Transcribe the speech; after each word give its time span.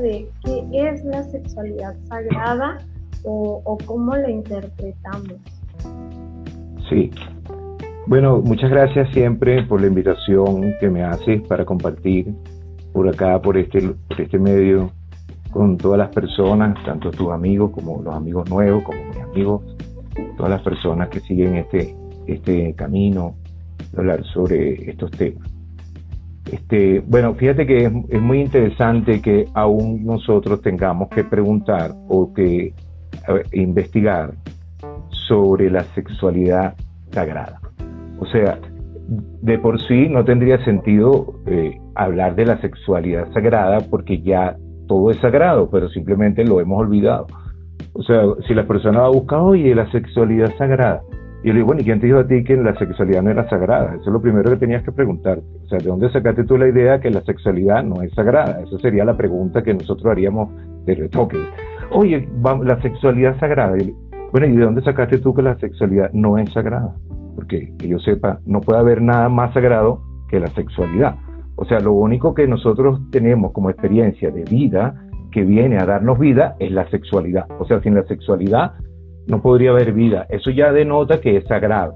de 0.00 0.28
qué 0.44 0.66
es 0.72 1.04
la 1.04 1.22
sexualidad 1.24 1.94
sagrada 2.08 2.78
o, 3.24 3.78
cómo 3.84 4.16
la 4.16 4.30
interpretamos. 4.30 5.34
Sí. 6.88 7.10
Bueno, 8.06 8.40
muchas 8.40 8.70
gracias 8.70 9.12
siempre 9.12 9.62
por 9.64 9.80
la 9.80 9.86
invitación 9.86 10.74
que 10.80 10.88
me 10.88 11.04
haces 11.04 11.42
para 11.46 11.64
compartir 11.64 12.34
por 12.92 13.08
acá, 13.08 13.40
por 13.40 13.56
este, 13.56 13.80
por 14.08 14.20
este 14.20 14.38
medio, 14.38 14.90
con 15.52 15.76
todas 15.76 15.98
las 15.98 16.08
personas, 16.08 16.82
tanto 16.84 17.10
tus 17.10 17.30
amigos 17.30 17.70
como 17.72 18.02
los 18.02 18.14
amigos 18.14 18.48
nuevos, 18.50 18.82
como 18.82 19.04
mis 19.04 19.18
amigos, 19.18 19.62
todas 20.36 20.50
las 20.50 20.62
personas 20.62 21.08
que 21.08 21.20
siguen 21.20 21.56
este, 21.56 21.94
este 22.26 22.74
camino, 22.74 23.34
hablar 23.96 24.24
sobre 24.24 24.90
estos 24.90 25.10
temas. 25.12 25.49
Este, 26.50 27.00
bueno, 27.06 27.34
fíjate 27.34 27.66
que 27.66 27.84
es, 27.84 28.20
muy 28.20 28.40
interesante 28.40 29.22
que 29.22 29.46
aún 29.54 30.04
nosotros 30.04 30.60
tengamos 30.62 31.08
que 31.08 31.22
preguntar 31.22 31.92
o 32.08 32.32
que 32.34 32.72
investigar 33.52 34.32
sobre 35.10 35.70
la 35.70 35.84
sexualidad 35.94 36.74
sagrada. 37.12 37.60
O 38.18 38.26
sea, 38.26 38.58
de 39.42 39.58
por 39.58 39.80
sí 39.82 40.08
no 40.08 40.24
tendría 40.24 40.64
sentido 40.64 41.34
eh, 41.46 41.78
hablar 41.94 42.34
de 42.34 42.46
la 42.46 42.60
sexualidad 42.60 43.32
sagrada 43.32 43.78
porque 43.88 44.20
ya 44.20 44.56
todo 44.88 45.10
es 45.10 45.18
sagrado, 45.18 45.70
pero 45.70 45.88
simplemente 45.88 46.44
lo 46.44 46.60
hemos 46.60 46.80
olvidado. 46.80 47.26
O 47.92 48.02
sea, 48.02 48.22
si 48.46 48.54
la 48.54 48.66
persona 48.66 49.00
va 49.00 49.06
a 49.06 49.10
buscar, 49.10 49.38
oye, 49.40 49.74
la 49.74 49.90
sexualidad 49.92 50.52
sagrada, 50.56 51.02
y 51.42 51.48
yo 51.48 51.52
le 51.54 51.60
digo, 51.60 51.66
bueno, 51.68 51.80
¿y 51.80 51.84
quién 51.84 52.00
te 52.00 52.06
dijo 52.06 52.18
a 52.18 52.26
ti 52.26 52.44
que 52.44 52.56
la 52.56 52.74
sexualidad 52.78 53.22
no 53.22 53.30
era 53.30 53.48
sagrada? 53.48 53.94
Eso 53.94 54.04
es 54.04 54.12
lo 54.12 54.20
primero 54.20 54.50
que 54.50 54.56
tenías 54.56 54.82
que 54.82 54.92
preguntarte. 54.92 55.44
O 55.64 55.68
sea, 55.68 55.78
¿de 55.78 55.86
dónde 55.86 56.10
sacaste 56.10 56.44
tú 56.44 56.58
la 56.58 56.68
idea 56.68 57.00
que 57.00 57.10
la 57.10 57.22
sexualidad 57.22 57.82
no 57.82 58.02
es 58.02 58.12
sagrada? 58.12 58.60
Esa 58.60 58.78
sería 58.78 59.06
la 59.06 59.16
pregunta 59.16 59.62
que 59.62 59.72
nosotros 59.72 60.06
haríamos 60.06 60.50
de 60.84 60.94
retoque. 60.94 61.38
Oye, 61.92 62.28
la 62.62 62.80
sexualidad 62.82 63.38
sagrada. 63.40 63.74
bueno, 64.32 64.46
¿y 64.46 64.56
de 64.56 64.64
dónde 64.64 64.82
sacaste 64.82 65.18
tú 65.18 65.32
que 65.32 65.40
la 65.40 65.58
sexualidad 65.58 66.10
no 66.12 66.36
es 66.36 66.52
sagrada? 66.52 66.94
Porque 67.34 67.72
que 67.78 67.88
yo 67.88 67.98
sepa, 67.98 68.40
no 68.44 68.60
puede 68.60 68.80
haber 68.80 69.00
nada 69.00 69.30
más 69.30 69.54
sagrado 69.54 70.02
que 70.28 70.40
la 70.40 70.48
sexualidad. 70.48 71.16
O 71.56 71.64
sea, 71.64 71.80
lo 71.80 71.92
único 71.92 72.34
que 72.34 72.46
nosotros 72.46 73.00
tenemos 73.10 73.52
como 73.52 73.70
experiencia 73.70 74.30
de 74.30 74.44
vida 74.44 74.94
que 75.32 75.44
viene 75.44 75.78
a 75.78 75.86
darnos 75.86 76.18
vida 76.18 76.56
es 76.58 76.70
la 76.70 76.88
sexualidad. 76.90 77.46
O 77.58 77.64
sea, 77.64 77.80
sin 77.80 77.94
la 77.94 78.02
sexualidad 78.04 78.72
no 79.30 79.40
podría 79.40 79.70
haber 79.70 79.92
vida. 79.92 80.26
Eso 80.28 80.50
ya 80.50 80.72
denota 80.72 81.20
que 81.20 81.36
es 81.36 81.44
sagrado. 81.44 81.94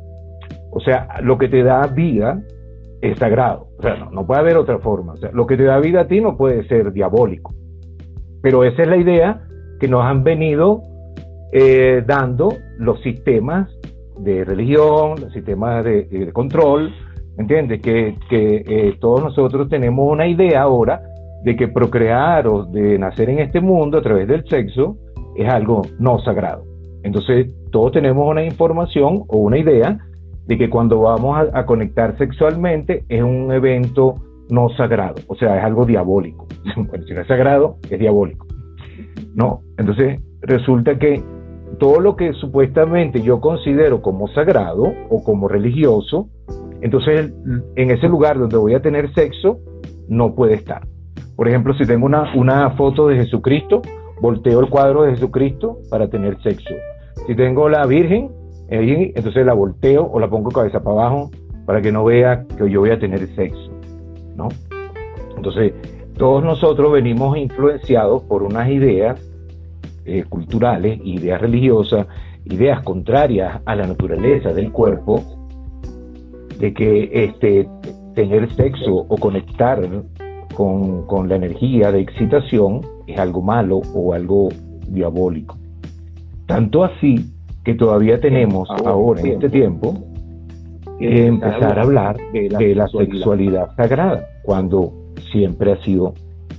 O 0.71 0.81
sea, 0.81 1.21
lo 1.23 1.37
que 1.37 1.49
te 1.49 1.63
da 1.63 1.87
vida 1.89 2.41
es 3.01 3.19
sagrado. 3.19 3.69
O 3.79 3.83
sea, 3.83 3.97
no, 4.11 4.27
puede 4.27 4.41
haber 4.41 4.57
otra 4.57 4.79
forma. 4.79 5.13
O 5.13 5.17
sea, 5.17 5.31
lo 5.33 5.47
que 5.47 5.57
te 5.57 5.65
da 5.65 5.79
vida 5.79 6.03
a 6.03 6.07
ti 6.07 6.21
no 6.21 6.37
puede 6.37 6.67
ser 6.69 6.93
diabólico. 6.93 7.53
Pero 8.41 8.65
esa 8.65 8.83
es 8.83 8.89
la 8.89 8.97
idea 8.97 9.43
que 9.81 9.89
nos 9.89 10.05
han 10.05 10.23
venido 10.23 10.83
eh, 11.53 12.03
dando 12.07 12.55
los 12.79 13.01
sistemas 13.03 13.69
de 14.19 14.45
religión, 14.45 15.21
los 15.21 15.33
sistemas 15.33 15.85
de, 15.85 16.05
de 16.05 16.33
control, 16.33 16.93
¿entiendes? 17.37 17.81
Que, 17.83 18.17
que 18.29 18.65
eh, 18.67 18.97
todos 19.01 19.23
nosotros 19.23 19.69
tenemos 19.69 20.11
una 20.11 20.27
idea 20.27 20.63
ahora 20.63 21.03
de 21.43 21.57
que 21.57 21.69
procrear 21.69 22.47
o 22.47 22.65
de 22.65 22.99
nacer 22.99 23.29
en 23.29 23.41
este 23.41 23.61
mundo 23.61 23.99
a 23.99 24.03
través 24.03 24.29
del 24.29 24.49
sexo 24.49 24.97
es 25.37 25.49
algo 25.49 25.83
no 25.99 26.19
sagrado. 26.21 26.74
Entonces, 27.05 27.55
todos 27.71 27.93
tenemos 27.93 28.29
una 28.29 28.43
información 28.43 29.25
o 29.29 29.37
una 29.37 29.59
idea 29.59 29.99
de 30.47 30.59
que 30.59 30.69
cuando 30.69 31.01
vamos 31.01 31.49
a, 31.53 31.67
conectar 31.67 32.17
sexualmente 32.19 33.05
es 33.09 33.23
un 33.23 33.53
evento 33.53 34.17
no 34.51 34.69
sagrado, 34.71 35.15
o 35.29 35.35
sea, 35.35 35.59
es 35.59 35.65
algo 35.65 35.87
diabólico. 35.87 36.47
Si 37.07 37.15
no 37.15 37.21
es 37.21 37.27
sagrado, 37.27 37.77
es 37.89 37.99
diabólico. 37.99 38.47
No, 39.35 39.61
entonces 39.79 40.21
resulta 40.43 40.99
que 40.99 41.23
todo 41.79 42.01
lo 42.01 42.17
que 42.17 42.33
supuestamente 42.35 43.21
yo 43.21 43.41
considero 43.41 44.01
como 44.01 44.29
sagrado 44.29 44.93
o 45.11 45.23
como 45.23 45.49
religioso, 45.49 46.29
entonces 46.81 47.33
en 47.77 47.91
ese 47.91 48.09
lugar 48.09 48.39
donde 48.39 48.57
voy 48.57 48.75
a 48.75 48.81
tener 48.81 49.13
sexo, 49.15 49.59
no 50.09 50.35
puede 50.35 50.55
estar. 50.55 50.87
Por 51.37 51.49
ejemplo, 51.49 51.75
si 51.75 51.85
tengo 51.85 52.07
una, 52.07 52.35
una 52.35 52.71
foto 52.71 53.09
de 53.09 53.17
Jesucristo, 53.17 53.83
volteo 54.21 54.61
el 54.61 54.69
cuadro 54.69 55.03
de 55.03 55.13
Jesucristo 55.13 55.79
para 55.91 56.09
tener 56.09 56.41
sexo. 56.43 56.75
Si 57.27 57.35
tengo 57.35 57.69
la 57.69 57.87
Virgen, 57.87 58.31
entonces 58.69 59.47
la 59.47 59.55
volteo 59.55 60.11
o 60.11 60.21
la 60.21 60.29
pongo 60.29 60.51
cabeza 60.51 60.83
para 60.83 61.03
abajo 61.03 61.31
para 61.67 61.81
que 61.81 61.93
no 61.93 62.05
vea 62.05 62.45
que 62.59 62.71
yo 62.71 62.81
voy 62.81 62.91
a 62.91 62.99
tener 62.99 63.27
sexo, 63.35 63.71
¿no? 64.37 64.49
Entonces, 65.37 65.73
todos 66.17 66.45
nosotros 66.45 66.93
venimos 66.93 67.37
influenciados 67.37 68.23
por 68.25 68.43
unas 68.43 68.69
ideas 68.69 69.21
eh, 70.05 70.25
culturales, 70.29 71.01
ideas 71.05 71.41
religiosas, 71.41 72.07
ideas 72.45 72.83
contrarias 72.83 73.61
a 73.65 73.75
la 73.75 73.87
naturaleza 73.87 74.53
del 74.53 74.71
cuerpo, 74.71 75.23
de 76.59 76.73
que 76.73 77.11
este, 77.13 77.69
tener 78.15 78.53
sexo 78.55 79.07
o 79.09 79.17
conectar 79.17 79.81
con, 80.55 81.07
con 81.07 81.29
la 81.29 81.37
energía 81.37 81.91
de 81.91 82.01
excitación 82.01 82.81
es 83.07 83.19
algo 83.19 83.43
malo 83.43 83.81
o 83.95 84.13
algo 84.13 84.51
diabólico. 84.89 85.57
Tanto 86.47 86.85
así 86.85 87.31
que 87.65 87.75
todavía 87.75 88.21
tenemos 88.21 88.69
ahora, 88.85 89.21
en 89.23 89.27
este 89.29 89.49
tiempo 89.49 89.95
que 90.99 91.27
empezar 91.27 91.79
a 91.79 91.83
hablar 91.83 92.17
de 92.33 92.75
la, 92.75 92.87
sexualidad 92.89 93.75
sagrada, 93.77 94.27
cuando 94.43 94.93
siempre 95.33 95.73
ha 95.73 95.77
sido 95.83 96.15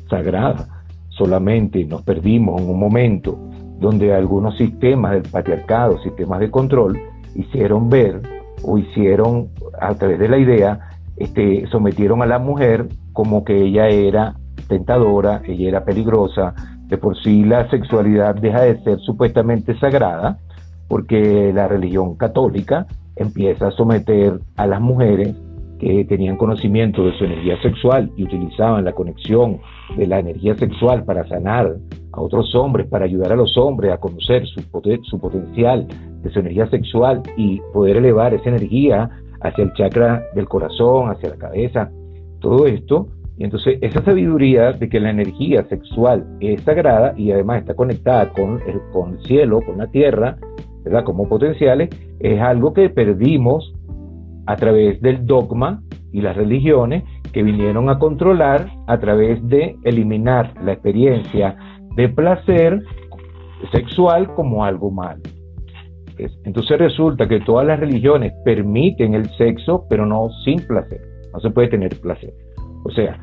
sagrada. 0.10 0.68
Solamente 1.10 1.86
nos 1.86 2.02
perdimos 2.02 2.62
en 2.62 2.70
un 2.70 2.80
momento 2.80 3.38
donde 3.80 4.14
algunos 4.14 4.58
sistemas 4.58 5.14
del 5.14 5.32
patriarcado, 5.32 6.02
sistemas 6.02 6.40
de 6.40 6.52
control, 6.52 7.00
hicieron 7.36 7.90
ver 7.90 8.22
o 8.64 8.78
hicieron 8.78 9.50
a 9.80 9.94
través 9.96 10.20
de 10.20 10.28
la 10.28 10.38
idea, 10.38 10.80
este, 11.18 11.68
sometieron 11.68 12.22
a 12.22 12.26
la 12.26 12.40
mujer 12.40 12.88
como 13.14 13.46
que 13.46 13.64
ella 13.64 13.88
era 13.88 14.36
tentadora, 14.68 15.42
ella 15.46 15.70
era 15.70 15.86
peligrosa, 15.86 16.54
de 16.88 16.98
por 16.98 17.18
sí 17.22 17.44
la 17.44 17.70
sexualidad 17.70 18.36
deja 18.36 18.62
de 18.62 18.82
ser 18.84 19.00
supuestamente 19.00 19.78
sagrada 19.80 20.38
porque 20.88 21.52
la 21.54 21.68
religión 21.68 22.16
católica 22.16 22.86
empieza 23.16 23.68
a 23.68 23.72
someter 23.72 24.40
a 24.56 24.68
las 24.68 24.82
mujeres 24.82 25.36
que 25.80 26.06
tenían 26.06 26.38
conocimiento 26.38 27.04
de 27.06 27.18
su 27.18 27.26
energía 27.26 27.62
sexual 27.62 28.12
y 28.16 28.24
utilizaban 28.24 28.86
la 28.86 28.94
conexión 28.94 29.60
de 29.98 30.08
la 30.08 30.20
energía 30.20 30.56
sexual 30.56 31.04
para 31.04 31.28
sanar 31.28 31.76
a 32.14 32.22
otros 32.22 32.56
hombres, 32.56 32.88
para 32.88 33.06
ayudar 33.06 33.34
a 33.34 33.36
los 33.36 33.58
hombres 33.58 33.92
a 33.92 33.98
conocer 33.98 34.46
su, 34.48 34.62
potencial 34.70 35.88
de 36.24 36.32
su 36.32 36.40
energía 36.40 36.68
sexual 36.68 37.22
y 37.36 37.60
poder 37.74 37.98
elevar 37.98 38.34
esa 38.34 38.50
energía 38.50 39.10
hacia 39.42 39.64
el 39.64 39.74
chakra 39.74 40.24
del 40.34 40.48
corazón, 40.48 41.10
hacia 41.10 41.30
la 41.30 41.36
cabeza. 41.36 41.92
Todo 42.40 42.68
esto 42.68 43.08
y 43.38 43.44
entonces 43.44 43.78
esa 43.82 44.04
sabiduría 44.04 44.72
de 44.72 44.88
que 44.88 45.00
la 45.00 45.10
energía 45.10 45.66
sexual 45.66 46.26
es 46.40 46.62
sagrada 46.62 47.14
y 47.18 47.32
además 47.32 47.60
está 47.60 47.74
conectada 47.74 48.30
con 48.30 48.62
el, 48.66 48.80
con 48.94 49.14
el 49.14 49.20
cielo, 49.26 49.62
con 49.62 49.78
la 49.78 49.88
tierra, 49.88 50.38
¿verdad? 50.84 51.04
Como 51.04 51.28
potenciales, 51.28 51.90
es 52.20 52.40
algo 52.40 52.74
que 52.74 52.90
perdimos 52.90 53.74
a 54.46 54.56
través 54.56 55.02
del 55.02 55.26
dogma 55.26 55.82
y 56.14 56.22
las 56.22 56.38
religiones 56.38 57.04
que 57.34 57.44
vinieron 57.44 57.90
a 57.90 58.00
controlar 58.00 58.70
a 58.88 58.98
través 59.00 59.46
de 59.50 59.76
eliminar 59.84 60.54
la 60.64 60.72
experiencia 60.74 61.58
de 61.96 62.08
placer 62.08 62.82
sexual 63.74 64.34
como 64.36 64.64
algo 64.64 64.92
malo. 64.92 65.22
Entonces 66.46 66.80
resulta 66.80 67.28
que 67.28 67.42
todas 67.42 67.68
las 67.68 67.82
religiones 67.82 68.32
permiten 68.46 69.14
el 69.14 69.30
sexo, 69.32 69.86
pero 69.90 70.06
no 70.06 70.30
sin 70.46 70.66
placer. 70.66 71.02
No 71.34 71.42
se 71.42 71.50
puede 71.50 71.68
tener 71.68 72.00
placer. 72.00 72.34
O 72.86 72.92
sea, 72.92 73.20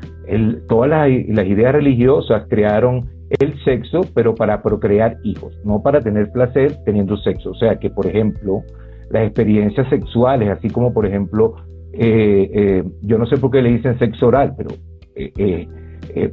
todas 0.67 0.89
las, 0.89 1.09
ideas 1.47 1.71
religiosas 1.71 2.45
crearon 2.49 3.09
el 3.39 3.57
sexo, 3.63 4.01
pero 4.13 4.35
para 4.35 4.61
procrear 4.61 5.17
hijos, 5.23 5.57
no 5.63 5.81
para 5.81 6.01
tener 6.01 6.31
placer 6.33 6.83
teniendo 6.83 7.15
sexo. 7.15 7.51
O 7.51 7.55
sea, 7.55 7.79
que 7.79 7.89
por 7.89 8.05
ejemplo, 8.05 8.61
las 9.09 9.23
experiencias 9.23 9.87
sexuales, 9.89 10.49
así 10.49 10.69
como 10.69 10.93
por 10.93 11.05
ejemplo, 11.05 11.55
eh, 11.93 12.49
eh, 12.53 12.83
yo 13.03 13.17
no 13.17 13.25
sé 13.25 13.37
por 13.37 13.51
qué 13.51 13.61
le 13.61 13.69
dicen 13.69 13.97
sexo 13.99 14.27
oral, 14.27 14.53
pero 14.57 14.71
eh, 15.15 15.67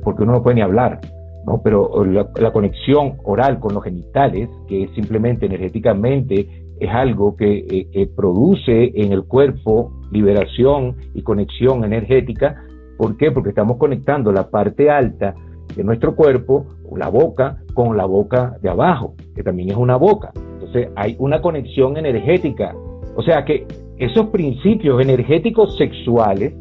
porque 0.02 0.24
uno 0.24 0.32
no 0.32 0.42
puede 0.42 0.56
ni 0.56 0.62
hablar, 0.62 0.98
¿no? 1.46 1.62
Pero 1.62 2.04
la, 2.04 2.28
la, 2.34 2.50
conexión 2.50 3.14
oral 3.22 3.60
con 3.60 3.74
los 3.74 3.84
genitales, 3.84 4.48
que 4.66 4.84
es 4.84 4.90
simplemente 4.96 5.46
energéticamente, 5.46 6.48
es 6.80 6.90
algo 6.90 7.36
que 7.36 8.10
produce 8.16 8.90
en 9.00 9.12
el 9.12 9.22
cuerpo 9.24 9.92
liberación 10.10 10.96
y 11.14 11.22
conexión 11.22 11.84
energética, 11.84 12.56
¿Por 13.00 13.16
qué? 13.16 13.30
Porque 13.30 13.48
estamos 13.48 13.78
conectando 13.78 14.30
la 14.30 14.50
parte 14.50 14.90
alta 14.90 15.34
de 15.74 15.82
nuestro 15.82 16.14
cuerpo, 16.14 16.66
la 16.94 17.08
boca, 17.08 17.62
con 17.72 17.96
la 17.96 18.04
boca 18.04 18.58
de 18.60 18.68
abajo, 18.68 19.14
que 19.34 19.42
también 19.42 19.70
es 19.70 19.76
una 19.76 19.96
boca. 19.96 20.32
Entonces 20.34 20.90
hay 20.96 21.16
una 21.18 21.40
conexión 21.40 21.96
energética. 21.96 22.74
O 23.16 23.22
sea 23.22 23.46
que 23.46 23.66
esos 23.96 24.26
principios 24.26 25.00
energéticos 25.00 25.78
sexuales 25.78 26.52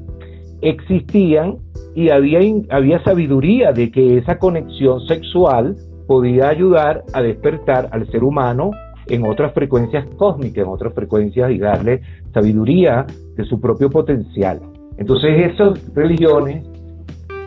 existían 0.61 1.57
y 1.93 2.07
había, 2.07 2.39
había 2.69 3.03
sabiduría 3.03 3.73
de 3.73 3.91
que 3.91 4.19
esa 4.19 4.39
conexión 4.39 5.01
sexual 5.07 5.75
podía 6.07 6.47
ayudar 6.47 7.03
a 7.11 7.21
despertar 7.21 7.89
al 7.91 8.09
ser 8.11 8.23
humano 8.23 8.71
en 9.07 9.27
otras 9.27 9.53
frecuencias 9.53 10.05
cósmicas, 10.15 10.63
en 10.63 10.69
otras 10.71 10.93
frecuencias 10.93 11.51
y 11.51 11.57
darle 11.57 11.99
sabiduría 12.33 13.05
de 13.35 13.43
su 13.43 13.59
propio 13.59 13.89
potencial. 13.89 14.61
Entonces 14.99 15.53
esas 15.53 15.93
religiones 15.95 16.63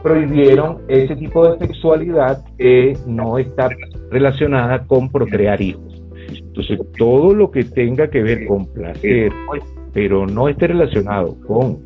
prohibieron 0.03 0.79
ese 0.89 1.15
tipo 1.15 1.49
de 1.49 1.59
sexualidad 1.67 2.43
que 2.59 2.97
no 3.07 3.39
está 3.39 3.69
relacionada 4.11 4.85
con 4.87 5.11
procrear 5.11 5.61
hijos. 5.61 6.03
Entonces 6.29 6.81
todo 6.99 7.35
lo 7.35 7.51
que 7.51 7.65
tenga 7.65 8.09
que 8.09 8.23
ver 8.23 8.47
con 8.47 8.67
placer, 8.73 9.31
pero 9.93 10.27
no 10.27 10.49
esté 10.49 10.69
relacionado 10.69 11.37
con 11.47 11.79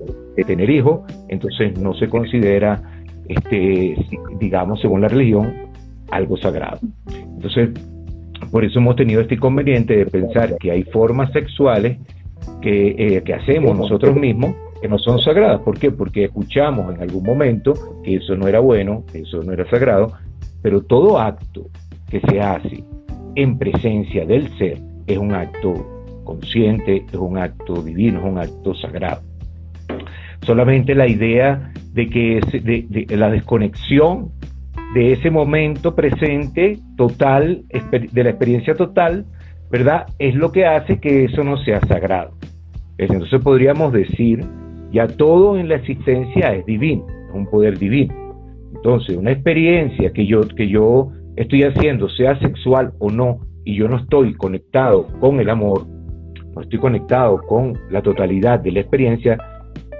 tener 0.47 0.71
hijos, 0.71 1.01
entonces 1.29 1.79
no 1.79 1.95
se 1.95 2.09
considera, 2.09 2.81
este, 3.29 3.97
digamos, 4.39 4.81
según 4.81 5.01
la 5.01 5.09
religión, 5.09 5.53
algo 6.11 6.37
sagrado. 6.37 6.79
Entonces, 7.11 7.71
por 8.53 8.65
eso 8.65 8.79
hemos 8.79 8.97
tenido 8.97 9.21
este 9.21 9.35
inconveniente 9.35 9.97
de 9.97 10.07
pensar 10.07 10.57
que 10.59 10.71
hay 10.71 10.85
formas 10.85 11.33
sexuales 11.33 11.99
que, 12.63 12.95
eh, 12.99 13.23
que 13.25 13.35
hacemos 13.35 13.77
nosotros 13.77 14.15
mismos 14.15 14.55
que 14.81 14.89
no 14.89 14.99
son 14.99 15.19
sagradas. 15.21 15.61
¿Por 15.61 15.79
qué? 15.79 15.91
Porque 15.91 16.25
escuchamos 16.25 16.95
en 16.95 17.01
algún 17.01 17.25
momento 17.25 17.75
que 18.03 18.17
eso 18.17 18.37
no 18.37 18.49
era 18.49 18.61
bueno, 18.61 19.05
que 19.11 19.21
eso 19.21 19.43
no 19.43 19.53
era 19.53 19.69
sagrado, 19.71 20.13
pero 20.63 20.83
todo 20.83 21.19
acto 21.19 21.69
que 22.09 22.21
se 22.21 22.41
hace 22.41 22.85
en 23.35 23.59
presencia 23.59 24.25
del 24.25 24.49
ser 24.59 24.79
es 25.07 25.19
un 25.19 25.33
acto 25.33 25.75
consciente, 26.25 27.05
es 27.07 27.15
un 27.15 27.39
acto 27.39 27.83
divino, 27.83 28.19
es 28.19 28.25
un 28.25 28.39
acto 28.39 28.75
sagrado. 28.75 29.23
Solamente 30.43 30.95
la 30.95 31.07
idea 31.07 31.73
de 31.93 32.09
que 32.09 33.07
la 33.17 33.31
desconexión 33.31 34.31
de 34.95 35.13
ese 35.13 35.31
momento 35.31 35.95
presente 35.95 36.79
total, 36.97 37.65
de 37.91 38.25
la 38.25 38.31
experiencia 38.31 38.75
total, 38.75 39.25
¿verdad? 39.71 40.07
Es 40.19 40.35
lo 40.35 40.53
que 40.53 40.67
hace 40.67 41.01
que 41.01 41.25
eso 41.25 41.43
no 41.43 41.57
sea 41.59 41.81
sagrado. 41.81 42.33
Entonces 42.99 43.41
podríamos 43.43 43.93
decir, 43.93 44.45
ya 44.97 45.07
todo 45.07 45.59
en 45.59 45.69
la 45.69 45.75
existencia 45.75 46.55
es 46.55 46.65
divino, 46.65 47.05
es 47.29 47.35
un 47.35 47.47
poder 47.47 47.79
divino. 47.79 48.15
Entonces, 48.75 49.15
una 49.15 49.33
experiencia 49.33 50.11
que 50.11 50.27
yo, 50.27 50.41
que 50.49 50.69
yo 50.69 51.13
estoy 51.37 51.65
haciendo, 51.65 52.09
sea 52.09 52.39
sexual 52.39 52.95
o 52.99 53.11
no, 53.11 53.41
y 53.65 53.77
yo 53.77 53.89
no 53.89 53.99
estoy 53.99 54.33
conectado 54.35 55.07
con 55.21 55.39
el 55.39 55.51
amor, 55.51 55.87
no 56.55 56.63
estoy 56.63 56.79
conectado 56.79 57.43
con 57.47 57.79
la 57.91 58.01
totalidad 58.01 58.61
de 58.61 58.73
la 58.73 58.81
experiencia, 58.81 59.37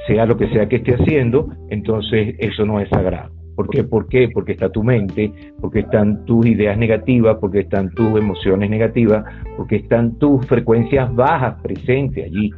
sea 0.07 0.25
lo 0.25 0.39
que 0.39 0.49
sea 0.49 0.67
que 0.67 0.77
esté 0.77 0.95
haciendo, 0.95 1.51
entonces 1.69 2.35
eso 2.39 2.65
no 2.65 2.81
es 2.81 2.89
sagrado. 2.89 3.35
¿Por 3.55 3.69
qué? 3.69 3.85
¿Por 3.85 4.09
qué? 4.09 4.31
Porque 4.33 4.53
está 4.53 4.71
tu 4.71 4.83
mente, 4.83 5.31
porque 5.61 5.81
están 5.81 6.25
tus 6.25 6.47
ideas 6.47 6.79
negativas, 6.79 7.37
porque 7.39 7.61
están 7.61 7.91
tus 7.91 8.19
emociones 8.19 8.71
negativas, 8.71 9.25
porque 9.59 9.77
están 9.77 10.19
tus 10.19 10.47
frecuencias 10.47 11.15
bajas 11.15 11.61
presentes 11.63 12.25
allí. 12.25 12.51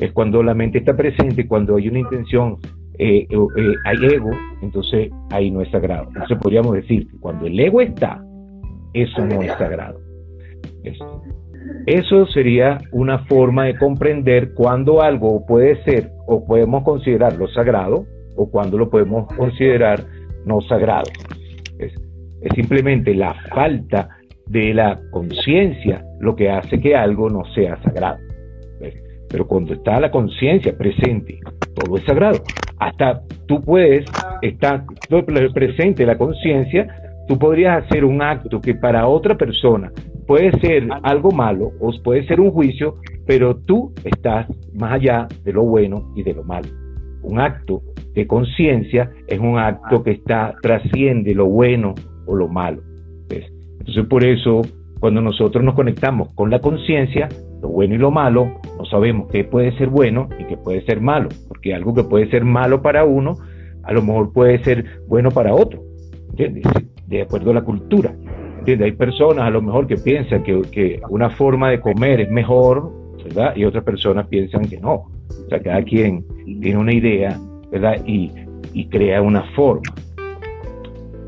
Es 0.00 0.12
cuando 0.12 0.42
la 0.42 0.54
mente 0.54 0.78
está 0.78 0.96
presente, 0.96 1.46
cuando 1.46 1.76
hay 1.76 1.88
una 1.88 2.00
intención, 2.00 2.56
eh, 2.98 3.26
eh, 3.30 3.74
hay 3.84 3.96
ego, 4.14 4.30
entonces 4.62 5.10
ahí 5.30 5.50
no 5.50 5.60
es 5.60 5.70
sagrado. 5.70 6.08
Entonces 6.08 6.38
podríamos 6.38 6.74
decir 6.74 7.08
que 7.08 7.18
cuando 7.18 7.46
el 7.46 7.58
ego 7.58 7.80
está, 7.80 8.22
eso 8.92 9.24
no 9.24 9.42
es 9.42 9.52
sagrado. 9.52 10.00
Eso 11.86 12.26
sería 12.26 12.78
una 12.92 13.18
forma 13.26 13.64
de 13.64 13.76
comprender 13.76 14.54
cuándo 14.54 15.02
algo 15.02 15.44
puede 15.46 15.82
ser 15.84 16.10
o 16.26 16.46
podemos 16.46 16.82
considerarlo 16.82 17.48
sagrado 17.48 18.06
o 18.36 18.50
cuando 18.50 18.78
lo 18.78 18.90
podemos 18.90 19.26
considerar 19.34 20.04
no 20.44 20.60
sagrado. 20.62 21.10
Es, 21.78 21.92
simplemente 22.54 23.14
la 23.14 23.34
falta 23.54 24.08
de 24.46 24.74
la 24.74 25.00
conciencia 25.10 26.04
lo 26.20 26.36
que 26.36 26.50
hace 26.50 26.78
que 26.80 26.94
algo 26.94 27.30
no 27.30 27.44
sea 27.54 27.80
sagrado. 27.82 28.18
Pero 29.34 29.48
cuando 29.48 29.74
está 29.74 29.98
la 29.98 30.12
conciencia 30.12 30.78
presente, 30.78 31.40
todo 31.74 31.96
es 31.96 32.04
sagrado. 32.04 32.38
Hasta 32.78 33.20
tú 33.48 33.60
puedes 33.60 34.04
estar 34.42 34.84
presente 35.52 36.06
la 36.06 36.16
conciencia, 36.16 36.86
tú 37.26 37.36
podrías 37.36 37.84
hacer 37.84 38.04
un 38.04 38.22
acto 38.22 38.60
que 38.60 38.76
para 38.76 39.08
otra 39.08 39.36
persona 39.36 39.90
puede 40.28 40.52
ser 40.60 40.86
algo 41.02 41.32
malo 41.32 41.72
o 41.80 41.90
puede 42.04 42.24
ser 42.28 42.38
un 42.38 42.52
juicio, 42.52 42.94
pero 43.26 43.56
tú 43.56 43.92
estás 44.04 44.46
más 44.72 44.92
allá 44.92 45.26
de 45.42 45.52
lo 45.52 45.64
bueno 45.64 46.12
y 46.14 46.22
de 46.22 46.32
lo 46.32 46.44
malo. 46.44 46.68
Un 47.24 47.40
acto 47.40 47.82
de 48.14 48.28
conciencia 48.28 49.10
es 49.26 49.40
un 49.40 49.58
acto 49.58 50.04
que 50.04 50.12
está 50.12 50.54
trasciende 50.62 51.34
lo 51.34 51.46
bueno 51.46 51.96
o 52.26 52.36
lo 52.36 52.46
malo. 52.46 52.82
Entonces 53.80 54.06
por 54.06 54.24
eso 54.24 54.62
cuando 55.00 55.20
nosotros 55.20 55.64
nos 55.64 55.74
conectamos 55.74 56.32
con 56.34 56.50
la 56.50 56.60
conciencia, 56.60 57.28
lo 57.64 57.70
bueno 57.70 57.94
y 57.94 57.98
lo 57.98 58.10
malo, 58.10 58.60
no 58.76 58.84
sabemos 58.84 59.30
qué 59.32 59.42
puede 59.42 59.74
ser 59.78 59.88
bueno 59.88 60.28
y 60.38 60.44
qué 60.44 60.58
puede 60.58 60.84
ser 60.84 61.00
malo, 61.00 61.30
porque 61.48 61.74
algo 61.74 61.94
que 61.94 62.04
puede 62.04 62.28
ser 62.28 62.44
malo 62.44 62.82
para 62.82 63.04
uno, 63.04 63.38
a 63.82 63.92
lo 63.94 64.02
mejor 64.02 64.34
puede 64.34 64.62
ser 64.62 64.84
bueno 65.08 65.30
para 65.30 65.54
otro, 65.54 65.82
¿entiendes? 66.28 66.64
De 67.06 67.22
acuerdo 67.22 67.52
a 67.52 67.54
la 67.54 67.62
cultura. 67.62 68.14
Hay 68.66 68.92
personas 68.92 69.46
a 69.46 69.50
lo 69.50 69.62
mejor 69.62 69.86
que 69.86 69.96
piensan 69.96 70.42
que, 70.42 71.00
una 71.08 71.30
forma 71.30 71.70
de 71.70 71.80
comer 71.80 72.20
es 72.20 72.30
mejor, 72.30 72.92
¿verdad? 73.24 73.56
Y 73.56 73.64
otras 73.64 73.82
personas 73.82 74.26
piensan 74.26 74.68
que 74.68 74.78
no. 74.78 74.92
O 74.92 75.48
sea, 75.48 75.58
cada 75.60 75.82
quien 75.82 76.22
tiene 76.60 76.76
una 76.76 76.92
idea, 76.92 77.38
¿verdad? 77.72 77.96
Y, 78.06 78.30
y 78.74 78.86
crea 78.88 79.22
una 79.22 79.42
forma. 79.54 79.94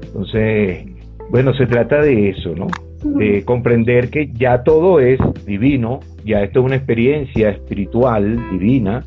Entonces, 0.02 0.86
bueno, 1.30 1.54
se 1.54 1.66
trata 1.66 2.02
de 2.02 2.28
eso, 2.28 2.54
¿no? 2.54 2.66
De 3.14 3.44
comprender 3.44 4.10
que 4.10 4.30
ya 4.32 4.62
todo 4.62 5.00
es 5.00 5.18
divino, 5.46 6.00
ya 6.24 6.42
esto 6.42 6.60
es 6.60 6.66
una 6.66 6.76
experiencia 6.76 7.50
espiritual, 7.50 8.38
divina, 8.50 9.04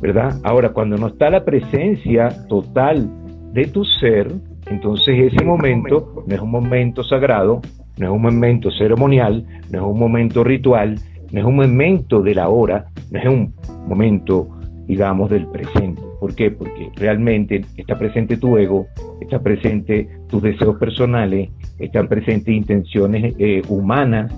¿verdad? 0.00 0.38
Ahora, 0.44 0.70
cuando 0.70 0.96
no 0.96 1.08
está 1.08 1.30
la 1.30 1.44
presencia 1.44 2.28
total 2.48 3.08
de 3.52 3.66
tu 3.66 3.84
ser, 3.84 4.32
entonces 4.66 5.32
ese 5.32 5.44
momento 5.44 6.24
no 6.26 6.34
es 6.34 6.40
un 6.40 6.50
momento 6.50 7.02
sagrado, 7.02 7.60
no 7.98 8.06
es 8.06 8.12
un 8.12 8.22
momento 8.22 8.70
ceremonial, 8.70 9.44
no 9.70 9.78
es 9.78 9.84
un 9.84 9.98
momento 9.98 10.42
ritual, 10.42 10.96
no 11.32 11.40
es 11.40 11.46
un 11.46 11.56
momento 11.56 12.22
de 12.22 12.34
la 12.34 12.48
hora, 12.48 12.86
no 13.10 13.18
es 13.18 13.26
un 13.26 13.54
momento, 13.88 14.48
digamos, 14.86 15.30
del 15.30 15.46
presente. 15.46 16.03
¿Por 16.20 16.34
qué? 16.34 16.50
Porque 16.50 16.90
realmente 16.96 17.64
está 17.76 17.98
presente 17.98 18.36
tu 18.36 18.56
ego, 18.56 18.86
está 19.20 19.40
presente 19.42 20.08
tus 20.28 20.42
deseos 20.42 20.76
personales, 20.78 21.50
están 21.78 22.08
presentes 22.08 22.54
intenciones 22.54 23.34
eh, 23.38 23.62
humanas, 23.68 24.32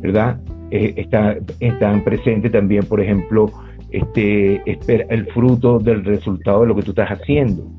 ¿verdad? 0.00 0.40
Eh, 0.70 0.94
está, 0.96 1.36
están 1.60 2.02
presentes 2.02 2.52
también, 2.52 2.84
por 2.84 3.00
ejemplo, 3.00 3.50
este, 3.90 4.62
el 4.66 5.26
fruto 5.32 5.78
del 5.78 6.04
resultado 6.04 6.62
de 6.62 6.66
lo 6.68 6.76
que 6.76 6.82
tú 6.82 6.90
estás 6.92 7.10
haciendo. 7.10 7.70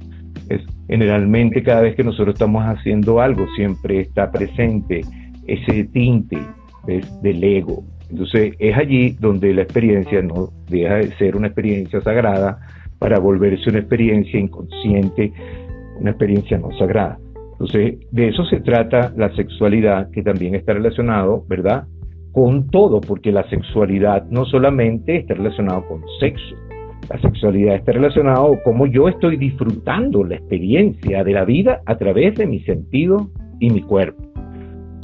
Es, 0.50 0.62
generalmente 0.88 1.64
cada 1.64 1.82
vez 1.82 1.96
que 1.96 2.04
nosotros 2.04 2.36
estamos 2.36 2.64
haciendo 2.64 3.20
algo 3.20 3.48
siempre 3.56 4.02
está 4.02 4.32
presente 4.32 5.02
ese 5.48 5.86
tinte 5.86 6.38
del 7.22 7.44
ego. 7.44 7.84
Entonces 8.10 8.54
es 8.60 8.78
allí 8.78 9.16
donde 9.20 9.54
la 9.54 9.64
experiencia 9.64 10.22
no 10.22 10.50
deja 10.70 10.96
de 10.96 11.12
ser 11.16 11.36
una 11.36 11.48
experiencia 11.48 12.00
sagrada 12.02 12.60
para 13.04 13.20
volverse 13.20 13.70
una 13.70 13.80
experiencia 13.80 14.40
inconsciente, 14.40 15.34
una 16.00 16.12
experiencia 16.12 16.58
no 16.58 16.72
sagrada. 16.78 17.20
Entonces 17.52 17.98
de 18.12 18.30
eso 18.30 18.46
se 18.46 18.62
trata 18.62 19.12
la 19.18 19.30
sexualidad 19.36 20.10
que 20.12 20.24
también 20.24 20.56
está 20.56 20.72
relacionado, 20.72 21.44
¿verdad? 21.50 21.84
Con 22.32 22.70
todo, 22.70 23.02
porque 23.02 23.34
la 23.34 23.44
sexualidad 23.50 24.26
no 24.30 24.46
solamente 24.46 25.18
está 25.18 25.34
relacionado 25.34 25.86
con 25.86 26.02
sexo, 26.22 26.56
la 27.10 27.20
sexualidad 27.20 27.76
está 27.76 27.92
relacionada 27.92 28.38
con 28.38 28.60
cómo 28.64 28.86
yo 28.88 29.10
estoy 29.10 29.36
disfrutando 29.36 30.24
la 30.24 30.36
experiencia 30.36 31.26
de 31.26 31.34
la 31.34 31.44
vida 31.44 31.82
a 31.86 31.98
través 31.98 32.36
de 32.36 32.48
mi 32.48 32.62
sentido 32.62 33.30
y 33.60 33.70
mi 33.70 33.82
cuerpo. 33.82 34.24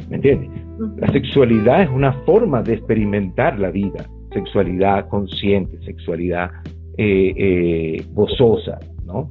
¿Me 0.10 0.16
entiendes? 0.16 0.50
La 0.96 1.12
sexualidad 1.12 1.82
es 1.82 1.90
una 1.90 2.14
forma 2.24 2.64
de 2.64 2.76
experimentar 2.76 3.60
la 3.60 3.72
vida, 3.72 4.10
sexualidad 4.32 5.10
consciente, 5.10 5.78
sexualidad 5.82 6.50
eh, 7.02 7.34
eh, 7.38 8.06
gozosa, 8.12 8.78
¿no? 9.06 9.30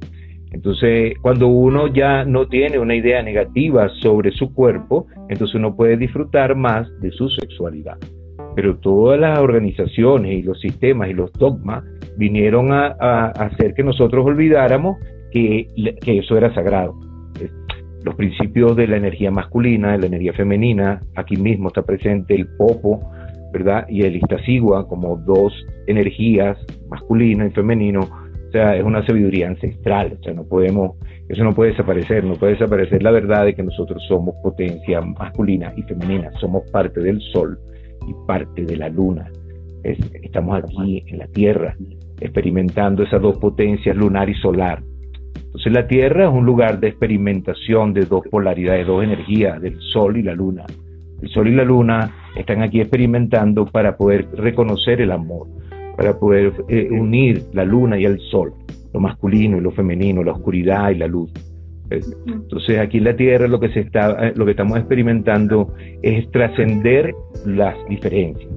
Entonces, 0.51 1.13
cuando 1.21 1.47
uno 1.49 1.85
ya 1.85 2.25
no 2.25 2.47
tiene 2.47 2.79
una 2.79 2.95
idea 2.95 3.21
negativa 3.21 3.89
sobre 4.01 4.31
su 4.31 4.55
cuerpo, 4.55 5.05
entonces 5.29 5.53
uno 5.53 5.75
puede 5.75 5.95
disfrutar 5.95 6.55
más 6.55 6.89
de 6.99 7.11
su 7.11 7.29
sexualidad. 7.29 7.99
Pero 8.55 8.77
todas 8.77 9.19
las 9.19 9.37
organizaciones 9.37 10.31
y 10.31 10.41
los 10.41 10.59
sistemas 10.59 11.09
y 11.09 11.13
los 11.13 11.31
dogmas 11.33 11.83
vinieron 12.17 12.71
a, 12.71 12.87
hacer 13.27 13.75
que 13.75 13.83
nosotros 13.83 14.25
olvidáramos 14.25 14.97
que, 15.31 15.67
eso 16.07 16.37
era 16.37 16.51
sagrado. 16.55 16.99
Los 18.03 18.15
principios 18.15 18.75
de 18.75 18.87
la 18.87 18.97
energía 18.97 19.29
masculina, 19.29 19.91
de 19.91 19.99
la 19.99 20.05
energía 20.07 20.33
femenina, 20.33 21.03
aquí 21.15 21.35
mismo 21.35 21.67
está 21.67 21.83
presente 21.83 22.33
el 22.33 22.47
popo, 22.57 23.11
¿verdad? 23.51 23.85
Y 23.89 24.03
el 24.03 24.15
Iztasigua 24.15 24.87
como 24.87 25.17
dos 25.17 25.53
energías, 25.87 26.57
masculina 26.89 27.45
y 27.47 27.51
femenino, 27.51 28.01
O 28.01 28.51
sea, 28.51 28.75
es 28.75 28.83
una 28.83 29.05
sabiduría 29.05 29.47
ancestral, 29.47 30.17
o 30.19 30.23
sea, 30.23 30.33
no 30.33 30.43
podemos, 30.43 30.97
eso 31.27 31.43
no 31.43 31.53
puede 31.53 31.71
desaparecer, 31.71 32.23
no 32.23 32.33
puede 32.33 32.53
desaparecer 32.53 33.03
la 33.03 33.11
verdad 33.11 33.45
de 33.45 33.53
que 33.53 33.61
nosotros 33.61 34.03
somos 34.07 34.33
potencia 34.41 35.01
masculina 35.01 35.71
y 35.75 35.83
femenina, 35.83 36.31
somos 36.39 36.63
parte 36.71 36.99
del 36.99 37.21
sol 37.31 37.59
y 38.07 38.13
parte 38.25 38.65
de 38.65 38.75
la 38.75 38.89
luna. 38.89 39.29
estamos 39.83 40.63
aquí 40.63 41.03
en 41.07 41.19
la 41.19 41.27
Tierra 41.27 41.75
experimentando 42.21 43.03
esas 43.03 43.21
dos 43.21 43.37
potencias 43.37 43.95
lunar 43.95 44.29
y 44.29 44.35
solar. 44.35 44.81
Entonces 45.35 45.73
la 45.73 45.87
Tierra 45.87 46.25
es 46.25 46.31
un 46.31 46.45
lugar 46.45 46.79
de 46.79 46.89
experimentación 46.89 47.93
de 47.93 48.05
dos 48.05 48.23
polaridades, 48.29 48.85
dos 48.85 49.03
energías, 49.03 49.61
del 49.61 49.79
Sol 49.93 50.17
y 50.17 50.23
la 50.23 50.33
Luna. 50.33 50.65
El 51.21 51.29
Sol 51.29 51.47
y 51.47 51.55
la 51.55 51.63
Luna 51.63 52.11
están 52.35 52.61
aquí 52.61 52.81
experimentando 52.81 53.65
para 53.65 53.97
poder 53.97 54.27
reconocer 54.33 55.01
el 55.01 55.11
amor, 55.11 55.47
para 55.97 56.17
poder 56.17 56.53
eh, 56.67 56.89
unir 56.91 57.43
la 57.53 57.65
luna 57.65 57.99
y 57.99 58.05
el 58.05 58.19
sol, 58.31 58.53
lo 58.93 58.99
masculino 58.99 59.57
y 59.57 59.61
lo 59.61 59.71
femenino, 59.71 60.23
la 60.23 60.33
oscuridad 60.33 60.91
y 60.91 60.95
la 60.95 61.07
luz. 61.07 61.31
Entonces 61.91 62.77
aquí 62.79 62.99
en 62.99 63.05
la 63.05 63.15
Tierra 63.15 63.47
lo 63.47 63.59
que 63.59 63.69
se 63.69 63.79
está, 63.81 64.27
eh, 64.27 64.33
lo 64.35 64.45
que 64.45 64.51
estamos 64.51 64.77
experimentando 64.77 65.73
es 66.01 66.29
trascender 66.31 67.13
las 67.45 67.75
diferencias, 67.87 68.51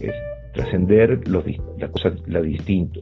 es 0.00 0.12
trascender 0.54 1.20
las 1.28 1.90
cosas, 1.90 2.14
lo 2.26 2.42
distinto, 2.42 3.00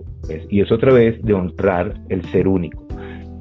y 0.49 0.61
es 0.61 0.73
otra 0.73 0.93
vez 0.93 1.23
de 1.23 1.35
honrar 1.35 1.95
el 2.09 2.23
ser 2.31 2.49
único. 2.49 2.84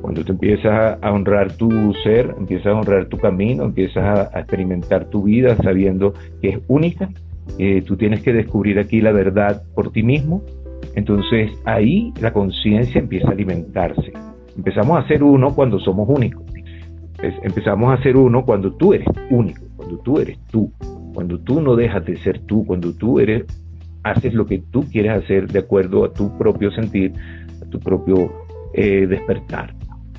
Cuando 0.04 0.24
tú 0.24 0.34
empiezas 0.34 1.00
a 1.02 1.12
honrar 1.12 1.54
tu 1.54 1.72
ser, 2.04 2.36
empiezas 2.38 2.68
a 2.68 2.74
honrar 2.74 3.08
tu 3.08 3.18
camino, 3.18 3.64
empiezas 3.64 4.32
a 4.32 4.40
experimentar 4.40 5.06
tu 5.06 5.24
vida 5.24 5.56
sabiendo 5.64 6.14
que 6.40 6.50
es 6.50 6.60
única 6.68 7.10
eh, 7.58 7.84
tú 7.86 7.96
tienes 7.98 8.22
que 8.22 8.34
descubrir 8.34 8.80
aquí 8.80 9.02
la 9.02 9.12
verdad 9.12 9.64
por 9.76 9.92
ti 9.92 10.02
mismo, 10.02 10.44
entonces 10.96 11.52
ahí 11.66 12.14
la 12.20 12.34
conciencia 12.34 13.00
empieza 13.00 13.30
a 13.30 13.32
alimentarse. 13.32 14.14
Empezamos 14.56 15.04
a 15.04 15.08
ser 15.08 15.24
uno 15.24 15.54
cuando 15.54 15.80
somos 15.80 16.08
únicos. 16.10 16.44
empezamos 17.22 17.98
a 17.98 18.04
ser 18.04 18.18
uno 18.18 18.44
cuando 18.44 18.74
tú 18.74 18.94
eres 18.94 19.08
único, 19.30 19.62
cuando 19.76 19.98
tú 20.00 20.20
eres 20.20 20.38
tú, 20.52 20.72
cuando 21.14 21.40
tú 21.40 21.62
no 21.62 21.76
dejas 21.76 22.06
de 22.06 22.18
ser 22.18 22.40
tú, 22.40 22.66
cuando 22.66 22.94
tú 22.94 23.20
eres, 23.20 23.46
haces 24.04 24.34
lo 24.34 24.46
que 24.46 24.60
tú 24.72 24.84
quieres 24.92 25.24
hacer 25.24 25.48
de 25.48 25.60
acuerdo 25.60 26.04
a 26.06 26.14
tu 26.14 26.38
propio 26.38 26.72
sentir, 26.72 27.14
a 27.62 27.70
tu 27.70 27.80
propio 27.80 28.32
eh, 28.74 29.08
despertar. 29.08 29.74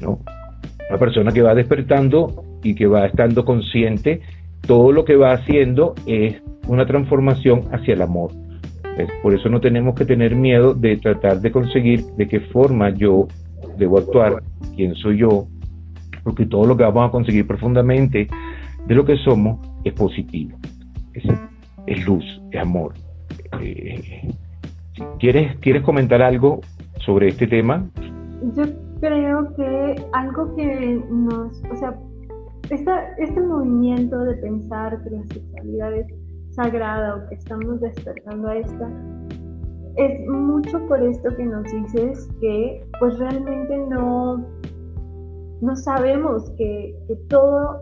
Una 0.08 0.98
persona 0.98 1.32
que 1.32 1.42
va 1.42 1.54
despertando 1.54 2.44
y 2.62 2.74
que 2.74 2.86
va 2.86 3.06
estando 3.06 3.44
consciente, 3.44 4.20
todo 4.66 4.92
lo 4.92 5.04
que 5.04 5.16
va 5.16 5.32
haciendo 5.32 5.94
es 6.06 6.42
una 6.68 6.86
transformación 6.86 7.64
hacia 7.72 7.94
el 7.94 8.02
amor. 8.02 8.32
Por 9.22 9.34
eso 9.34 9.48
no 9.48 9.60
tenemos 9.60 9.94
que 9.94 10.04
tener 10.04 10.36
miedo 10.36 10.72
de 10.72 10.96
tratar 10.96 11.40
de 11.40 11.50
conseguir 11.50 12.04
de 12.16 12.28
qué 12.28 12.40
forma 12.40 12.90
yo 12.90 13.26
debo 13.76 13.98
actuar, 13.98 14.42
quién 14.76 14.94
soy 14.94 15.18
yo, 15.18 15.46
porque 16.22 16.46
todo 16.46 16.64
lo 16.64 16.76
que 16.76 16.84
vamos 16.84 17.08
a 17.08 17.10
conseguir 17.10 17.46
profundamente 17.46 18.28
de 18.86 18.94
lo 18.94 19.04
que 19.04 19.16
somos 19.16 19.58
es 19.82 19.92
positivo, 19.94 20.56
es, 21.86 22.06
luz, 22.06 22.24
es 22.52 22.60
amor. 22.60 22.94
Eh, 23.60 24.28
¿quieres, 25.18 25.56
¿Quieres 25.56 25.82
comentar 25.82 26.22
algo 26.22 26.60
sobre 27.04 27.28
este 27.28 27.46
tema? 27.46 27.84
Yo 28.52 28.64
creo 29.00 29.54
que 29.54 30.06
algo 30.12 30.54
que 30.54 31.02
nos, 31.10 31.62
o 31.72 31.76
sea, 31.76 31.98
este 32.70 33.40
movimiento 33.40 34.18
de 34.18 34.34
pensar 34.34 35.02
que 35.02 35.10
la 35.10 35.24
sexualidad 35.26 35.94
es 35.94 36.06
sagrada 36.50 37.16
o 37.16 37.28
que 37.28 37.34
estamos 37.34 37.80
despertando 37.80 38.48
a 38.48 38.56
esta, 38.56 38.90
es 39.96 40.28
mucho 40.28 40.84
por 40.86 41.02
esto 41.02 41.34
que 41.36 41.44
nos 41.44 41.64
dices 41.64 42.28
que 42.40 42.84
pues 42.98 43.18
realmente 43.18 43.76
no, 43.88 44.44
no 45.60 45.76
sabemos 45.76 46.50
que, 46.56 46.96
todo 47.28 47.80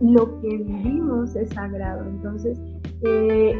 lo 0.00 0.40
que 0.40 0.58
vivimos 0.58 1.34
es 1.36 1.50
sagrado. 1.50 2.04
Entonces, 2.04 2.60
eh, 3.02 3.58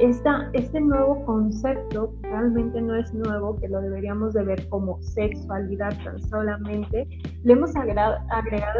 este 0.52 0.80
nuevo 0.80 1.24
concepto 1.24 2.12
realmente 2.22 2.80
no 2.80 2.96
es 2.96 3.12
nuevo, 3.14 3.56
que 3.56 3.68
lo 3.68 3.80
deberíamos 3.80 4.34
de 4.34 4.42
ver 4.42 4.68
como 4.68 5.00
sexualidad 5.00 5.96
tan 6.02 6.18
solamente, 6.28 7.06
le 7.44 7.52
hemos 7.52 7.74
agregado, 7.76 8.18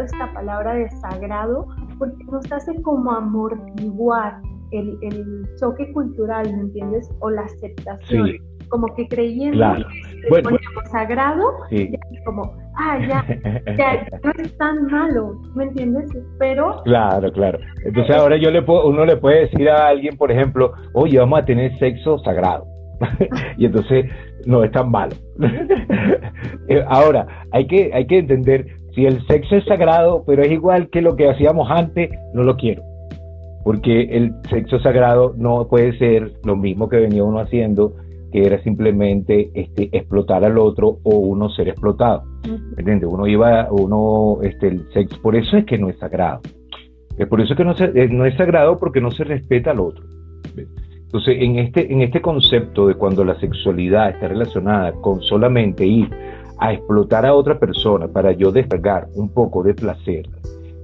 esta 0.04 0.32
palabra 0.32 0.74
de 0.74 0.90
sagrado 1.00 1.68
porque 1.98 2.24
nos 2.24 2.50
hace 2.50 2.80
como 2.82 3.12
amortiguar 3.12 4.40
el, 4.72 4.98
el 5.02 5.48
choque 5.60 5.92
cultural, 5.92 6.52
¿me 6.52 6.62
entiendes? 6.62 7.08
O 7.20 7.30
la 7.30 7.42
aceptación. 7.42 8.32
Como 8.68 8.94
que 8.94 9.08
creyendo 9.08 9.56
claro. 9.56 9.86
que 9.88 10.28
bueno, 10.28 10.50
sagrado, 10.90 11.52
como, 12.26 12.54
ah, 12.78 12.98
ya, 13.06 13.26
ya, 13.76 14.06
no 14.24 14.30
es 14.42 14.56
tan 14.56 14.86
malo, 14.86 15.40
¿me 15.54 15.64
entiendes? 15.64 16.10
Pero... 16.38 16.82
Claro, 16.84 17.30
claro. 17.32 17.58
Entonces 17.84 18.16
ahora 18.16 18.36
yo 18.36 18.50
le 18.50 18.62
puedo, 18.62 18.88
uno 18.88 19.04
le 19.04 19.16
puede 19.16 19.48
decir 19.48 19.68
a 19.68 19.88
alguien, 19.88 20.16
por 20.16 20.32
ejemplo, 20.32 20.72
oye, 20.94 21.18
vamos 21.18 21.40
a 21.40 21.44
tener 21.44 21.76
sexo 21.78 22.18
sagrado. 22.20 22.66
y 23.58 23.66
entonces 23.66 24.06
no 24.46 24.64
es 24.64 24.72
tan 24.72 24.90
malo. 24.90 25.14
Eh, 26.70 26.84
ahora, 26.86 27.26
hay 27.50 27.66
que, 27.66 27.90
hay 27.94 28.06
que 28.06 28.18
entender, 28.18 28.66
si 28.94 29.06
el 29.06 29.26
sexo 29.26 29.56
es 29.56 29.64
sagrado, 29.64 30.22
pero 30.26 30.42
es 30.42 30.52
igual 30.52 30.90
que 30.90 31.00
lo 31.00 31.16
que 31.16 31.30
hacíamos 31.30 31.66
antes, 31.70 32.10
no 32.34 32.42
lo 32.42 32.56
quiero 32.56 32.82
porque 33.68 34.16
el 34.16 34.32
sexo 34.48 34.80
sagrado 34.80 35.34
no 35.36 35.68
puede 35.68 35.98
ser 35.98 36.32
lo 36.42 36.56
mismo 36.56 36.88
que 36.88 36.96
venía 36.96 37.22
uno 37.22 37.40
haciendo, 37.40 37.92
que 38.32 38.44
era 38.44 38.62
simplemente 38.62 39.50
este, 39.54 39.88
explotar 39.96 40.44
al 40.44 40.58
otro 40.58 40.98
o 41.02 41.16
uno 41.18 41.48
ser 41.50 41.68
explotado. 41.68 42.24
¿Entiendes? 42.76 43.08
Uno 43.10 43.26
iba, 43.26 43.68
uno, 43.70 44.38
este, 44.42 44.68
el 44.68 44.90
sexo, 44.92 45.20
por 45.22 45.36
eso 45.36 45.56
es 45.56 45.64
que 45.64 45.78
no 45.78 45.88
es 45.88 45.98
sagrado. 45.98 46.40
Es 47.16 47.26
por 47.26 47.40
eso 47.40 47.56
que 47.56 47.64
no, 47.64 47.72
eh, 47.72 48.08
no 48.10 48.24
es 48.26 48.36
sagrado 48.36 48.78
porque 48.78 49.00
no 49.00 49.10
se 49.10 49.24
respeta 49.24 49.72
al 49.72 49.80
otro. 49.80 50.04
Entonces, 50.56 51.36
en 51.40 51.58
este, 51.58 51.90
en 51.90 52.02
este 52.02 52.20
concepto 52.20 52.86
de 52.86 52.94
cuando 52.94 53.24
la 53.24 53.38
sexualidad 53.40 54.10
está 54.10 54.28
relacionada 54.28 54.92
con 54.92 55.22
solamente 55.22 55.86
ir 55.86 56.10
a 56.58 56.72
explotar 56.72 57.24
a 57.24 57.34
otra 57.34 57.58
persona 57.58 58.08
para 58.08 58.32
yo 58.32 58.52
descargar 58.52 59.08
un 59.14 59.32
poco 59.32 59.62
de 59.62 59.74
placer 59.74 60.28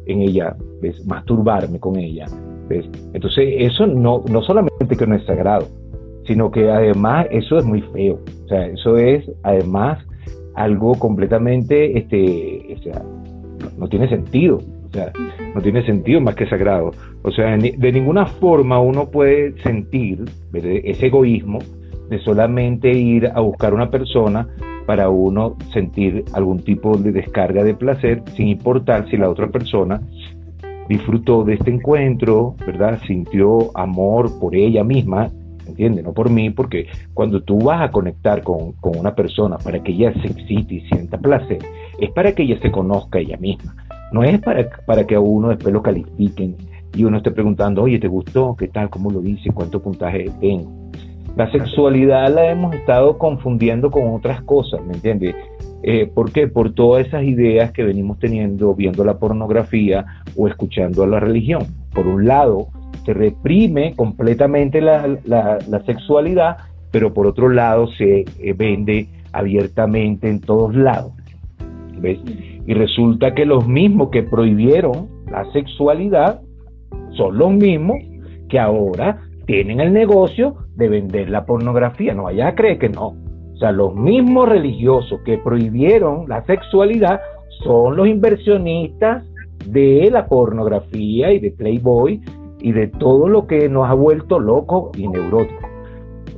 en 0.06 0.22
ella, 0.22 0.56
¿ves? 0.80 1.04
masturbarme 1.06 1.78
con 1.78 1.96
ella, 1.96 2.26
entonces, 3.12 3.54
eso 3.58 3.86
no, 3.86 4.22
no 4.30 4.42
solamente 4.42 4.96
que 4.96 5.06
no 5.06 5.14
es 5.14 5.24
sagrado, 5.24 5.66
sino 6.26 6.50
que 6.50 6.70
además 6.70 7.26
eso 7.30 7.58
es 7.58 7.64
muy 7.64 7.82
feo. 7.92 8.20
O 8.44 8.48
sea, 8.48 8.66
eso 8.66 8.96
es 8.96 9.24
además 9.42 9.98
algo 10.54 10.94
completamente, 10.94 11.98
este, 11.98 12.76
o 12.78 12.82
sea, 12.82 13.02
no, 13.78 13.88
tiene 13.88 14.08
sentido. 14.08 14.58
O 14.58 14.92
sea, 14.92 15.12
no 15.54 15.60
tiene 15.60 15.84
sentido 15.84 16.20
más 16.20 16.36
que 16.36 16.48
sagrado. 16.48 16.92
O 17.22 17.30
sea, 17.30 17.56
de 17.56 17.92
ninguna 17.92 18.26
forma 18.26 18.78
uno 18.80 19.10
puede 19.10 19.60
sentir 19.62 20.24
ese 20.52 21.06
egoísmo 21.06 21.58
de 22.08 22.18
solamente 22.20 22.90
ir 22.90 23.26
a 23.26 23.40
buscar 23.40 23.74
una 23.74 23.90
persona 23.90 24.46
para 24.86 25.08
uno 25.08 25.56
sentir 25.72 26.24
algún 26.34 26.60
tipo 26.60 26.96
de 26.96 27.12
descarga 27.12 27.64
de 27.64 27.74
placer 27.74 28.22
sin 28.36 28.48
importar 28.48 29.08
si 29.10 29.16
la 29.16 29.30
otra 29.30 29.48
persona 29.48 30.00
disfrutó 30.88 31.44
de 31.44 31.54
este 31.54 31.70
encuentro, 31.70 32.54
¿verdad? 32.66 33.00
Sintió 33.06 33.76
amor 33.76 34.38
por 34.38 34.54
ella 34.54 34.84
misma, 34.84 35.30
¿entiendes? 35.66 36.04
No 36.04 36.12
por 36.12 36.30
mí, 36.30 36.50
porque 36.50 36.86
cuando 37.12 37.42
tú 37.42 37.58
vas 37.58 37.82
a 37.82 37.90
conectar 37.90 38.42
con, 38.42 38.74
una 38.82 39.14
persona 39.14 39.58
para 39.58 39.82
que 39.82 39.92
ella 39.92 40.12
se 40.22 40.28
excite 40.28 40.74
y 40.74 40.80
sienta 40.88 41.18
placer, 41.18 41.58
es 41.98 42.10
para 42.10 42.32
que 42.32 42.42
ella 42.42 42.58
se 42.60 42.70
conozca 42.70 43.18
ella 43.18 43.36
misma. 43.36 43.74
No 44.12 44.22
es 44.22 44.40
para, 44.40 44.68
para 44.86 45.06
que 45.06 45.14
a 45.14 45.20
uno 45.20 45.48
después 45.48 45.72
lo 45.72 45.82
califiquen 45.82 46.56
y 46.94 47.04
uno 47.04 47.16
esté 47.16 47.30
preguntando, 47.30 47.82
oye, 47.82 47.98
¿te 47.98 48.08
gustó? 48.08 48.54
¿Qué 48.56 48.68
tal? 48.68 48.88
¿Cómo 48.90 49.10
lo 49.10 49.20
dice? 49.20 49.50
¿Cuánto 49.52 49.82
puntaje 49.82 50.30
tengo? 50.40 50.70
La 51.36 51.50
sexualidad 51.50 52.32
la 52.32 52.52
hemos 52.52 52.72
estado 52.76 53.18
confundiendo 53.18 53.90
con 53.90 54.14
otras 54.14 54.40
cosas, 54.42 54.80
¿me 54.86 54.94
entiendes? 54.94 55.34
Eh, 55.82 56.06
¿Por 56.06 56.32
qué? 56.32 56.46
Por 56.46 56.72
todas 56.72 57.06
esas 57.06 57.24
ideas 57.24 57.72
que 57.72 57.82
venimos 57.82 58.20
teniendo 58.20 58.72
viendo 58.74 59.04
la 59.04 59.18
pornografía 59.18 60.06
o 60.36 60.46
escuchando 60.46 61.02
a 61.02 61.08
la 61.08 61.18
religión. 61.18 61.66
Por 61.92 62.06
un 62.06 62.26
lado, 62.26 62.68
se 63.04 63.14
reprime 63.14 63.94
completamente 63.94 64.80
la, 64.80 65.58
sexualidad, 65.86 66.56
pero 66.90 67.12
por 67.12 67.26
otro 67.26 67.48
lado 67.48 67.86
se 67.88 68.24
eh, 68.38 68.52
vende 68.56 69.08
abiertamente 69.32 70.28
en 70.28 70.40
todos 70.40 70.74
lados. 70.74 71.12
¿Ves? 71.98 72.18
Y 72.66 72.74
resulta 72.74 73.34
que 73.34 73.44
los 73.44 73.66
mismos 73.66 74.10
que 74.10 74.22
prohibieron 74.22 75.08
la 75.30 75.50
sexualidad 75.52 76.40
son 77.16 77.38
los 77.38 77.52
mismos 77.52 77.96
que 78.48 78.58
ahora 78.58 79.20
tienen 79.46 79.80
el 79.80 79.92
negocio 79.92 80.56
de 80.76 80.88
vender 80.88 81.30
la 81.30 81.44
pornografía. 81.44 82.14
No, 82.14 82.26
allá 82.26 82.54
cree 82.54 82.78
que 82.78 82.88
no. 82.88 83.16
O 83.54 83.56
sea, 83.58 83.72
los 83.72 83.94
mismos 83.94 84.48
religiosos 84.48 85.20
que 85.24 85.38
prohibieron 85.38 86.28
la 86.28 86.44
sexualidad 86.44 87.20
son 87.62 87.96
los 87.96 88.08
inversionistas 88.08 89.24
de 89.66 90.08
la 90.10 90.26
pornografía 90.26 91.32
y 91.32 91.38
de 91.38 91.50
Playboy 91.52 92.20
y 92.64 92.72
de 92.72 92.86
todo 92.86 93.28
lo 93.28 93.46
que 93.46 93.68
nos 93.68 93.86
ha 93.86 93.92
vuelto 93.92 94.40
loco 94.40 94.90
y 94.96 95.06
neurótico. 95.06 95.68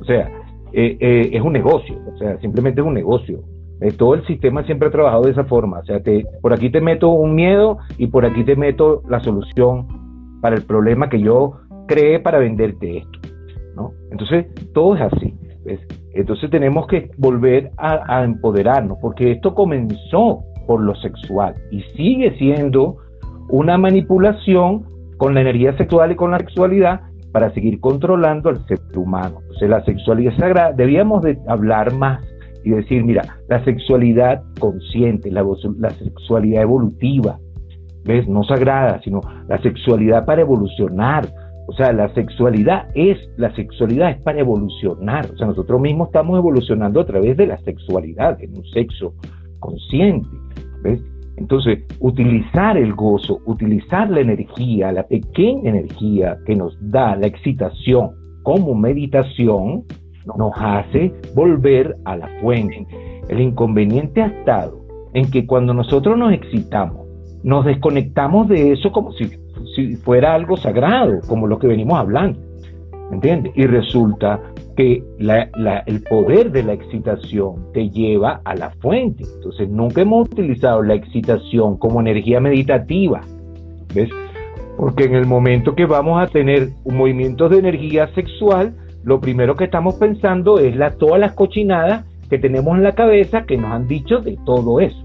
O 0.01 0.03
sea, 0.03 0.29
eh, 0.73 0.97
eh, 0.99 1.29
es 1.31 1.41
un 1.41 1.53
negocio, 1.53 1.95
o 2.13 2.17
sea, 2.17 2.37
simplemente 2.39 2.81
es 2.81 2.87
un 2.87 2.95
negocio. 2.95 3.39
Eh, 3.79 3.93
todo 3.93 4.13
el 4.13 4.25
sistema 4.25 4.61
siempre 4.65 4.89
ha 4.89 4.91
trabajado 4.91 5.23
de 5.23 5.31
esa 5.31 5.45
forma. 5.45 5.79
O 5.79 5.85
sea, 5.85 6.01
te, 6.01 6.25
por 6.41 6.51
aquí 6.51 6.69
te 6.69 6.81
meto 6.81 7.11
un 7.11 7.33
miedo 7.33 7.77
y 7.97 8.07
por 8.07 8.25
aquí 8.25 8.43
te 8.43 8.57
meto 8.57 9.03
la 9.07 9.21
solución 9.21 9.87
para 10.41 10.57
el 10.57 10.63
problema 10.63 11.07
que 11.07 11.21
yo 11.21 11.61
creé 11.87 12.19
para 12.19 12.39
venderte 12.39 12.97
esto. 12.97 13.19
¿no? 13.77 13.93
Entonces, 14.11 14.47
todo 14.73 14.97
es 14.97 15.03
así. 15.03 15.33
Entonces 16.13 16.49
tenemos 16.49 16.87
que 16.87 17.09
volver 17.17 17.71
a, 17.77 18.17
a 18.17 18.25
empoderarnos, 18.25 18.97
porque 19.01 19.31
esto 19.31 19.55
comenzó 19.55 20.43
por 20.65 20.81
lo 20.81 20.93
sexual 20.95 21.55
y 21.71 21.83
sigue 21.95 22.37
siendo 22.37 22.97
una 23.49 23.77
manipulación 23.77 24.96
con 25.17 25.33
la 25.33 25.41
energía 25.41 25.75
sexual 25.77 26.11
y 26.11 26.15
con 26.15 26.31
la 26.31 26.39
sexualidad 26.39 27.01
para 27.31 27.53
seguir 27.53 27.79
controlando 27.79 28.49
al 28.49 28.65
ser 28.67 28.79
humano. 28.95 29.39
Entonces 29.41 29.69
la 29.69 29.83
sexualidad 29.83 30.35
sagrada, 30.37 30.73
debíamos 30.73 31.21
de 31.23 31.37
hablar 31.47 31.93
más 31.93 32.21
y 32.63 32.71
decir, 32.71 33.03
mira, 33.03 33.23
la 33.47 33.63
sexualidad 33.63 34.43
consciente, 34.59 35.31
la, 35.31 35.43
sexualidad 35.91 36.63
evolutiva, 36.63 37.39
¿ves? 38.03 38.27
No 38.27 38.43
sagrada, 38.43 38.99
sino 39.03 39.21
la 39.47 39.61
sexualidad 39.61 40.25
para 40.25 40.41
evolucionar. 40.41 41.27
O 41.67 41.73
sea, 41.73 41.91
la 41.91 42.13
sexualidad 42.13 42.87
es, 42.95 43.17
la 43.37 43.53
sexualidad 43.55 44.11
es 44.11 44.21
para 44.21 44.39
evolucionar. 44.39 45.27
O 45.33 45.37
sea, 45.37 45.47
nosotros 45.47 45.79
mismos 45.79 46.07
estamos 46.07 46.37
evolucionando 46.37 47.01
a 47.01 47.05
través 47.05 47.37
de 47.37 47.47
la 47.47 47.57
sexualidad, 47.59 48.41
en 48.41 48.57
un 48.57 48.65
sexo 48.65 49.13
consciente. 49.59 50.29
¿ves? 50.81 51.01
Entonces, 51.37 51.79
utilizar 51.99 52.77
el 52.77 52.93
gozo, 52.93 53.39
utilizar 53.45 54.09
la 54.09 54.21
energía, 54.21 54.91
la 54.91 55.03
pequeña 55.03 55.69
energía 55.69 56.37
que 56.45 56.55
nos 56.55 56.75
da 56.81 57.15
la 57.15 57.27
excitación 57.27 58.11
como 58.43 58.75
meditación, 58.75 59.83
nos 60.35 60.51
hace 60.57 61.13
volver 61.35 61.95
a 62.05 62.17
la 62.17 62.27
fuente. 62.41 62.85
El 63.29 63.39
inconveniente 63.39 64.21
ha 64.21 64.27
estado 64.27 64.81
en 65.13 65.29
que 65.31 65.45
cuando 65.45 65.73
nosotros 65.73 66.17
nos 66.17 66.33
excitamos, 66.33 67.07
nos 67.43 67.65
desconectamos 67.65 68.49
de 68.49 68.73
eso 68.73 68.91
como 68.91 69.11
si, 69.13 69.29
si 69.75 69.95
fuera 69.95 70.33
algo 70.33 70.57
sagrado, 70.57 71.19
como 71.27 71.47
lo 71.47 71.59
que 71.59 71.67
venimos 71.67 71.97
hablando. 71.97 72.39
¿Entiendes? 73.11 73.53
Y 73.55 73.65
resulta 73.65 74.39
que 74.75 75.01
el 75.17 76.03
poder 76.03 76.51
de 76.51 76.63
la 76.63 76.73
excitación 76.73 77.71
te 77.73 77.89
lleva 77.89 78.41
a 78.43 78.55
la 78.55 78.69
fuente. 78.81 79.23
Entonces, 79.35 79.69
nunca 79.69 80.01
hemos 80.01 80.29
utilizado 80.29 80.83
la 80.83 80.93
excitación 80.93 81.77
como 81.77 82.01
energía 82.01 82.39
meditativa. 82.39 83.21
¿Ves? 83.93 84.09
Porque 84.77 85.05
en 85.05 85.15
el 85.15 85.25
momento 85.25 85.73
que 85.73 85.85
vamos 85.85 86.21
a 86.21 86.27
tener 86.27 86.69
un 86.83 86.97
movimiento 86.97 87.49
de 87.49 87.59
energía 87.59 88.07
sexual, 88.13 88.75
lo 89.03 89.19
primero 89.19 89.55
que 89.55 89.63
estamos 89.63 89.95
pensando 89.95 90.59
es 90.59 90.75
la, 90.75 90.91
todas 90.91 91.19
las 91.19 91.33
cochinadas 91.33 92.05
que 92.29 92.37
tenemos 92.37 92.75
en 92.77 92.83
la 92.83 92.93
cabeza 92.93 93.45
que 93.45 93.57
nos 93.57 93.71
han 93.71 93.87
dicho 93.87 94.19
de 94.19 94.37
todo 94.45 94.79
eso. 94.79 95.01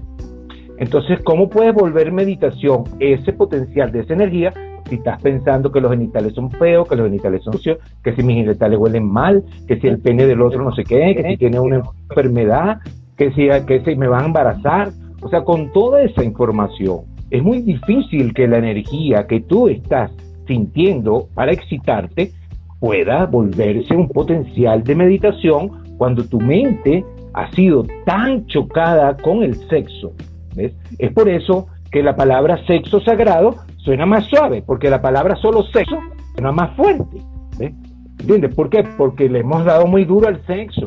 Entonces, 0.77 1.19
¿cómo 1.23 1.49
puedes 1.49 1.73
volver 1.73 2.11
meditación 2.11 2.83
ese 2.99 3.31
potencial 3.31 3.91
de 3.91 4.01
esa 4.01 4.13
energía 4.13 4.53
si 4.89 4.95
estás 4.95 5.21
pensando 5.21 5.71
que 5.71 5.81
los 5.81 5.91
genitales 5.91 6.33
son 6.33 6.51
feos, 6.51 6.87
que 6.87 6.95
los 6.95 7.07
genitales 7.07 7.43
son 7.43 7.53
sucios, 7.53 7.77
que 8.03 8.15
si 8.15 8.23
mis 8.23 8.37
genitales 8.37 8.77
huelen 8.77 9.05
mal, 9.05 9.43
que 9.67 9.79
si 9.79 9.87
el 9.87 9.99
pene 9.99 10.25
del 10.25 10.41
otro 10.41 10.63
no 10.63 10.73
sé 10.75 10.83
qué, 10.83 11.15
que 11.15 11.23
si 11.23 11.37
tiene 11.37 11.59
una 11.59 11.81
enfermedad, 12.09 12.79
que 13.17 13.31
si, 13.31 13.47
que 13.65 13.83
si 13.83 13.95
me 13.95 14.07
van 14.07 14.23
a 14.23 14.25
embarazar. 14.27 14.91
O 15.21 15.29
sea, 15.29 15.43
con 15.43 15.71
toda 15.71 16.01
esa 16.01 16.23
información, 16.23 17.01
es 17.29 17.41
muy 17.41 17.61
difícil 17.61 18.33
que 18.33 18.47
la 18.47 18.57
energía 18.57 19.25
que 19.25 19.39
tú 19.39 19.67
estás 19.67 20.11
sintiendo 20.47 21.27
para 21.33 21.51
excitarte 21.51 22.31
pueda 22.79 23.25
volverse 23.25 23.95
un 23.95 24.09
potencial 24.09 24.83
de 24.83 24.95
meditación 24.95 25.95
cuando 25.97 26.25
tu 26.25 26.39
mente 26.39 27.05
ha 27.33 27.49
sido 27.51 27.85
tan 28.05 28.45
chocada 28.47 29.15
con 29.17 29.41
el 29.41 29.55
sexo. 29.69 30.11
¿ves? 30.55 30.75
Es 30.99 31.11
por 31.13 31.29
eso 31.29 31.67
que 31.91 32.03
la 32.03 32.15
palabra 32.15 32.63
sexo 32.65 32.99
sagrado 32.99 33.55
suena 33.83 34.05
más 34.05 34.25
suave, 34.25 34.63
porque 34.65 34.89
la 34.89 35.01
palabra 35.01 35.35
solo 35.35 35.63
sexo 35.63 35.99
suena 36.35 36.51
más 36.51 36.75
fuerte. 36.75 37.17
¿Entiendes? 37.59 38.55
¿Por 38.55 38.69
qué? 38.69 38.83
Porque 38.97 39.29
le 39.29 39.39
hemos 39.39 39.65
dado 39.65 39.85
muy 39.87 40.05
duro 40.05 40.27
al 40.27 40.43
sexo. 40.45 40.83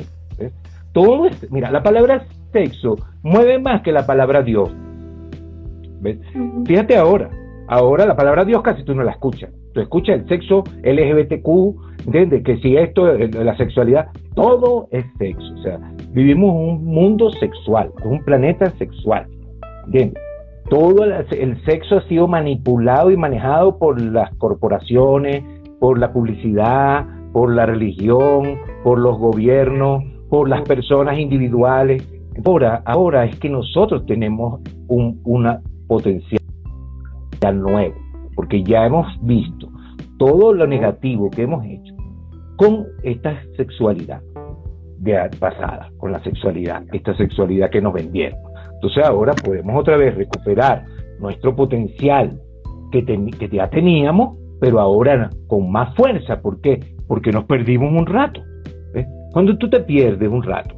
Todo 0.92 1.26
es, 1.26 1.50
mira, 1.50 1.70
la 1.70 1.82
palabra 1.82 2.24
sexo 2.52 2.96
mueve 3.22 3.59
más 3.59 3.82
que 3.82 3.92
la 3.92 4.06
palabra 4.06 4.42
Dios. 4.42 4.74
¿Ves? 6.00 6.18
Fíjate 6.64 6.96
ahora, 6.96 7.28
ahora 7.68 8.06
la 8.06 8.16
palabra 8.16 8.44
Dios 8.44 8.62
casi 8.62 8.82
tú 8.85 8.94
no 8.94 9.02
la 9.02 9.12
escuchas. 9.12 9.50
Tú 9.74 9.80
escuchas 9.80 10.20
el 10.20 10.28
sexo 10.28 10.64
LGBTQ, 10.82 12.06
¿entiendes? 12.06 12.42
Que 12.44 12.56
si 12.59 12.76
esto, 12.76 13.12
la 13.12 13.56
sexualidad, 13.59 14.06
todo 14.35 14.88
es 14.90 15.04
sexo. 15.18 15.52
O 15.59 15.62
sea, 15.62 15.78
vivimos 16.12 16.50
un 16.54 16.87
mundo 16.87 17.30
sexual, 17.32 17.92
un 18.02 18.24
planeta 18.24 18.70
sexual. 18.78 19.26
¿Entiendes? 19.85 20.22
Todo 20.68 21.05
el 21.05 21.64
sexo 21.64 21.98
ha 21.98 22.09
sido 22.09 22.26
manipulado 22.26 23.11
y 23.11 23.16
manejado 23.16 23.79
por 23.79 24.00
las 24.00 24.35
corporaciones, 24.37 25.42
por 25.81 25.98
la 25.98 26.12
publicidad, 26.12 27.07
por 27.33 27.55
la 27.55 27.66
religión, 27.66 28.59
por 28.83 28.98
los 28.98 29.18
gobiernos, 29.18 30.02
por 30.29 30.48
las 30.48 30.62
personas 30.62 31.18
individuales. 31.18 32.07
Ahora, 32.44 32.83
ahora 32.85 33.24
es 33.24 33.38
que 33.38 33.48
nosotros 33.48 34.05
tenemos 34.07 34.61
un 34.88 35.20
una 35.24 35.61
potencial 35.87 36.40
nuevo, 37.55 37.94
porque 38.35 38.62
ya 38.62 38.87
hemos 38.87 39.07
visto 39.22 39.68
todo 40.18 40.52
lo 40.52 40.66
negativo 40.66 41.31
que 41.31 41.42
hemos 41.42 41.64
hecho 41.64 41.94
con 42.57 42.87
esta 43.02 43.38
sexualidad 43.57 44.20
de 44.98 45.31
pasada, 45.38 45.90
con 45.98 46.12
la 46.12 46.22
sexualidad, 46.22 46.85
esta 46.92 47.14
sexualidad 47.16 47.70
que 47.70 47.81
nos 47.81 47.92
vendieron. 47.92 48.45
Entonces 48.76 49.04
ahora 49.04 49.34
podemos 49.34 49.78
otra 49.78 49.96
vez 49.96 50.14
recuperar 50.14 50.84
nuestro 51.18 51.54
potencial 51.56 52.40
que, 52.92 53.48
ya 53.52 53.68
teníamos, 53.68 54.38
pero 54.60 54.80
ahora 54.80 55.30
con 55.46 55.70
más 55.70 55.94
fuerza. 55.94 56.40
¿Por 56.40 56.60
qué? 56.60 56.80
Porque 57.06 57.32
nos 57.32 57.44
perdimos 57.44 57.92
un 57.92 58.06
rato. 58.06 58.42
Cuando 59.32 59.58
tú 59.58 59.68
te 59.68 59.80
pierdes 59.80 60.30
un 60.30 60.42
rato, 60.42 60.74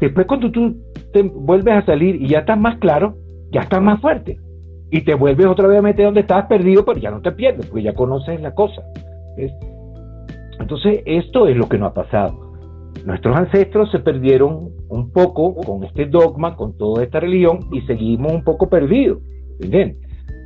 después 0.00 0.26
cuando 0.26 0.52
tú 0.52 0.76
te 1.12 1.22
vuelves 1.22 1.74
a 1.74 1.86
salir 1.86 2.14
y 2.22 2.28
ya 2.28 2.40
estás 2.40 2.58
más 2.58 2.78
claro, 2.78 3.16
ya 3.50 3.62
estás 3.62 3.82
más 3.82 4.00
fuerte. 4.00 4.38
Y 4.90 5.00
te 5.00 5.14
vuelves 5.14 5.46
otra 5.46 5.66
vez 5.66 5.78
a 5.78 5.82
meter 5.82 6.04
donde 6.04 6.20
estabas 6.20 6.46
perdido, 6.46 6.84
pero 6.84 7.00
ya 7.00 7.10
no 7.10 7.20
te 7.20 7.32
pierdes, 7.32 7.66
porque 7.66 7.82
ya 7.82 7.94
conoces 7.94 8.40
la 8.40 8.54
cosa. 8.54 8.82
Entonces, 10.60 11.02
esto 11.06 11.48
es 11.48 11.56
lo 11.56 11.68
que 11.68 11.78
nos 11.78 11.90
ha 11.90 11.94
pasado. 11.94 12.52
Nuestros 13.04 13.36
ancestros 13.36 13.90
se 13.90 13.98
perdieron 13.98 14.70
un 14.88 15.10
poco 15.10 15.54
con 15.54 15.84
este 15.84 16.06
dogma, 16.06 16.56
con 16.56 16.76
toda 16.76 17.02
esta 17.02 17.20
religión, 17.20 17.60
y 17.72 17.80
seguimos 17.82 18.32
un 18.32 18.44
poco 18.44 18.68
perdidos, 18.68 19.18
¿entiendes? 19.60 19.96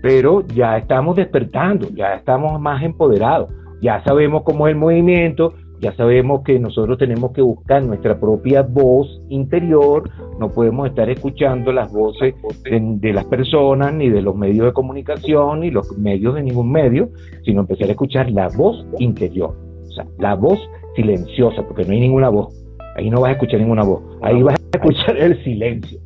Pero 0.02 0.46
ya 0.46 0.78
estamos 0.78 1.16
despertando, 1.16 1.88
ya 1.90 2.14
estamos 2.14 2.60
más 2.60 2.82
empoderados, 2.82 3.50
ya 3.82 4.02
sabemos 4.04 4.42
cómo 4.44 4.66
es 4.66 4.72
el 4.72 4.78
movimiento, 4.78 5.54
ya 5.80 5.94
sabemos 5.96 6.42
que 6.42 6.58
nosotros 6.58 6.98
tenemos 6.98 7.32
que 7.32 7.40
buscar 7.40 7.82
nuestra 7.82 8.20
propia 8.20 8.62
voz 8.62 9.20
interior, 9.30 10.10
no 10.38 10.50
podemos 10.50 10.88
estar 10.88 11.08
escuchando 11.08 11.72
las 11.72 11.90
voces 11.90 12.34
de, 12.64 13.12
las 13.12 13.24
personas, 13.24 13.94
ni 13.94 14.10
de 14.10 14.20
los 14.20 14.36
medios 14.36 14.66
de 14.66 14.72
comunicación, 14.74 15.60
ni 15.60 15.70
los 15.70 15.96
medios 15.96 16.34
de 16.34 16.42
ningún 16.42 16.70
medio, 16.70 17.08
sino 17.44 17.62
empezar 17.62 17.88
a 17.88 17.92
escuchar 17.92 18.30
la 18.30 18.48
voz 18.48 18.86
interior, 18.98 19.56
o 19.88 19.92
sea, 19.92 20.06
la 20.18 20.34
voz 20.34 20.58
silenciosa, 20.96 21.62
porque 21.66 21.84
no 21.84 21.92
hay 21.92 22.00
ninguna 22.00 22.28
voz. 22.28 22.59
Ahí 22.96 23.10
no 23.10 23.20
vas 23.20 23.30
a 23.30 23.32
escuchar 23.32 23.60
ninguna 23.60 23.82
voz. 23.82 24.02
Ahí 24.22 24.42
vas 24.42 24.54
a 24.54 24.76
escuchar 24.76 25.16
el 25.16 25.42
silencio. 25.44 25.98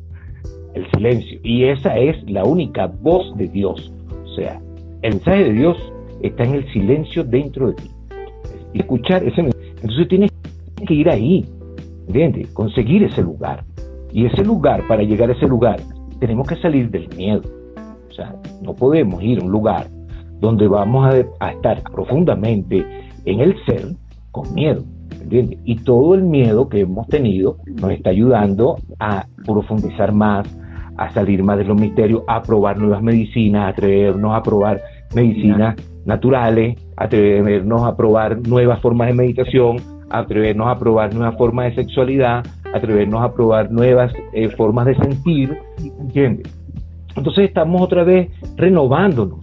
El 0.73 0.89
silencio. 0.91 1.39
Y 1.43 1.65
esa 1.65 1.97
es 1.97 2.17
la 2.29 2.43
única 2.43 2.87
voz 2.87 3.35
de 3.37 3.47
Dios. 3.47 3.91
O 4.23 4.35
sea, 4.35 4.61
el 5.01 5.13
mensaje 5.13 5.45
de 5.45 5.53
Dios 5.53 5.77
está 6.21 6.43
en 6.43 6.55
el 6.55 6.71
silencio 6.71 7.23
dentro 7.23 7.67
de 7.67 7.73
ti. 7.75 7.91
Y 8.73 8.79
escuchar 8.79 9.23
ese 9.23 9.43
mensaje. 9.43 9.73
Entonces 9.81 10.07
tienes 10.07 10.31
que 10.85 10.93
ir 10.93 11.09
ahí. 11.09 11.45
¿Entiendes? 12.07 12.47
Conseguir 12.53 13.03
ese 13.03 13.21
lugar. 13.21 13.63
Y 14.11 14.25
ese 14.25 14.43
lugar, 14.43 14.87
para 14.87 15.03
llegar 15.03 15.29
a 15.29 15.33
ese 15.33 15.47
lugar, 15.47 15.79
tenemos 16.19 16.47
que 16.47 16.55
salir 16.57 16.89
del 16.89 17.07
miedo. 17.15 17.41
O 18.09 18.13
sea, 18.13 18.35
no 18.61 18.73
podemos 18.73 19.21
ir 19.21 19.39
a 19.39 19.43
un 19.43 19.51
lugar 19.51 19.87
donde 20.39 20.67
vamos 20.67 21.13
a, 21.13 21.45
a 21.45 21.51
estar 21.51 21.81
profundamente 21.83 22.85
en 23.25 23.39
el 23.39 23.55
ser 23.65 23.87
con 24.31 24.53
miedo. 24.53 24.83
Y 25.29 25.75
todo 25.77 26.15
el 26.15 26.23
miedo 26.23 26.69
que 26.69 26.81
hemos 26.81 27.07
tenido 27.07 27.57
nos 27.81 27.91
está 27.91 28.11
ayudando 28.11 28.77
a 28.99 29.25
profundizar 29.45 30.11
más, 30.11 30.47
a 30.97 31.11
salir 31.11 31.43
más 31.43 31.57
de 31.57 31.65
los 31.65 31.79
misterios, 31.79 32.23
a 32.27 32.41
probar 32.41 32.77
nuevas 32.77 33.01
medicinas, 33.01 33.63
a 33.63 33.67
atrevernos 33.69 34.33
a 34.35 34.43
probar 34.43 34.81
medicinas 35.15 35.75
naturales, 36.05 36.77
a 36.97 37.05
atrevernos 37.05 37.83
a 37.83 37.95
probar 37.95 38.47
nuevas 38.47 38.79
formas 38.81 39.07
de 39.07 39.13
meditación, 39.13 39.77
a 40.09 40.19
atrevernos 40.19 40.67
a 40.67 40.77
probar 40.77 41.13
nuevas 41.13 41.37
formas 41.37 41.75
de 41.75 41.83
sexualidad, 41.83 42.45
a 42.73 42.77
atrevernos 42.77 43.21
a 43.21 43.33
probar 43.33 43.71
nuevas 43.71 44.13
eh, 44.33 44.49
formas 44.49 44.85
de 44.85 44.95
sentir, 44.95 45.57
¿entiendes? 45.99 46.53
Entonces 47.15 47.45
estamos 47.45 47.81
otra 47.81 48.03
vez 48.03 48.29
renovándonos. 48.55 49.39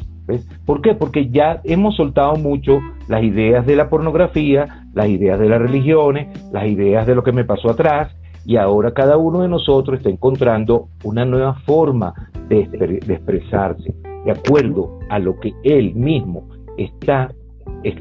¿Por 0.65 0.81
qué? 0.81 0.95
Porque 0.95 1.29
ya 1.29 1.61
hemos 1.65 1.97
soltado 1.97 2.37
mucho 2.37 2.81
las 3.09 3.23
ideas 3.23 3.67
de 3.67 3.77
la 3.77 3.89
pornografía, 3.89 4.87
las 4.95 5.09
ideas 5.09 5.39
de 5.39 5.49
las 5.49 5.61
religiones, 5.61 6.29
las 6.53 6.67
ideas 6.67 7.07
de 7.07 7.15
lo 7.15 7.23
que 7.23 7.33
me 7.33 7.45
pasó 7.45 7.71
atrás, 7.71 8.15
y 8.45 8.57
ahora 8.57 8.93
cada 8.93 9.17
uno 9.17 9.43
de 9.43 9.49
nosotros 9.49 9.99
está 9.99 10.11
encontrando 10.11 10.89
una 11.05 11.25
nueva 11.25 11.55
forma 11.67 12.15
de, 12.49 12.67
de 12.69 13.15
expresarse, 13.15 13.95
de 14.25 14.31
acuerdo 14.31 14.99
a 15.11 15.19
lo 15.19 15.39
que 15.39 15.53
él 15.65 15.95
mismo 15.95 16.49
está 16.77 17.33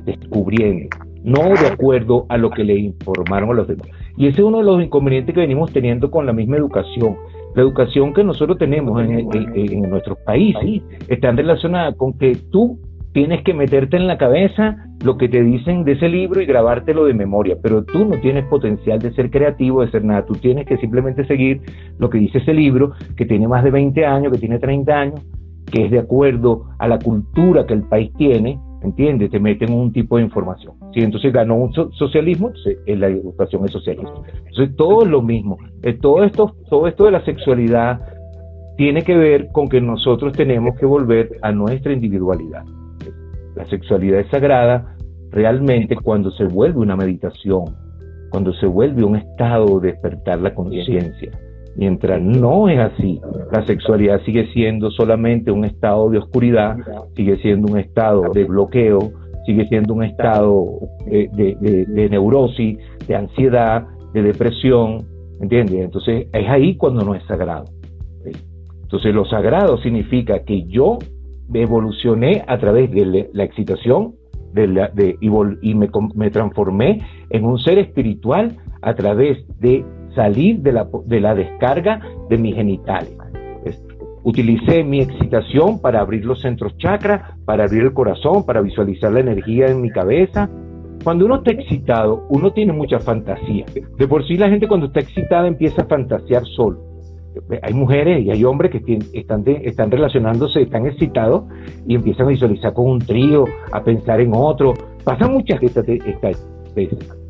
descubriendo, 0.05 0.89
no 1.23 1.49
de 1.49 1.67
acuerdo 1.67 2.25
a 2.29 2.37
lo 2.37 2.49
que 2.49 2.63
le 2.63 2.75
informaron 2.75 3.49
a 3.51 3.53
los 3.53 3.67
demás. 3.67 3.87
Y 4.17 4.27
ese 4.27 4.41
es 4.41 4.47
uno 4.47 4.59
de 4.59 4.63
los 4.63 4.83
inconvenientes 4.83 5.33
que 5.33 5.41
venimos 5.41 5.71
teniendo 5.71 6.11
con 6.11 6.25
la 6.25 6.33
misma 6.33 6.57
educación. 6.57 7.17
La 7.55 7.61
educación 7.63 8.13
que 8.13 8.23
nosotros 8.23 8.57
tenemos 8.57 9.01
en, 9.03 9.27
en, 9.33 9.89
nuestros 9.89 10.17
países 10.19 10.81
está 11.07 11.31
relacionada 11.31 11.93
con 11.93 12.17
que 12.17 12.37
tú 12.51 12.79
tienes 13.13 13.43
que 13.43 13.53
meterte 13.53 13.97
en 13.97 14.07
la 14.07 14.17
cabeza 14.17 14.85
lo 15.03 15.17
que 15.17 15.27
te 15.27 15.41
dicen 15.41 15.83
de 15.83 15.93
ese 15.93 16.07
libro 16.07 16.41
y 16.41 16.45
grabártelo 16.45 17.05
de 17.05 17.13
memoria, 17.13 17.57
pero 17.61 17.83
tú 17.83 18.05
no 18.05 18.17
tienes 18.21 18.45
potencial 18.45 18.99
de 18.99 19.11
ser 19.13 19.29
creativo, 19.29 19.81
de 19.81 19.91
ser 19.91 20.05
nada, 20.05 20.25
tú 20.25 20.35
tienes 20.35 20.65
que 20.65 20.77
simplemente 20.77 21.25
seguir 21.25 21.61
lo 21.97 22.09
que 22.09 22.19
dice 22.19 22.37
ese 22.37 22.53
libro, 22.53 22.93
que 23.17 23.25
tiene 23.25 23.47
más 23.47 23.63
de 23.63 23.71
20 23.71 24.05
años, 24.05 24.31
que 24.31 24.39
tiene 24.39 24.59
30 24.59 24.93
años, 24.93 25.21
que 25.71 25.85
es 25.85 25.91
de 25.91 25.99
acuerdo 25.99 26.67
a 26.79 26.87
la 26.87 26.99
cultura 26.99 27.65
que 27.65 27.73
el 27.73 27.83
país 27.83 28.13
tiene, 28.17 28.59
¿entiendes? 28.81 29.31
Te 29.31 29.39
meten 29.39 29.73
un 29.73 29.91
tipo 29.91 30.17
de 30.17 30.23
información. 30.23 30.73
Si 30.93 31.01
entonces 31.01 31.31
ganó 31.31 31.55
un 31.55 31.73
socialismo, 31.73 32.51
la 32.85 33.07
educación 33.07 33.65
es 33.65 33.71
socialismo. 33.71 34.23
Entonces 34.47 34.75
todo 34.75 35.03
es 35.03 35.09
lo 35.09 35.21
mismo. 35.21 35.57
Eh, 35.83 35.93
todo 35.93 36.23
esto, 36.23 36.55
todo 36.69 36.87
esto 36.87 37.05
de 37.05 37.11
la 37.11 37.23
sexualidad 37.23 38.01
tiene 38.77 39.03
que 39.03 39.15
ver 39.15 39.49
con 39.51 39.69
que 39.69 39.81
nosotros 39.81 40.33
tenemos 40.33 40.77
que 40.79 40.85
volver 40.85 41.37
a 41.41 41.51
nuestra 41.51 41.93
individualidad. 41.93 42.63
La 43.55 43.65
sexualidad 43.67 44.21
es 44.21 44.27
sagrada 44.29 44.95
realmente 45.31 45.95
cuando 45.95 46.31
se 46.31 46.45
vuelve 46.45 46.79
una 46.79 46.95
meditación, 46.95 47.65
cuando 48.29 48.53
se 48.53 48.65
vuelve 48.65 49.03
un 49.03 49.17
estado 49.17 49.79
de 49.79 49.91
despertar 49.91 50.39
la 50.41 50.53
conciencia. 50.53 51.31
Mientras 51.75 52.21
no 52.21 52.67
es 52.67 52.79
así, 52.79 53.21
la 53.51 53.65
sexualidad 53.65 54.21
sigue 54.25 54.51
siendo 54.53 54.91
solamente 54.91 55.51
un 55.51 55.63
estado 55.63 56.09
de 56.09 56.17
oscuridad, 56.17 56.77
sigue 57.15 57.37
siendo 57.37 57.71
un 57.71 57.79
estado 57.79 58.23
de 58.33 58.43
bloqueo, 58.43 59.11
sigue 59.45 59.67
siendo 59.67 59.93
un 59.93 60.03
estado 60.03 60.79
de, 61.05 62.07
neurosis, 62.09 62.77
de 63.07 63.15
ansiedad, 63.15 63.87
de 64.13 64.21
depresión, 64.21 65.05
¿entiendes? 65.41 65.85
Entonces 65.85 66.27
es 66.33 66.49
ahí 66.49 66.75
cuando 66.75 67.05
no 67.05 67.15
es 67.15 67.23
sagrado. 67.23 67.65
Entonces 68.83 69.15
lo 69.15 69.25
sagrado 69.25 69.77
significa 69.77 70.43
que 70.43 70.63
yo 70.63 70.99
evolucioné 71.53 72.43
a 72.47 72.57
través 72.57 72.91
de 72.91 73.29
la 73.33 73.43
excitación 73.43 74.15
de 74.53 75.17
y, 75.21 75.73
me, 75.75 75.89
me 76.15 76.29
transformé 76.29 77.01
en 77.29 77.45
un 77.45 77.57
ser 77.59 77.77
espiritual 77.77 78.57
a 78.81 78.93
través 78.93 79.37
de 79.59 79.85
salir 80.15 80.59
de 80.59 80.71
la, 80.71 80.87
de 81.05 81.19
la 81.19 81.35
descarga 81.35 81.99
de 82.29 82.37
mis 82.37 82.55
genitales. 82.55 83.15
utilicé 84.23 84.83
mi 84.83 85.01
excitación 85.01 85.81
para 85.81 85.99
abrir 85.99 86.25
los 86.25 86.41
centros 86.41 86.77
chakras, 86.77 87.35
para 87.45 87.63
abrir 87.63 87.83
el 87.83 87.93
corazón, 87.93 88.45
para 88.45 88.61
visualizar 88.61 89.11
la 89.11 89.21
energía 89.21 89.67
en 89.67 89.81
mi 89.81 89.89
cabeza. 89.89 90.49
Cuando 91.03 91.25
uno 91.25 91.37
está 91.37 91.51
excitado, 91.51 92.27
uno 92.29 92.51
tiene 92.51 92.73
mucha 92.73 92.99
fantasía. 92.99 93.65
De 93.97 94.07
por 94.07 94.25
sí 94.27 94.37
la 94.37 94.49
gente 94.49 94.67
cuando 94.67 94.87
está 94.87 94.99
excitada 94.99 95.47
empieza 95.47 95.81
a 95.81 95.85
fantasear 95.85 96.45
solo. 96.45 96.79
Hay 97.61 97.73
mujeres 97.73 98.23
y 98.23 98.29
hay 98.29 98.43
hombres 98.43 98.71
que 98.71 98.99
están, 99.13 99.43
están 99.45 99.89
relacionándose, 99.89 100.61
están 100.61 100.85
excitados 100.85 101.45
y 101.87 101.95
empiezan 101.95 102.27
a 102.27 102.29
visualizar 102.29 102.73
con 102.73 102.89
un 102.89 102.99
trío, 102.99 103.45
a 103.71 103.83
pensar 103.83 104.19
en 104.19 104.31
otro. 104.33 104.73
Pasan 105.03 105.33
muchas 105.33 105.63
estas 105.63 105.85
veces. 106.75 107.20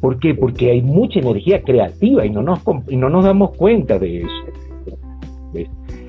¿Por 0.00 0.18
qué? 0.18 0.34
Porque 0.34 0.70
hay 0.70 0.82
mucha 0.82 1.18
energía 1.20 1.62
creativa 1.62 2.24
y 2.24 2.30
no 2.30 2.42
nos, 2.42 2.60
no 2.90 3.10
nos 3.10 3.24
damos 3.24 3.56
cuenta 3.56 3.98
de 3.98 4.22
eso. 4.22 5.66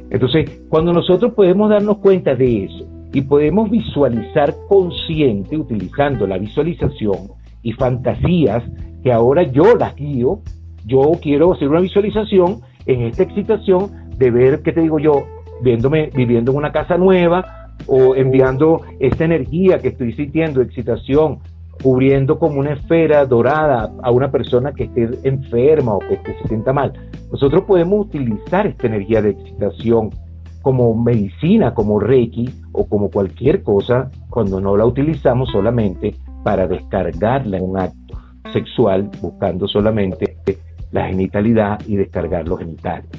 Entonces, 0.09 0.61
cuando 0.69 0.93
nosotros 0.93 1.33
podemos 1.33 1.69
darnos 1.69 1.97
cuenta 1.97 2.35
de 2.35 2.65
eso 2.65 2.87
y 3.13 3.21
podemos 3.21 3.69
visualizar 3.69 4.55
consciente 4.67 5.57
utilizando 5.57 6.25
la 6.27 6.37
visualización 6.37 7.31
y 7.61 7.73
fantasías 7.73 8.63
que 9.03 9.11
ahora 9.11 9.43
yo 9.43 9.75
las 9.75 9.95
guío, 9.95 10.39
yo 10.85 11.11
quiero 11.21 11.53
hacer 11.53 11.67
una 11.67 11.81
visualización 11.81 12.61
en 12.85 13.01
esta 13.01 13.23
excitación 13.23 13.91
de 14.17 14.31
ver, 14.31 14.61
¿qué 14.61 14.71
te 14.71 14.81
digo 14.81 14.99
yo? 14.99 15.25
Viéndome, 15.61 16.09
viviendo 16.15 16.51
en 16.51 16.57
una 16.57 16.71
casa 16.71 16.97
nueva 16.97 17.73
o 17.87 18.15
enviando 18.15 18.81
esta 18.99 19.25
energía 19.25 19.79
que 19.79 19.89
estoy 19.89 20.13
sintiendo, 20.13 20.61
excitación, 20.61 21.39
cubriendo 21.81 22.39
como 22.39 22.59
una 22.59 22.73
esfera 22.73 23.25
dorada 23.25 23.91
a 24.01 24.11
una 24.11 24.31
persona 24.31 24.73
que 24.73 24.85
esté 24.85 25.09
enferma 25.23 25.95
o 25.95 25.99
que, 25.99 26.17
se 26.17 26.47
sienta 26.47 26.73
mal. 26.73 26.93
Nosotros 27.31 27.63
podemos 27.63 28.07
utilizar 28.07 28.67
esta 28.67 28.87
energía 28.87 29.21
de 29.21 29.31
excitación 29.31 30.09
como 30.61 30.93
medicina, 30.95 31.73
como 31.73 31.99
Reiki 31.99 32.49
o 32.73 32.85
como 32.85 33.09
cualquier 33.09 33.63
cosa 33.63 34.11
cuando 34.29 34.59
no 34.59 34.75
la 34.75 34.85
utilizamos 34.85 35.49
solamente 35.51 36.15
para 36.43 36.67
descargarla 36.67 37.57
en 37.57 37.63
un 37.63 37.79
acto 37.79 38.17
sexual 38.51 39.09
buscando 39.21 39.67
solamente 39.67 40.37
la 40.91 41.07
genitalidad 41.07 41.79
y 41.87 41.95
descargar 41.95 42.47
los 42.47 42.59
genitales. 42.59 43.09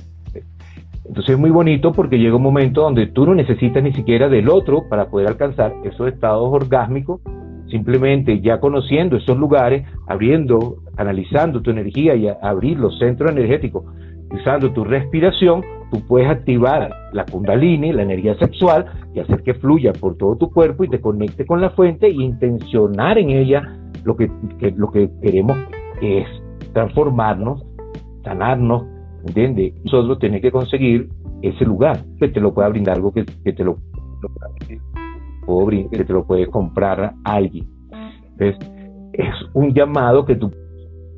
Entonces 1.06 1.34
es 1.34 1.38
muy 1.38 1.50
bonito 1.50 1.92
porque 1.92 2.18
llega 2.18 2.36
un 2.36 2.42
momento 2.42 2.82
donde 2.82 3.06
tú 3.06 3.24
no 3.24 3.34
necesitas 3.34 3.82
ni 3.82 3.92
siquiera 3.94 4.28
del 4.28 4.48
otro 4.50 4.88
para 4.90 5.08
poder 5.08 5.28
alcanzar 5.28 5.74
esos 5.84 6.08
estados 6.08 6.48
orgásmicos 6.52 7.22
Simplemente 7.70 8.40
ya 8.40 8.60
conociendo 8.60 9.16
esos 9.16 9.36
lugares, 9.36 9.86
abriendo, 10.06 10.76
analizando 10.96 11.60
tu 11.60 11.70
energía 11.70 12.14
y 12.14 12.28
abrir 12.42 12.78
los 12.78 12.98
centros 12.98 13.30
energéticos, 13.30 13.84
usando 14.32 14.72
tu 14.72 14.84
respiración, 14.84 15.62
tú 15.90 16.00
puedes 16.06 16.28
activar 16.28 16.90
la 17.12 17.24
kundalini, 17.24 17.92
la 17.92 18.02
energía 18.02 18.36
sexual, 18.38 18.86
y 19.14 19.20
hacer 19.20 19.42
que 19.42 19.54
fluya 19.54 19.92
por 19.92 20.16
todo 20.16 20.36
tu 20.36 20.50
cuerpo 20.50 20.84
y 20.84 20.88
te 20.88 21.00
conecte 21.00 21.46
con 21.46 21.60
la 21.60 21.70
fuente 21.70 22.06
e 22.06 22.12
intencionar 22.12 23.18
en 23.18 23.30
ella 23.30 23.62
lo 24.04 24.16
que, 24.16 24.30
lo 24.76 24.90
que 24.90 25.10
queremos 25.22 25.56
que 26.00 26.20
es 26.20 26.28
transformarnos, 26.72 27.64
sanarnos, 28.22 28.84
¿entiendes? 29.26 29.74
Nosotros 29.84 30.18
tenemos 30.18 30.42
que 30.42 30.52
conseguir 30.52 31.08
ese 31.42 31.64
lugar 31.64 32.04
que 32.18 32.28
te 32.28 32.40
lo 32.40 32.52
pueda 32.52 32.68
brindar 32.68 32.96
algo 32.96 33.12
que, 33.12 33.24
que 33.44 33.52
te 33.52 33.64
lo 33.64 33.78
que 35.90 36.04
te 36.04 36.12
lo 36.12 36.26
puede 36.26 36.46
comprar 36.46 37.14
alguien. 37.24 37.66
es 38.38 39.34
un 39.54 39.72
llamado 39.72 40.24
que 40.24 40.36
tú 40.36 40.50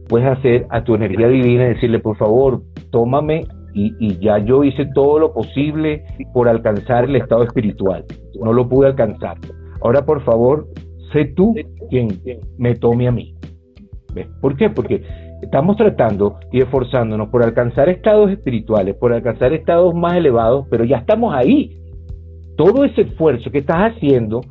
puedes 0.09 0.29
hacer 0.29 0.67
a 0.71 0.83
tu 0.85 0.95
energía 0.95 1.29
divina 1.29 1.65
y 1.65 1.75
decirle, 1.75 1.99
por 1.99 2.17
favor, 2.17 2.63
tómame 2.91 3.47
y, 3.75 3.95
y, 4.01 4.19
ya 4.19 4.39
yo 4.39 4.65
hice 4.65 4.87
todo 4.95 5.19
lo 5.19 5.33
posible 5.33 6.05
por 6.33 6.49
alcanzar 6.49 7.05
el 7.05 7.17
estado 7.17 7.43
espiritual. 7.45 8.05
No 8.43 8.53
lo 8.53 8.69
pude 8.69 8.89
alcanzar. 8.89 9.37
Ahora, 9.83 10.05
por 10.05 10.23
favor, 10.25 10.67
sé 11.13 11.27
tú 11.37 11.55
quien 11.89 12.09
me 12.59 12.75
tome 12.75 13.07
a 13.07 13.13
mí. 13.13 13.35
¿Ves? 14.15 14.27
¿Por 14.41 14.57
qué? 14.57 14.71
Porque 14.71 15.03
estamos 15.43 15.77
tratando 15.77 16.37
y 16.51 16.61
esforzándonos 16.61 17.29
por 17.29 17.45
alcanzar 17.45 17.89
estados 17.89 18.31
espirituales, 18.31 18.97
por 18.97 19.13
alcanzar 19.13 19.53
estados 19.53 19.95
más 19.95 20.15
elevados, 20.15 20.67
pero 20.69 20.85
ya 20.85 20.99
estamos 20.99 21.33
ahí 21.35 21.80
todo 22.61 22.85
ese 22.85 23.01
esfuerzo 23.01 23.51
que 23.51 23.61
estás 23.61 23.95
haciendo 23.95 24.43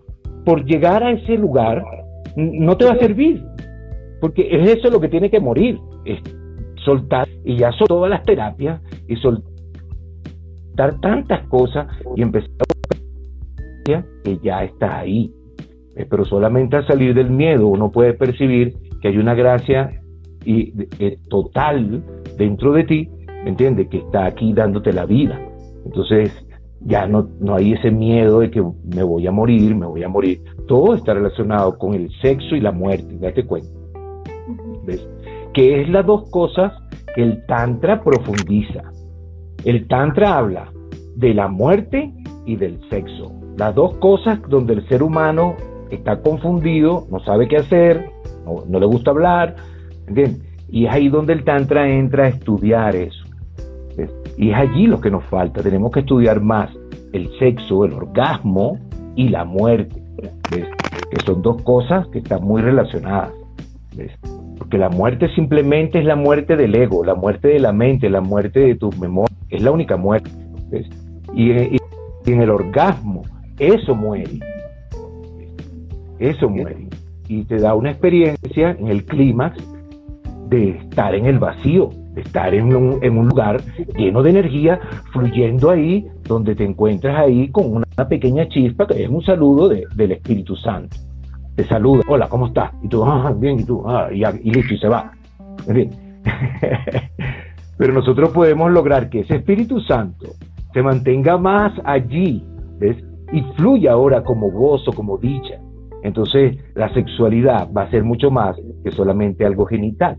por 0.43 0.65
llegar 0.65 1.03
a 1.03 1.11
ese 1.11 1.37
lugar 1.37 1.85
no 2.35 2.75
te 2.75 2.85
va 2.85 2.93
a 2.93 2.97
servir, 2.97 3.43
porque 4.19 4.47
es 4.49 4.79
eso 4.79 4.89
lo 4.89 4.99
que 4.99 5.09
tiene 5.09 5.29
que 5.29 5.39
morir, 5.39 5.77
es 6.05 6.19
soltar 6.83 7.27
y 7.45 7.57
ya 7.57 7.71
son 7.73 7.85
todas 7.85 8.09
las 8.09 8.23
terapias 8.23 8.81
y 9.07 9.15
soltar 9.17 10.99
tantas 11.01 11.47
cosas 11.49 11.85
y 12.15 12.23
empezar 12.23 12.49
a 13.91 14.03
que 14.23 14.39
ya 14.41 14.63
está 14.63 14.97
ahí. 15.01 15.31
Eh, 15.95 16.07
pero 16.09 16.25
solamente 16.25 16.77
al 16.77 16.87
salir 16.87 17.13
del 17.13 17.29
miedo 17.29 17.67
uno 17.67 17.91
puede 17.91 18.13
percibir 18.13 18.73
que 19.03 19.09
hay 19.09 19.19
una 19.19 19.35
gracia 19.35 20.01
y, 20.43 20.73
eh, 20.97 21.19
total 21.29 22.03
dentro 22.39 22.73
de 22.73 22.85
ti, 22.85 23.09
¿me 23.43 23.49
entiendes? 23.49 23.87
Que 23.89 23.97
está 23.97 24.25
aquí 24.25 24.51
dándote 24.51 24.93
la 24.93 25.05
vida. 25.05 25.39
Entonces, 25.85 26.48
ya 26.81 27.07
no, 27.07 27.29
no 27.39 27.55
hay 27.55 27.73
ese 27.73 27.91
miedo 27.91 28.39
de 28.39 28.51
que 28.51 28.63
me 28.93 29.03
voy 29.03 29.27
a 29.27 29.31
morir, 29.31 29.75
me 29.75 29.85
voy 29.85 30.03
a 30.03 30.09
morir. 30.09 30.41
Todo 30.67 30.95
está 30.95 31.13
relacionado 31.13 31.77
con 31.77 31.93
el 31.93 32.09
sexo 32.21 32.55
y 32.55 32.61
la 32.61 32.71
muerte, 32.71 33.17
date 33.19 33.45
cuenta. 33.45 33.69
¿Ves? 34.85 35.05
Que 35.53 35.81
es 35.81 35.89
las 35.89 36.05
dos 36.05 36.29
cosas 36.29 36.73
que 37.15 37.23
el 37.23 37.45
Tantra 37.45 38.01
profundiza. 38.01 38.83
El 39.65 39.87
Tantra 39.87 40.37
habla 40.37 40.71
de 41.15 41.33
la 41.33 41.47
muerte 41.47 42.13
y 42.45 42.55
del 42.55 42.79
sexo. 42.89 43.31
Las 43.57 43.75
dos 43.75 43.95
cosas 43.95 44.39
donde 44.47 44.73
el 44.73 44.87
ser 44.87 45.03
humano 45.03 45.55
está 45.91 46.21
confundido, 46.21 47.07
no 47.11 47.19
sabe 47.19 47.47
qué 47.47 47.57
hacer, 47.57 48.09
no, 48.45 48.79
le 48.79 48.85
gusta 48.85 49.11
hablar, 49.11 49.55
¿entiendes? 50.07 50.41
Y 50.69 50.85
es 50.85 50.91
ahí 50.91 51.09
donde 51.09 51.33
el 51.33 51.43
Tantra 51.43 51.89
entra 51.89 52.25
a 52.25 52.27
estudiar 52.29 52.95
eso. 52.95 53.18
Y 54.37 54.51
es 54.51 54.55
allí 54.55 54.87
lo 54.87 55.01
que 55.01 55.11
nos 55.11 55.23
falta. 55.25 55.61
Tenemos 55.61 55.91
que 55.91 56.01
estudiar 56.01 56.41
más 56.41 56.69
el 57.13 57.29
sexo, 57.39 57.85
el 57.85 57.93
orgasmo 57.93 58.77
y 59.15 59.29
la 59.29 59.45
muerte, 59.45 60.01
que 60.49 61.25
son 61.25 61.41
dos 61.41 61.61
cosas 61.63 62.07
que 62.07 62.19
están 62.19 62.43
muy 62.43 62.61
relacionadas. 62.61 63.31
porque 64.57 64.77
la 64.77 64.89
muerte 64.89 65.27
simplemente 65.35 65.99
es 65.99 66.05
la 66.05 66.15
muerte 66.15 66.55
del 66.55 66.75
ego, 66.75 67.03
la 67.03 67.15
muerte 67.15 67.47
de 67.49 67.59
la 67.59 67.73
mente, 67.73 68.09
la 68.09 68.21
muerte 68.21 68.59
de 68.59 68.75
tus 68.75 68.97
memorias, 68.99 69.37
es 69.49 69.61
la 69.63 69.71
única 69.71 69.97
muerte. 69.97 70.29
Y, 71.33 71.51
en 71.51 72.41
el 72.41 72.49
orgasmo, 72.51 73.23
eso 73.57 73.95
muere, 73.95 74.39
eso 76.19 76.47
muere. 76.47 76.87
Y 77.27 77.43
te 77.45 77.57
da 77.57 77.73
una 77.73 77.91
experiencia 77.91 78.71
en 78.71 78.87
el 78.87 79.03
clímax 79.05 79.57
de 80.49 80.71
estar 80.71 81.15
en 81.15 81.25
el 81.25 81.39
vacío, 81.39 81.89
estar 82.19 82.53
en 82.53 82.75
un, 82.75 83.27
lugar 83.27 83.61
lleno 83.97 84.23
de 84.23 84.29
energía, 84.29 84.79
fluyendo 85.11 85.71
ahí, 85.71 86.07
donde 86.23 86.55
te 86.55 86.63
encuentras 86.63 87.17
ahí 87.17 87.49
con 87.49 87.75
una 87.77 88.07
pequeña 88.07 88.47
chispa, 88.47 88.87
que 88.87 89.03
es 89.03 89.09
un 89.09 89.23
saludo 89.23 89.69
del 89.69 90.11
Espíritu 90.11 90.55
Santo 90.55 90.95
te 91.59 91.65
saluda, 91.65 92.03
hola, 92.07 92.29
¿cómo 92.29 92.47
estás? 92.47 92.71
Y 92.81 92.87
tú, 92.87 93.03
ah, 93.03 93.33
bien, 93.37 93.59
y 93.59 93.65
tú, 93.65 93.83
ah, 93.85 94.07
y, 94.13 94.23
listo, 94.49 94.73
y 94.73 94.77
se 94.77 94.87
va. 94.87 95.11
Pero 97.77 97.93
nosotros 97.93 98.29
podemos 98.29 98.71
lograr 98.71 99.09
que 99.09 99.19
ese 99.19 99.35
Espíritu 99.35 99.81
Santo 99.81 100.27
se 100.73 100.81
mantenga 100.81 101.37
más 101.37 101.73
allí. 101.83 102.45
Y 103.33 103.41
fluya 103.57 103.91
ahora 103.91 104.23
como 104.23 104.49
gozo, 104.49 104.93
como 104.93 105.17
dicha. 105.17 105.59
Entonces, 106.01 106.55
la 106.75 106.93
sexualidad 106.93 107.67
va 107.75 107.81
a 107.81 107.91
ser 107.91 108.05
mucho 108.05 108.31
más 108.31 108.55
que 108.85 108.91
solamente 108.91 109.45
algo 109.45 109.65
genital. 109.65 110.17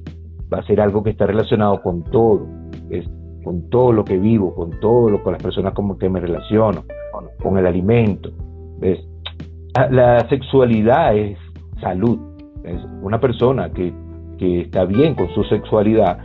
Va 0.52 0.58
a 0.58 0.62
ser 0.64 0.80
algo 0.80 1.02
que 1.02 1.10
está 1.10 1.26
relacionado 1.26 1.80
con 1.82 2.02
todo, 2.04 2.46
¿ves? 2.88 3.08
con 3.44 3.70
todo 3.70 3.92
lo 3.92 4.04
que 4.04 4.18
vivo, 4.18 4.54
con 4.54 4.78
todo 4.80 5.08
lo 5.08 5.22
con 5.22 5.32
las 5.32 5.42
personas 5.42 5.72
con 5.72 5.98
que 5.98 6.08
me 6.08 6.20
relaciono, 6.20 6.84
con 7.42 7.58
el 7.58 7.66
alimento, 7.66 8.30
¿ves? 8.78 9.00
La, 9.90 10.28
sexualidad 10.28 11.16
es 11.16 11.38
salud. 11.80 12.18
Es 12.64 12.80
una 13.02 13.20
persona 13.20 13.70
que, 13.70 13.92
está 14.40 14.86
bien 14.86 15.14
con 15.14 15.28
su 15.34 15.44
sexualidad 15.44 16.18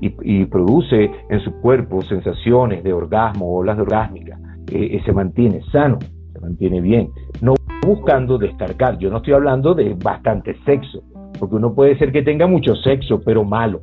y, 0.00 0.44
produce 0.46 1.10
en 1.28 1.40
su 1.40 1.52
cuerpo 1.60 2.00
sensaciones 2.02 2.82
de 2.82 2.92
orgasmo, 2.92 3.54
olas 3.54 3.76
de 3.76 3.82
orgásmica, 3.82 4.38
eh, 4.72 4.96
eh, 4.96 5.02
se 5.04 5.12
mantiene 5.12 5.60
sano, 5.70 5.98
se 6.32 6.40
mantiene 6.40 6.80
bien. 6.80 7.10
No 7.42 7.54
buscando 7.86 8.38
descargar. 8.38 8.98
Yo 8.98 9.10
no 9.10 9.18
estoy 9.18 9.34
hablando 9.34 9.74
de 9.74 9.94
bastante 10.02 10.54
sexo, 10.64 11.02
porque 11.38 11.56
uno 11.56 11.74
puede 11.74 11.98
ser 11.98 12.12
que 12.12 12.22
tenga 12.22 12.46
mucho 12.46 12.74
sexo, 12.76 13.20
pero 13.24 13.44
malo. 13.44 13.80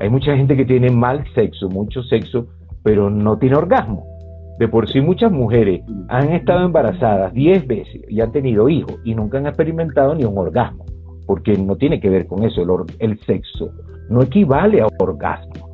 Hay 0.00 0.08
mucha 0.08 0.36
gente 0.36 0.56
que 0.56 0.64
tiene 0.64 0.90
mal 0.90 1.24
sexo, 1.34 1.68
mucho 1.68 2.02
sexo, 2.02 2.46
pero 2.82 3.10
no 3.10 3.38
tiene 3.38 3.56
orgasmo. 3.56 4.04
De 4.58 4.68
por 4.68 4.88
sí 4.88 5.00
muchas 5.00 5.32
mujeres 5.32 5.82
han 6.08 6.32
estado 6.32 6.66
embarazadas 6.66 7.32
10 7.32 7.66
veces 7.66 8.02
y 8.08 8.20
han 8.20 8.32
tenido 8.32 8.68
hijos 8.68 8.98
y 9.04 9.14
nunca 9.14 9.38
han 9.38 9.46
experimentado 9.46 10.14
ni 10.14 10.24
un 10.24 10.36
orgasmo, 10.36 10.84
porque 11.26 11.56
no 11.56 11.76
tiene 11.76 12.00
que 12.00 12.10
ver 12.10 12.26
con 12.26 12.44
eso, 12.44 12.62
el, 12.98 13.18
sexo 13.20 13.72
no 14.08 14.22
equivale 14.22 14.82
a 14.82 14.88
orgasmo. 14.98 15.68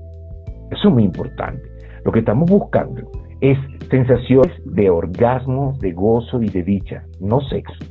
Eso 0.71 0.89
es 0.89 0.95
muy 0.95 1.05
importante. 1.05 1.63
Lo 2.05 2.13
que 2.13 2.21
estamos 2.21 2.49
buscando 2.49 3.11
es 3.41 3.59
sensaciones 3.91 4.53
de 4.65 4.91
orgasmo, 4.91 5.75
de 5.81 5.93
gozo 5.93 6.41
y 6.43 6.49
de 6.49 6.63
dicha, 6.63 7.05
no 7.21 7.41
sexo. 7.43 7.85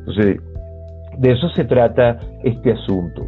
Entonces, 0.00 0.40
de 1.18 1.32
eso 1.32 1.48
se 1.50 1.64
trata 1.64 2.18
este 2.44 2.72
asunto, 2.72 3.26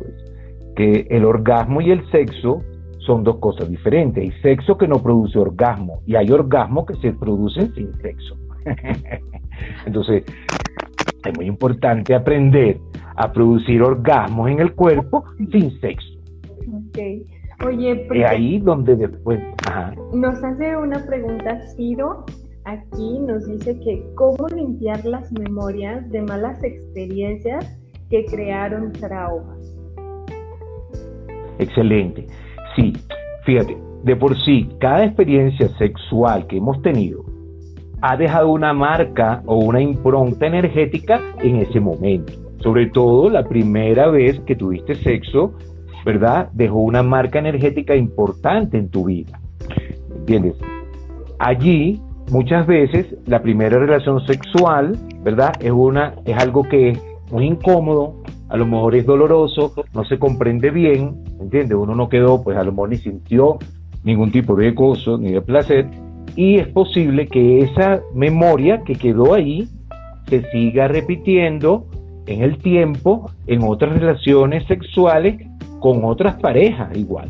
que 0.77 1.07
el 1.11 1.25
orgasmo 1.25 1.81
y 1.81 1.91
el 1.91 2.09
sexo 2.11 2.63
son 3.01 3.25
dos 3.25 3.39
cosas 3.39 3.69
diferentes. 3.69 4.23
Hay 4.23 4.33
sexo 4.43 4.77
que 4.77 4.87
no 4.87 5.03
produce 5.03 5.39
orgasmo 5.39 6.03
y 6.07 6.15
hay 6.15 6.31
orgasmo 6.31 6.85
que 6.85 6.95
se 6.97 7.13
producen 7.13 7.75
sin 7.75 7.93
sexo. 8.01 8.37
Entonces, 9.87 10.25
es 11.25 11.37
muy 11.37 11.47
importante 11.47 12.15
aprender 12.15 12.79
a 13.17 13.33
producir 13.33 13.83
orgasmos 13.83 14.51
en 14.51 14.61
el 14.61 14.75
cuerpo 14.75 15.25
sin 15.51 15.81
sexo. 15.81 16.19
Okay. 16.91 17.27
Oye, 17.67 18.07
y 18.15 18.23
ahí 18.23 18.59
donde 18.61 18.95
después... 18.95 19.41
Nos 20.13 20.45
hace 20.45 20.77
una 20.77 21.05
pregunta 21.05 21.59
Ciro. 21.75 22.25
Aquí 22.65 23.19
nos 23.21 23.47
dice 23.47 23.81
que 23.81 24.05
cómo 24.15 24.47
limpiar 24.55 25.05
las 25.05 25.33
memorias 25.33 26.09
de 26.11 26.23
malas 26.23 26.63
experiencias 26.63 27.78
que 28.11 28.25
crearon 28.25 28.93
traumas. 28.93 29.59
Excelente. 31.59 32.27
Sí, 32.77 32.93
fíjate, 33.45 33.77
de 34.05 34.17
por 34.17 34.39
sí, 34.45 34.69
cada 34.81 35.05
experiencia 35.05 35.69
sexual 35.77 36.47
que 36.47 36.59
hemos 36.59 36.81
tenido 36.83 37.25
ha 38.01 38.17
dejado 38.17 38.51
una 38.51 38.73
marca 38.73 39.43
o 39.47 39.57
una 39.57 39.81
impronta 39.81 40.47
energética 40.47 41.21
en 41.43 41.57
ese 41.57 41.81
momento. 41.81 42.33
Sobre 42.63 42.87
todo 42.87 43.29
la 43.29 43.45
primera 43.45 44.09
vez 44.09 44.39
que 44.41 44.55
tuviste 44.55 44.95
sexo, 44.97 45.55
¿verdad? 46.05 46.51
Dejó 46.53 46.79
una 46.79 47.03
marca 47.03 47.39
energética 47.39 47.97
importante 47.97 48.79
en 48.79 48.89
tu 48.89 49.07
vida. 49.07 49.41
¿Entiendes? 50.17 50.55
Allí, 51.41 52.01
muchas 52.31 52.67
veces, 52.67 53.07
la 53.27 53.43
primera 53.43 53.79
relación 53.79 54.25
sexual, 54.27 54.97
¿verdad? 55.23 55.53
Es, 55.61 55.73
una, 55.73 56.15
es 56.25 56.37
algo 56.37 56.63
que 56.63 56.97
muy 57.31 57.47
incómodo, 57.47 58.15
a 58.49 58.57
lo 58.57 58.67
mejor 58.67 58.95
es 58.95 59.07
doloroso, 59.07 59.73
no 59.95 60.05
se 60.05 60.19
comprende 60.19 60.71
bien, 60.71 61.23
¿entiendes? 61.41 61.77
Uno 61.77 61.95
no 61.95 62.09
quedó, 62.09 62.43
pues 62.43 62.57
a 62.57 62.65
lo 62.65 62.73
mejor 62.73 62.91
ni 62.91 62.97
sintió 62.97 63.59
ningún 64.05 64.31
tipo 64.31 64.55
de 64.57 64.71
gozo 64.71 65.19
ni 65.19 65.33
de 65.33 65.43
placer, 65.43 65.87
y 66.37 66.57
es 66.57 66.69
posible 66.69 67.27
que 67.27 67.61
esa 67.61 68.01
memoria 68.15 68.83
que 68.85 68.95
quedó 68.95 69.35
ahí 69.35 69.69
se 70.29 70.43
siga 70.51 70.89
repitiendo 70.89 71.87
en 72.27 72.43
el 72.43 72.59
tiempo, 72.59 73.31
en 73.47 73.63
otras 73.63 73.99
relaciones 73.99 74.67
sexuales 74.67 75.37
con 75.81 76.05
otras 76.05 76.35
parejas 76.41 76.97
igual. 76.97 77.29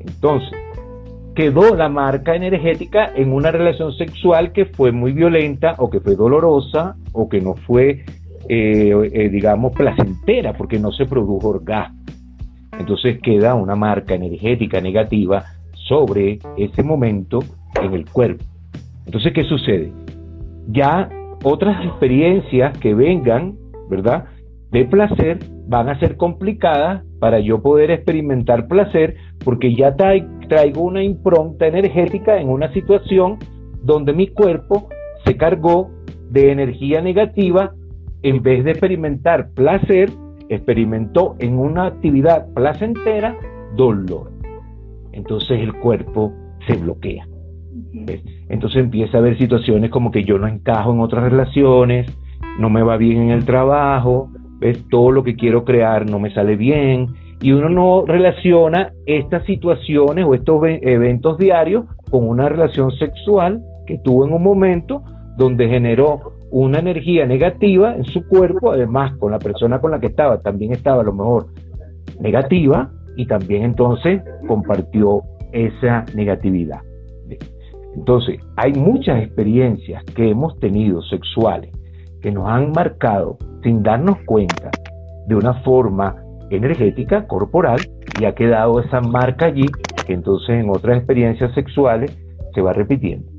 Entonces, 0.00 0.50
quedó 1.34 1.76
la 1.76 1.88
marca 1.88 2.34
energética 2.34 3.12
en 3.14 3.32
una 3.32 3.52
relación 3.52 3.92
sexual 3.92 4.52
que 4.52 4.64
fue 4.64 4.90
muy 4.90 5.12
violenta 5.12 5.74
o 5.78 5.88
que 5.88 6.00
fue 6.00 6.16
dolorosa 6.16 6.96
o 7.12 7.28
que 7.28 7.40
no 7.40 7.54
fue 7.54 8.04
eh, 8.48 9.10
eh, 9.12 9.28
digamos, 9.28 9.72
placentera, 9.72 10.54
porque 10.54 10.78
no 10.78 10.92
se 10.92 11.06
produjo 11.06 11.48
orgasmo. 11.48 11.98
Entonces 12.78 13.20
queda 13.22 13.54
una 13.54 13.76
marca 13.76 14.14
energética 14.14 14.80
negativa 14.80 15.44
sobre 15.72 16.38
ese 16.56 16.82
momento 16.82 17.40
en 17.82 17.94
el 17.94 18.08
cuerpo. 18.08 18.44
Entonces, 19.06 19.32
¿qué 19.32 19.44
sucede? 19.44 19.92
Ya 20.68 21.08
otras 21.42 21.84
experiencias 21.84 22.76
que 22.78 22.94
vengan, 22.94 23.56
¿verdad? 23.88 24.26
De 24.70 24.84
placer 24.84 25.38
van 25.66 25.88
a 25.88 25.98
ser 25.98 26.16
complicadas 26.16 27.04
para 27.18 27.40
yo 27.40 27.62
poder 27.62 27.90
experimentar 27.90 28.68
placer 28.68 29.16
porque 29.44 29.74
ya 29.74 29.94
traigo 29.96 30.82
una 30.82 31.02
impronta 31.02 31.66
energética 31.66 32.40
en 32.40 32.48
una 32.48 32.72
situación 32.72 33.38
donde 33.82 34.12
mi 34.12 34.28
cuerpo 34.28 34.88
se 35.24 35.36
cargó 35.36 35.90
de 36.30 36.52
energía 36.52 37.00
negativa 37.00 37.72
en 38.22 38.42
vez 38.42 38.64
de 38.64 38.72
experimentar 38.72 39.50
placer, 39.50 40.10
experimentó 40.48 41.36
en 41.38 41.58
una 41.58 41.86
actividad 41.86 42.46
placentera 42.54 43.36
dolor. 43.76 44.32
Entonces 45.12 45.60
el 45.60 45.74
cuerpo 45.74 46.32
se 46.66 46.76
bloquea. 46.76 47.26
Entonces 48.48 48.80
empieza 48.80 49.18
a 49.18 49.20
haber 49.20 49.38
situaciones 49.38 49.90
como 49.90 50.10
que 50.10 50.24
yo 50.24 50.38
no 50.38 50.46
encajo 50.46 50.92
en 50.92 51.00
otras 51.00 51.24
relaciones, 51.24 52.10
no 52.58 52.70
me 52.70 52.82
va 52.82 52.96
bien 52.96 53.22
en 53.22 53.30
el 53.30 53.44
trabajo, 53.44 54.30
¿ves? 54.58 54.84
todo 54.90 55.12
lo 55.12 55.22
que 55.22 55.36
quiero 55.36 55.64
crear 55.64 56.08
no 56.10 56.18
me 56.18 56.32
sale 56.32 56.56
bien, 56.56 57.08
y 57.40 57.52
uno 57.52 57.68
no 57.68 58.04
relaciona 58.04 58.92
estas 59.06 59.44
situaciones 59.44 60.24
o 60.24 60.34
estos 60.34 60.60
eventos 60.64 61.38
diarios 61.38 61.84
con 62.10 62.28
una 62.28 62.48
relación 62.48 62.90
sexual 62.92 63.62
que 63.86 63.98
tuvo 63.98 64.26
en 64.26 64.32
un 64.32 64.42
momento 64.42 65.02
donde 65.36 65.68
generó 65.68 66.32
una 66.50 66.78
energía 66.78 67.26
negativa 67.26 67.94
en 67.94 68.04
su 68.04 68.26
cuerpo, 68.26 68.72
además 68.72 69.16
con 69.18 69.32
la 69.32 69.38
persona 69.38 69.80
con 69.80 69.90
la 69.90 70.00
que 70.00 70.06
estaba 70.06 70.40
también 70.40 70.72
estaba 70.72 71.02
a 71.02 71.04
lo 71.04 71.12
mejor 71.12 71.46
negativa 72.20 72.90
y 73.16 73.26
también 73.26 73.64
entonces 73.64 74.22
compartió 74.46 75.22
esa 75.52 76.04
negatividad. 76.14 76.80
Entonces, 77.94 78.38
hay 78.56 78.72
muchas 78.74 79.22
experiencias 79.22 80.04
que 80.14 80.30
hemos 80.30 80.58
tenido 80.60 81.02
sexuales 81.02 81.70
que 82.22 82.30
nos 82.30 82.48
han 82.48 82.70
marcado 82.72 83.38
sin 83.62 83.82
darnos 83.82 84.18
cuenta 84.24 84.70
de 85.26 85.34
una 85.34 85.54
forma 85.62 86.16
energética, 86.50 87.26
corporal, 87.26 87.80
y 88.20 88.24
ha 88.24 88.34
quedado 88.34 88.80
esa 88.80 89.00
marca 89.00 89.46
allí 89.46 89.66
que 90.06 90.14
entonces 90.14 90.50
en 90.50 90.70
otras 90.70 90.98
experiencias 90.98 91.52
sexuales 91.54 92.16
se 92.54 92.60
va 92.60 92.72
repitiendo. 92.72 93.30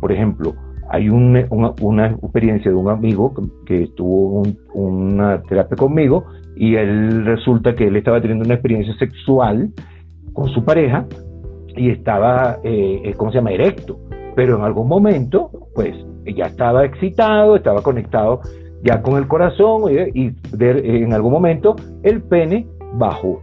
Por 0.00 0.12
ejemplo, 0.12 0.54
hay 0.90 1.08
una, 1.08 1.40
experiencia 1.40 2.70
de 2.70 2.76
un 2.76 2.88
amigo 2.88 3.32
que, 3.66 3.88
tuvo 3.96 4.42
una 4.74 5.42
terapia 5.42 5.76
conmigo 5.76 6.24
y 6.56 6.76
él 6.76 7.24
resulta 7.24 7.74
que 7.74 7.88
él 7.88 7.96
estaba 7.96 8.20
teniendo 8.20 8.44
una 8.44 8.54
experiencia 8.54 8.94
sexual 8.96 9.70
con 10.32 10.48
su 10.48 10.64
pareja 10.64 11.06
y 11.76 11.90
estaba, 11.90 12.58
eh, 12.64 13.02
eh, 13.04 13.14
¿cómo 13.16 13.30
se 13.30 13.38
llama?, 13.38 13.52
erecto. 13.52 13.98
Pero 14.34 14.56
en 14.56 14.62
algún 14.62 14.88
momento, 14.88 15.50
pues, 15.74 15.94
ya 16.24 16.46
estaba 16.46 16.84
excitado, 16.84 17.56
estaba 17.56 17.82
conectado 17.82 18.40
ya 18.82 19.02
con 19.02 19.16
el 19.16 19.26
corazón 19.26 19.92
y, 20.14 20.32
en 20.60 21.12
algún 21.12 21.32
momento 21.32 21.76
el 22.02 22.22
pene 22.22 22.66
bajo. 22.94 23.40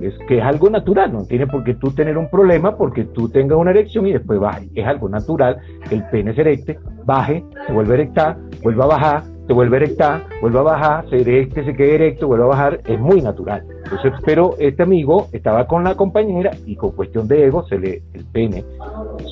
Es 0.00 0.14
que 0.28 0.38
es 0.38 0.44
algo 0.44 0.70
natural, 0.70 1.12
no 1.12 1.24
tiene 1.24 1.46
por 1.46 1.64
qué 1.64 1.74
tú 1.74 1.90
tener 1.90 2.16
un 2.18 2.28
problema 2.28 2.76
porque 2.76 3.04
tú 3.04 3.28
tengas 3.28 3.58
una 3.58 3.70
erección 3.70 4.06
y 4.06 4.12
después 4.12 4.38
baje. 4.38 4.68
Es 4.74 4.86
algo 4.86 5.08
natural 5.08 5.58
que 5.88 5.96
el 5.96 6.04
pene 6.10 6.34
se 6.34 6.40
erecte, 6.42 6.78
baje, 7.04 7.44
se 7.66 7.72
vuelve 7.72 8.10
a 8.16 8.36
vuelva 8.62 8.84
a 8.84 8.88
bajar, 8.88 9.22
se 9.46 9.52
vuelve 9.52 9.94
a 10.00 10.22
vuelve 10.40 10.58
a 10.58 10.62
bajar, 10.62 11.08
se 11.08 11.20
erecte, 11.20 11.64
se 11.64 11.74
quede 11.74 11.94
erecto, 11.94 12.26
vuelve 12.26 12.44
a 12.44 12.48
bajar, 12.48 12.80
es 12.84 12.98
muy 12.98 13.20
natural. 13.22 13.62
Entonces, 13.84 14.12
pero 14.24 14.54
este 14.58 14.82
amigo 14.82 15.28
estaba 15.32 15.66
con 15.66 15.84
la 15.84 15.94
compañera 15.94 16.50
y 16.66 16.76
con 16.76 16.92
cuestión 16.92 17.28
de 17.28 17.46
ego, 17.46 17.66
se 17.68 17.78
le, 17.78 18.02
el 18.14 18.24
pene 18.32 18.64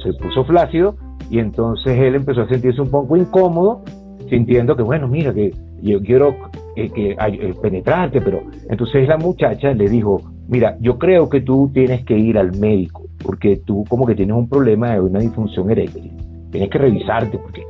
se 0.02 0.12
puso 0.14 0.44
flácido 0.44 0.96
y 1.30 1.38
entonces 1.38 1.98
él 1.98 2.14
empezó 2.14 2.42
a 2.42 2.48
sentirse 2.48 2.80
un 2.80 2.90
poco 2.90 3.16
incómodo, 3.16 3.82
sintiendo 4.28 4.76
que, 4.76 4.82
bueno, 4.82 5.08
mira, 5.08 5.32
que 5.32 5.52
yo 5.82 6.00
quiero 6.00 6.34
eh, 6.76 6.90
que 6.90 7.12
eh, 7.12 7.54
penetrarte, 7.60 8.20
pero 8.20 8.42
entonces 8.68 9.08
la 9.08 9.16
muchacha 9.16 9.72
le 9.72 9.88
dijo, 9.88 10.20
mira, 10.48 10.76
yo 10.80 10.98
creo 10.98 11.28
que 11.28 11.40
tú 11.40 11.70
tienes 11.72 12.04
que 12.04 12.16
ir 12.16 12.38
al 12.38 12.56
médico, 12.58 13.02
porque 13.22 13.56
tú 13.56 13.84
como 13.88 14.06
que 14.06 14.14
tienes 14.14 14.36
un 14.36 14.48
problema 14.48 14.92
de 14.92 15.00
una 15.00 15.20
disfunción 15.20 15.70
eréctil, 15.70 16.12
tienes 16.50 16.70
que 16.70 16.78
revisarte, 16.78 17.38
porque, 17.38 17.62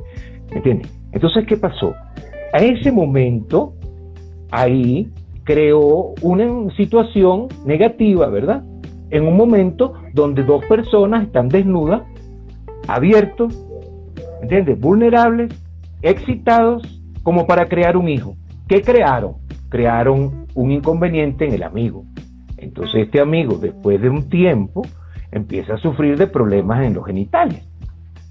¿me 0.51 0.57
entiendes? 0.57 0.93
Entonces, 1.13 1.47
¿qué 1.47 1.57
pasó? 1.57 1.95
A 2.53 2.59
ese 2.59 2.93
momento, 2.93 3.75
ahí 4.51 5.11
creó 5.45 6.15
una 6.23 6.71
situación 6.77 7.49
negativa, 7.65 8.29
¿verdad? 8.29 8.65
En 9.11 9.27
un 9.27 9.37
momento 9.37 9.95
donde 10.13 10.43
dos 10.43 10.65
personas 10.67 11.25
están 11.25 11.49
desnudas, 11.49 12.03
abiertos, 12.89 13.59
¿entiendes? 14.43 14.81
Vulnerables, 14.81 15.53
excitados, 16.03 16.83
como 17.23 17.47
para 17.47 17.69
crear 17.69 17.97
un 17.97 18.09
hijo. 18.09 18.37
¿Qué 18.69 18.83
crearon? 18.83 19.35
Crearon 19.69 20.47
un 20.55 20.71
inconveniente 20.71 21.47
en 21.47 21.55
el 21.55 21.63
amigo. 21.63 22.05
Entonces 22.65 23.03
este 23.03 23.21
amigo, 23.21 23.57
después 23.57 24.01
de 24.01 24.09
un 24.09 24.29
tiempo, 24.29 24.83
empieza 25.31 25.75
a 25.75 25.79
sufrir 25.79 26.17
de 26.17 26.27
problemas 26.27 26.85
en 26.85 26.95
los 26.95 27.07
genitales. 27.07 27.67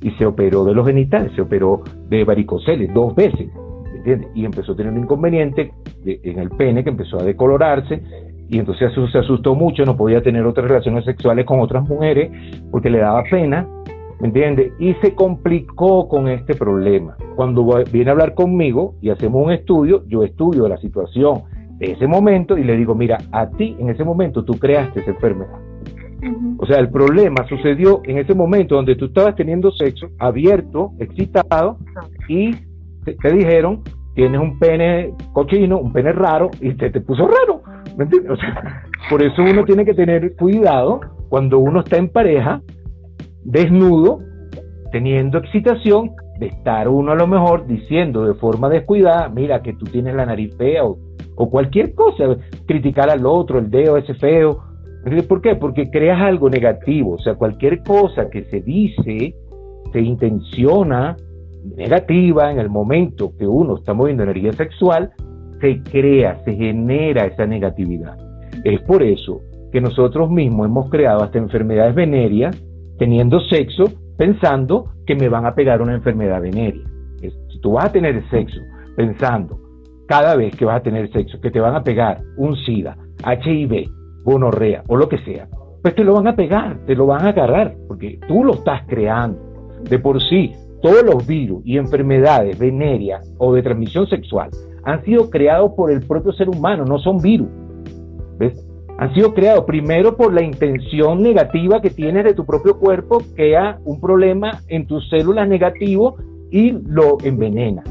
Y 0.01 0.11
se 0.11 0.25
operó 0.25 0.65
de 0.65 0.73
los 0.73 0.85
genitales, 0.85 1.31
se 1.35 1.41
operó 1.41 1.81
de 2.09 2.23
varicoceles 2.23 2.93
dos 2.93 3.15
veces. 3.15 3.49
¿entiendes? 3.95 4.29
Y 4.35 4.43
empezó 4.45 4.73
a 4.73 4.75
tener 4.75 4.91
un 4.91 4.99
inconveniente 4.99 5.71
en 6.05 6.39
el 6.39 6.49
pene 6.49 6.83
que 6.83 6.89
empezó 6.89 7.19
a 7.19 7.23
decolorarse 7.23 8.01
y 8.49 8.59
entonces 8.59 8.91
se 9.11 9.17
asustó 9.17 9.55
mucho, 9.55 9.85
no 9.85 9.97
podía 9.97 10.21
tener 10.21 10.45
otras 10.45 10.67
relaciones 10.67 11.05
sexuales 11.05 11.45
con 11.45 11.59
otras 11.59 11.87
mujeres 11.87 12.31
porque 12.69 12.89
le 12.89 12.99
daba 12.99 13.23
pena, 13.23 13.67
¿me 14.19 14.27
entiendes? 14.27 14.73
Y 14.79 14.93
se 14.95 15.15
complicó 15.15 16.07
con 16.07 16.27
este 16.27 16.53
problema. 16.53 17.15
Cuando 17.35 17.65
viene 17.91 18.09
a 18.09 18.13
hablar 18.13 18.33
conmigo 18.35 18.95
y 19.01 19.09
hacemos 19.09 19.45
un 19.45 19.53
estudio, 19.53 20.03
yo 20.07 20.23
estudio 20.23 20.67
la 20.67 20.77
situación 20.77 21.43
ese 21.91 22.07
momento 22.07 22.57
y 22.57 22.63
le 22.63 22.77
digo, 22.77 22.95
mira, 22.95 23.17
a 23.31 23.49
ti 23.49 23.75
en 23.79 23.89
ese 23.89 24.03
momento 24.03 24.43
tú 24.43 24.53
creaste 24.53 25.01
esa 25.01 25.11
enfermedad. 25.11 25.59
O 26.57 26.65
sea, 26.65 26.79
el 26.79 26.89
problema 26.89 27.45
sucedió 27.47 28.01
en 28.05 28.17
ese 28.17 28.33
momento 28.33 28.75
donde 28.75 28.95
tú 28.95 29.05
estabas 29.05 29.35
teniendo 29.35 29.71
sexo 29.71 30.07
abierto, 30.19 30.93
excitado, 30.99 31.77
y 32.29 32.51
te, 33.03 33.33
dijeron, 33.33 33.81
tienes 34.15 34.39
un 34.39 34.57
pene 34.57 35.13
cochino, 35.33 35.79
un 35.79 35.91
pene 35.91 36.13
raro, 36.13 36.49
y 36.61 36.73
te, 36.75 36.89
te 36.89 37.01
puso 37.01 37.27
raro. 37.27 37.61
¿Me 37.97 38.05
entiendes? 38.05 38.31
O 38.31 38.37
sea, 38.37 38.83
por 39.09 39.21
eso 39.21 39.41
uno 39.41 39.65
tiene 39.65 39.83
que 39.83 39.93
tener 39.93 40.35
cuidado 40.35 41.01
cuando 41.27 41.59
uno 41.59 41.81
está 41.81 41.97
en 41.97 42.07
pareja, 42.09 42.61
desnudo, 43.43 44.19
teniendo 44.91 45.39
excitación, 45.39 46.11
estar 46.43 46.87
uno 46.87 47.11
a 47.11 47.15
lo 47.15 47.27
mejor 47.27 47.67
diciendo 47.67 48.25
de 48.25 48.33
forma 48.33 48.69
descuidada, 48.69 49.29
mira 49.29 49.61
que 49.61 49.73
tú 49.73 49.85
tienes 49.85 50.15
la 50.15 50.25
nariz 50.25 50.55
fea 50.57 50.85
o, 50.85 50.97
o 51.35 51.49
cualquier 51.49 51.93
cosa, 51.93 52.37
criticar 52.65 53.09
al 53.09 53.25
otro, 53.25 53.59
el 53.59 53.69
dedo 53.69 53.97
ese 53.97 54.13
feo. 54.13 54.63
¿Por 55.27 55.41
qué? 55.41 55.55
Porque 55.55 55.89
creas 55.89 56.21
algo 56.21 56.49
negativo, 56.49 57.15
o 57.15 57.19
sea, 57.19 57.35
cualquier 57.35 57.83
cosa 57.83 58.29
que 58.29 58.45
se 58.45 58.61
dice, 58.61 59.35
se 59.91 60.01
intenciona 60.01 61.17
negativa 61.75 62.51
en 62.51 62.59
el 62.59 62.69
momento 62.69 63.33
que 63.37 63.47
uno 63.47 63.75
está 63.77 63.93
moviendo 63.93 64.23
energía 64.23 64.53
sexual, 64.53 65.11
se 65.59 65.81
crea, 65.83 66.41
se 66.45 66.53
genera 66.55 67.25
esa 67.25 67.45
negatividad. 67.45 68.17
Es 68.63 68.81
por 68.81 69.03
eso 69.03 69.41
que 69.71 69.81
nosotros 69.81 70.29
mismos 70.29 70.67
hemos 70.67 70.89
creado 70.89 71.23
hasta 71.23 71.37
enfermedades 71.37 71.95
venéreas 71.95 72.55
teniendo 72.97 73.39
sexo 73.41 73.85
pensando 74.17 74.91
que 75.05 75.15
me 75.15 75.29
van 75.29 75.45
a 75.45 75.55
pegar 75.55 75.81
una 75.81 75.95
enfermedad 75.95 76.41
venérea. 76.41 76.83
Si 77.49 77.59
tú 77.59 77.73
vas 77.73 77.85
a 77.85 77.91
tener 77.91 78.23
sexo 78.29 78.59
pensando 78.95 79.59
cada 80.07 80.35
vez 80.35 80.55
que 80.55 80.65
vas 80.65 80.77
a 80.77 80.83
tener 80.83 81.11
sexo 81.11 81.39
que 81.39 81.51
te 81.51 81.59
van 81.59 81.75
a 81.75 81.83
pegar 81.83 82.21
un 82.37 82.55
SIDA, 82.55 82.97
HIV, 83.25 83.89
gonorrea 84.23 84.83
o 84.87 84.97
lo 84.97 85.07
que 85.07 85.17
sea, 85.19 85.47
pues 85.81 85.95
te 85.95 86.03
lo 86.03 86.13
van 86.13 86.27
a 86.27 86.35
pegar, 86.35 86.77
te 86.85 86.95
lo 86.95 87.05
van 87.05 87.25
a 87.25 87.29
agarrar, 87.29 87.75
porque 87.87 88.19
tú 88.27 88.43
lo 88.43 88.53
estás 88.53 88.83
creando. 88.87 89.39
De 89.89 89.99
por 89.99 90.21
sí, 90.21 90.53
todos 90.81 91.03
los 91.03 91.25
virus 91.27 91.61
y 91.65 91.77
enfermedades 91.77 92.57
venéreas 92.57 93.33
o 93.37 93.53
de 93.53 93.61
transmisión 93.61 94.07
sexual 94.07 94.49
han 94.83 95.03
sido 95.03 95.29
creados 95.29 95.71
por 95.75 95.91
el 95.91 96.01
propio 96.05 96.31
ser 96.33 96.49
humano, 96.49 96.85
no 96.85 96.99
son 96.99 97.19
virus. 97.19 97.47
¿Ves? 98.37 98.65
Han 98.97 99.13
sido 99.13 99.33
creados 99.33 99.65
primero 99.65 100.15
por 100.15 100.33
la 100.33 100.43
intención 100.43 101.23
negativa 101.23 101.81
que 101.81 101.89
tienes 101.89 102.23
de 102.23 102.33
tu 102.33 102.45
propio 102.45 102.77
cuerpo, 102.77 103.21
crea 103.35 103.79
un 103.85 103.99
problema 103.99 104.61
en 104.67 104.85
tus 104.85 105.09
células 105.09 105.47
negativo 105.47 106.17
y 106.51 106.71
lo 106.71 107.17
envenena. 107.23 107.83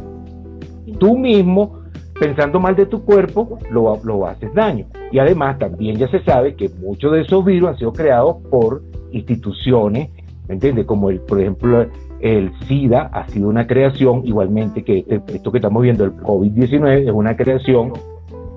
Tú 0.98 1.18
mismo, 1.18 1.80
pensando 2.18 2.60
mal 2.60 2.76
de 2.76 2.86
tu 2.86 3.04
cuerpo, 3.04 3.58
lo, 3.70 3.98
lo 4.04 4.26
haces 4.26 4.54
daño. 4.54 4.86
Y 5.10 5.18
además 5.18 5.58
también 5.58 5.96
ya 5.96 6.08
se 6.08 6.22
sabe 6.22 6.54
que 6.54 6.68
muchos 6.80 7.12
de 7.12 7.22
esos 7.22 7.44
virus 7.44 7.70
han 7.70 7.78
sido 7.78 7.92
creados 7.92 8.36
por 8.50 8.82
instituciones, 9.10 10.10
¿me 10.46 10.54
entiendes? 10.54 10.86
Como 10.86 11.10
el, 11.10 11.20
por 11.20 11.40
ejemplo 11.40 11.86
el 12.20 12.52
SIDA 12.68 13.10
ha 13.12 13.26
sido 13.28 13.48
una 13.48 13.66
creación, 13.66 14.22
igualmente 14.24 14.84
que 14.84 15.04
esto 15.26 15.50
que 15.50 15.58
estamos 15.58 15.82
viendo, 15.82 16.04
el 16.04 16.16
COVID-19, 16.18 17.08
es 17.08 17.10
una 17.10 17.36
creación 17.36 17.92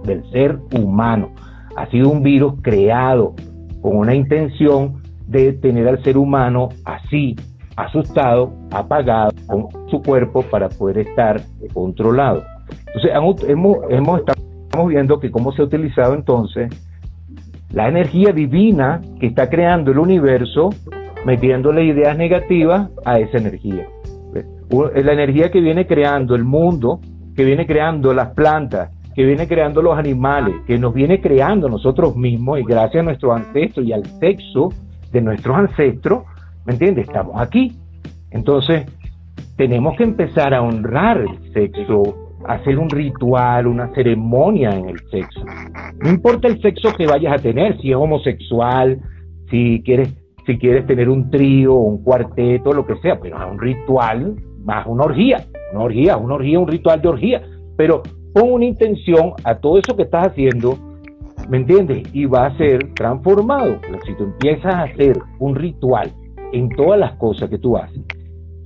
del 0.03 0.23
ser 0.29 0.59
humano. 0.79 1.31
Ha 1.75 1.87
sido 1.87 2.09
un 2.09 2.23
virus 2.23 2.55
creado 2.61 3.35
con 3.81 3.97
una 3.97 4.15
intención 4.15 5.01
de 5.27 5.53
tener 5.53 5.87
al 5.87 6.03
ser 6.03 6.17
humano 6.17 6.69
así, 6.85 7.35
asustado, 7.75 8.53
apagado 8.71 9.31
con 9.47 9.67
su 9.89 10.01
cuerpo 10.01 10.41
para 10.43 10.69
poder 10.69 10.99
estar 10.99 11.41
controlado. 11.73 12.43
Entonces, 12.87 13.11
hemos, 13.13 13.83
hemos 13.89 14.19
estamos 14.19 14.89
viendo 14.89 15.19
que 15.19 15.31
cómo 15.31 15.51
se 15.51 15.61
ha 15.61 15.65
utilizado 15.65 16.15
entonces 16.15 16.69
la 17.71 17.87
energía 17.87 18.31
divina 18.31 19.01
que 19.19 19.27
está 19.27 19.49
creando 19.49 19.91
el 19.91 19.99
universo 19.99 20.69
metiéndole 21.25 21.83
ideas 21.83 22.17
negativas 22.17 22.89
a 23.03 23.19
esa 23.19 23.37
energía. 23.37 23.87
La 24.69 25.13
energía 25.13 25.51
que 25.51 25.59
viene 25.59 25.87
creando 25.87 26.35
el 26.35 26.43
mundo, 26.43 26.99
que 27.35 27.43
viene 27.43 27.65
creando 27.65 28.13
las 28.13 28.29
plantas, 28.29 28.91
que 29.15 29.23
viene 29.23 29.47
creando 29.47 29.81
los 29.81 29.97
animales, 29.97 30.55
que 30.67 30.77
nos 30.77 30.93
viene 30.93 31.21
creando 31.21 31.69
nosotros 31.69 32.15
mismos 32.17 32.59
y 32.59 32.63
gracias 32.63 33.01
a 33.01 33.03
nuestros 33.03 33.35
ancestros 33.35 33.85
y 33.85 33.93
al 33.93 34.05
sexo 34.19 34.69
de 35.11 35.21
nuestros 35.21 35.55
ancestros, 35.55 36.23
¿me 36.65 36.73
entiendes? 36.73 37.07
Estamos 37.07 37.39
aquí. 37.41 37.71
Entonces, 38.31 38.85
tenemos 39.55 39.95
que 39.95 40.03
empezar 40.03 40.53
a 40.53 40.61
honrar 40.61 41.21
el 41.21 41.53
sexo, 41.53 42.35
hacer 42.45 42.77
un 42.77 42.89
ritual, 42.89 43.67
una 43.67 43.87
ceremonia 43.93 44.71
en 44.71 44.89
el 44.89 44.99
sexo. 45.09 45.45
No 45.99 46.09
importa 46.09 46.49
el 46.49 46.61
sexo 46.61 46.93
que 46.93 47.07
vayas 47.07 47.39
a 47.39 47.41
tener, 47.41 47.79
si 47.79 47.91
es 47.91 47.95
homosexual, 47.95 48.99
si 49.49 49.81
quieres 49.83 50.13
si 50.45 50.59
quieres 50.59 50.85
tener 50.85 51.09
un 51.09 51.31
trío, 51.31 51.73
un 51.73 52.03
cuarteto, 52.03 52.71
lo 52.71 52.85
que 52.85 52.95
sea, 52.97 53.19
pero 53.19 53.37
es 53.43 53.51
un 53.51 53.59
ritual, 53.59 54.35
más 54.63 54.85
una 54.85 55.05
orgía, 55.05 55.43
una 55.73 55.81
orgía, 55.81 56.17
una 56.17 56.35
orgía, 56.35 56.59
un 56.59 56.67
ritual 56.67 57.01
de 57.01 57.07
orgía, 57.07 57.41
pero 57.75 58.03
pon 58.35 58.51
una 58.51 58.65
intención 58.65 59.31
a 59.45 59.55
todo 59.55 59.79
eso 59.79 59.95
que 59.95 60.03
estás 60.03 60.27
haciendo, 60.27 60.77
¿me 61.49 61.57
entiendes? 61.57 62.03
Y 62.13 62.25
va 62.25 62.47
a 62.47 62.57
ser 62.57 62.93
transformado. 62.93 63.79
si 64.05 64.13
tú 64.15 64.25
empiezas 64.25 64.75
a 64.75 64.83
hacer 64.83 65.17
un 65.39 65.55
ritual 65.55 66.11
en 66.51 66.67
todas 66.69 66.99
las 66.99 67.13
cosas 67.13 67.49
que 67.49 67.57
tú 67.57 67.77
haces, 67.77 68.01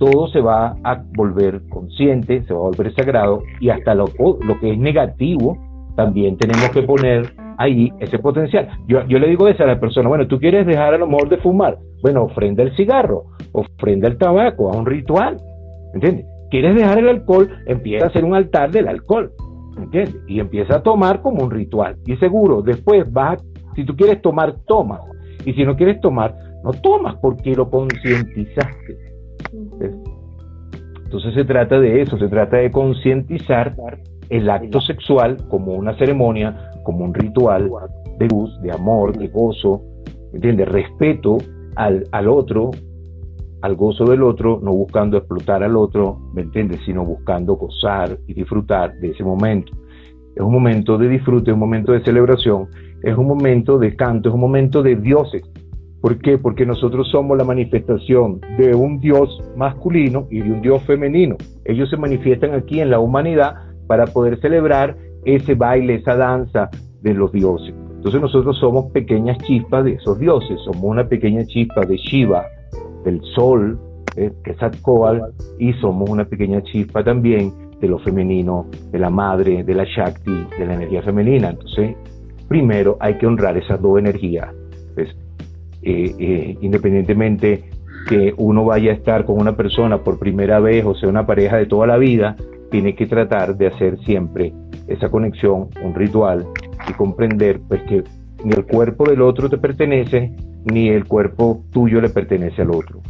todo 0.00 0.26
se 0.28 0.40
va 0.40 0.76
a 0.82 1.00
volver 1.14 1.60
consciente, 1.68 2.42
se 2.42 2.52
va 2.52 2.58
a 2.58 2.62
volver 2.64 2.92
sagrado 2.94 3.44
y 3.60 3.68
hasta 3.68 3.94
lo, 3.94 4.06
lo 4.18 4.58
que 4.58 4.72
es 4.72 4.78
negativo 4.78 5.56
también 5.94 6.36
tenemos 6.36 6.70
que 6.70 6.82
poner 6.82 7.32
ahí 7.56 7.92
ese 8.00 8.18
potencial. 8.18 8.68
Yo, 8.88 9.06
yo 9.06 9.20
le 9.20 9.28
digo 9.28 9.46
eso 9.46 9.62
a 9.62 9.66
la 9.66 9.78
persona, 9.78 10.08
bueno, 10.08 10.26
tú 10.26 10.40
quieres 10.40 10.66
dejar 10.66 10.94
a 10.94 10.98
lo 10.98 11.06
mejor 11.06 11.28
de 11.28 11.36
fumar, 11.36 11.78
bueno, 12.02 12.24
ofrenda 12.24 12.64
el 12.64 12.74
cigarro, 12.74 13.26
ofrenda 13.52 14.08
el 14.08 14.18
tabaco, 14.18 14.72
a 14.72 14.76
un 14.76 14.86
ritual, 14.86 15.36
¿entiendes? 15.94 16.26
¿Quieres 16.50 16.74
dejar 16.74 16.98
el 16.98 17.08
alcohol? 17.08 17.48
Empieza 17.66 18.06
a 18.06 18.08
hacer 18.08 18.24
un 18.24 18.34
altar 18.34 18.72
del 18.72 18.88
alcohol, 18.88 19.30
¿entiendes? 19.76 20.16
Y 20.26 20.40
empieza 20.40 20.76
a 20.76 20.82
tomar 20.82 21.22
como 21.22 21.44
un 21.44 21.50
ritual. 21.50 21.96
Y 22.06 22.16
seguro, 22.16 22.62
después 22.62 23.10
vas, 23.12 23.42
si 23.74 23.84
tú 23.84 23.96
quieres 23.96 24.20
tomar, 24.22 24.56
tomas. 24.66 25.00
Y 25.44 25.52
si 25.54 25.64
no 25.64 25.76
quieres 25.76 26.00
tomar, 26.00 26.36
no 26.62 26.72
tomas 26.72 27.16
porque 27.16 27.54
lo 27.54 27.70
concientizaste. 27.70 28.98
Entonces 31.04 31.34
se 31.34 31.44
trata 31.44 31.80
de 31.80 32.02
eso, 32.02 32.18
se 32.18 32.28
trata 32.28 32.58
de 32.58 32.70
concientizar 32.70 33.74
el 34.28 34.48
acto 34.48 34.80
sexual 34.80 35.36
como 35.48 35.74
una 35.74 35.96
ceremonia, 35.96 36.70
como 36.84 37.04
un 37.04 37.14
ritual, 37.14 37.70
de 38.18 38.28
luz, 38.28 38.60
de 38.62 38.70
amor, 38.70 39.16
de 39.16 39.28
gozo, 39.28 39.82
¿entiendes? 40.32 40.68
Respeto 40.68 41.38
al, 41.76 42.04
al 42.12 42.28
otro, 42.28 42.70
al 43.62 43.76
gozo 43.76 44.04
del 44.04 44.22
otro, 44.22 44.60
no 44.62 44.72
buscando 44.72 45.16
explotar 45.16 45.62
al 45.62 45.76
otro, 45.76 46.18
¿me 46.32 46.42
entiendes? 46.42 46.80
Sino 46.84 47.04
buscando 47.04 47.54
gozar 47.54 48.18
y 48.26 48.34
disfrutar 48.34 48.94
de 49.00 49.10
ese 49.10 49.22
momento. 49.22 49.72
Es 50.34 50.42
un 50.42 50.52
momento 50.52 50.96
de 50.96 51.08
disfrute, 51.08 51.50
es 51.50 51.54
un 51.54 51.60
momento 51.60 51.92
de 51.92 52.02
celebración, 52.02 52.68
es 53.02 53.16
un 53.16 53.26
momento 53.26 53.78
de 53.78 53.96
canto, 53.96 54.28
es 54.28 54.34
un 54.34 54.40
momento 54.40 54.82
de 54.82 54.96
dioses. 54.96 55.42
¿Por 56.00 56.18
qué? 56.18 56.38
Porque 56.38 56.64
nosotros 56.64 57.10
somos 57.10 57.36
la 57.36 57.44
manifestación 57.44 58.40
de 58.56 58.74
un 58.74 59.00
Dios 59.00 59.42
masculino 59.56 60.26
y 60.30 60.40
de 60.40 60.50
un 60.50 60.62
Dios 60.62 60.82
femenino. 60.84 61.36
Ellos 61.64 61.90
se 61.90 61.98
manifiestan 61.98 62.54
aquí 62.54 62.80
en 62.80 62.90
la 62.90 63.00
humanidad 63.00 63.56
para 63.86 64.06
poder 64.06 64.40
celebrar 64.40 64.96
ese 65.24 65.54
baile, 65.54 65.96
esa 65.96 66.16
danza 66.16 66.70
de 67.02 67.12
los 67.12 67.32
dioses. 67.32 67.74
Entonces 67.96 68.20
nosotros 68.22 68.56
somos 68.58 68.90
pequeñas 68.92 69.36
chispas 69.38 69.84
de 69.84 69.92
esos 69.92 70.18
dioses, 70.18 70.58
somos 70.64 70.84
una 70.84 71.06
pequeña 71.06 71.44
chispa 71.44 71.82
de 71.82 71.98
Shiva, 71.98 72.46
del 73.04 73.20
sol, 73.34 73.78
eh, 74.16 74.32
que 74.44 74.52
es 74.52 74.62
Atkoal, 74.62 75.32
y 75.58 75.72
somos 75.74 76.08
una 76.08 76.24
pequeña 76.24 76.62
chispa 76.62 77.04
también 77.04 77.52
de 77.80 77.88
lo 77.88 77.98
femenino, 77.98 78.66
de 78.90 78.98
la 78.98 79.10
madre, 79.10 79.64
de 79.64 79.74
la 79.74 79.84
Shakti, 79.84 80.46
de 80.58 80.66
la 80.66 80.74
energía 80.74 81.02
femenina. 81.02 81.50
Entonces, 81.50 81.96
primero 82.48 82.96
hay 83.00 83.14
que 83.14 83.26
honrar 83.26 83.56
esas 83.56 83.80
dos 83.80 83.98
energías. 83.98 84.48
Pues, 84.94 85.08
eh, 85.82 86.14
eh, 86.18 86.58
independientemente 86.60 87.64
que 88.08 88.34
uno 88.36 88.64
vaya 88.64 88.90
a 88.90 88.94
estar 88.94 89.24
con 89.24 89.40
una 89.40 89.56
persona 89.56 89.98
por 89.98 90.18
primera 90.18 90.60
vez 90.60 90.84
o 90.84 90.94
sea 90.94 91.08
una 91.08 91.26
pareja 91.26 91.56
de 91.56 91.66
toda 91.66 91.86
la 91.86 91.96
vida, 91.96 92.36
tiene 92.70 92.94
que 92.94 93.06
tratar 93.06 93.56
de 93.56 93.66
hacer 93.66 93.98
siempre 94.04 94.52
esa 94.88 95.08
conexión, 95.10 95.68
un 95.82 95.94
ritual 95.94 96.46
y 96.88 96.92
comprender 96.94 97.60
pues 97.66 97.82
que 97.82 98.04
ni 98.44 98.52
el 98.52 98.66
cuerpo 98.66 99.08
del 99.08 99.22
otro 99.22 99.48
te 99.48 99.58
pertenece, 99.58 100.34
ni 100.64 100.88
el 100.88 101.06
cuerpo 101.06 101.62
tuyo 101.72 102.00
le 102.00 102.08
pertenece 102.08 102.62
al 102.62 102.70
otro. 102.70 103.00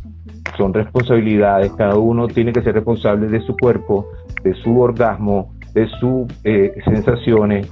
Son 0.57 0.75
responsabilidades, 0.75 1.73
cada 1.73 1.97
uno 1.97 2.29
tiene 2.29 2.53
que 2.53 2.63
ser 2.63 2.75
responsable 2.75 3.29
de 3.29 3.41
su 3.41 3.57
cuerpo, 3.57 4.07
de 4.43 4.55
su 4.55 4.79
orgasmo, 4.79 5.55
de 5.75 5.87
sus 6.01 6.27
eh, 6.45 6.75
sensaciones 6.85 7.69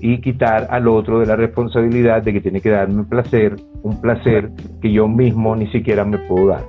y 0.00 0.20
quitar 0.20 0.66
al 0.70 0.88
otro 0.88 1.20
de 1.20 1.26
la 1.26 1.36
responsabilidad 1.36 2.22
de 2.22 2.32
que 2.32 2.40
tiene 2.40 2.60
que 2.60 2.70
darme 2.70 2.96
un 2.96 3.08
placer, 3.08 3.56
un 3.82 4.00
placer 4.00 4.50
que 4.80 4.92
yo 4.92 5.08
mismo 5.08 5.54
ni 5.54 5.68
siquiera 5.68 6.04
me 6.04 6.18
puedo 6.18 6.48
dar. 6.48 6.64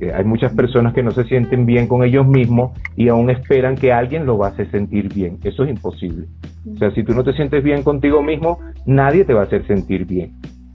Eh, 0.00 0.12
hay 0.12 0.24
muchas 0.24 0.52
personas 0.54 0.94
que 0.94 1.02
no 1.02 1.10
se 1.10 1.24
sienten 1.24 1.66
bien 1.66 1.86
con 1.86 2.04
ellos 2.04 2.26
mismos 2.26 2.72
y 2.96 3.08
aún 3.08 3.30
esperan 3.30 3.76
que 3.76 3.92
alguien 3.92 4.26
lo 4.26 4.38
va 4.38 4.48
a 4.48 4.50
hacer 4.50 4.70
sentir 4.70 5.12
bien. 5.12 5.38
Eso 5.44 5.64
es 5.64 5.70
imposible. 5.70 6.26
O 6.72 6.76
sea, 6.78 6.90
si 6.92 7.02
tú 7.04 7.12
no 7.12 7.24
te 7.24 7.32
sientes 7.32 7.62
bien 7.62 7.82
contigo 7.82 8.22
mismo, 8.22 8.58
nadie 8.86 9.24
te 9.24 9.34
va 9.34 9.42
a 9.42 9.44
hacer 9.44 9.66
sentir 9.66 10.06
bien. 10.06 10.32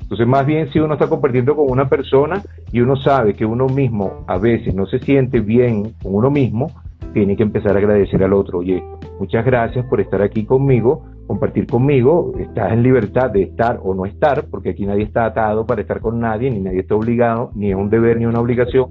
Entonces, 0.09 0.25
más 0.25 0.43
bien 0.43 0.71
si 0.71 0.79
uno 0.79 0.95
está 0.95 1.07
compartiendo 1.07 1.55
con 1.55 1.69
una 1.69 1.87
persona 1.87 2.41
y 2.71 2.81
uno 2.81 2.95
sabe 2.95 3.35
que 3.35 3.45
uno 3.45 3.67
mismo 3.67 4.25
a 4.27 4.39
veces 4.39 4.73
no 4.73 4.87
se 4.87 4.97
siente 4.97 5.39
bien 5.39 5.93
con 6.01 6.15
uno 6.15 6.31
mismo, 6.31 6.71
tiene 7.13 7.37
que 7.37 7.43
empezar 7.43 7.75
a 7.75 7.79
agradecer 7.79 8.23
al 8.23 8.33
otro. 8.33 8.59
Oye, 8.59 8.83
muchas 9.19 9.45
gracias 9.45 9.85
por 9.85 10.01
estar 10.01 10.23
aquí 10.23 10.45
conmigo, 10.45 11.05
compartir 11.27 11.67
conmigo, 11.67 12.33
estás 12.39 12.71
en 12.71 12.81
libertad 12.81 13.29
de 13.29 13.43
estar 13.43 13.79
o 13.83 13.93
no 13.93 14.05
estar, 14.05 14.45
porque 14.49 14.71
aquí 14.71 14.87
nadie 14.87 15.03
está 15.03 15.25
atado 15.25 15.67
para 15.67 15.81
estar 15.81 16.01
con 16.01 16.19
nadie, 16.19 16.49
ni 16.49 16.59
nadie 16.59 16.79
está 16.79 16.95
obligado, 16.95 17.51
ni 17.53 17.69
es 17.69 17.75
un 17.75 17.91
deber 17.91 18.17
ni 18.17 18.25
una 18.25 18.39
obligación 18.39 18.89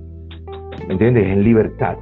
¿me 0.86 0.92
entiendes? 0.92 1.26
En 1.26 1.42
libertad. 1.42 1.96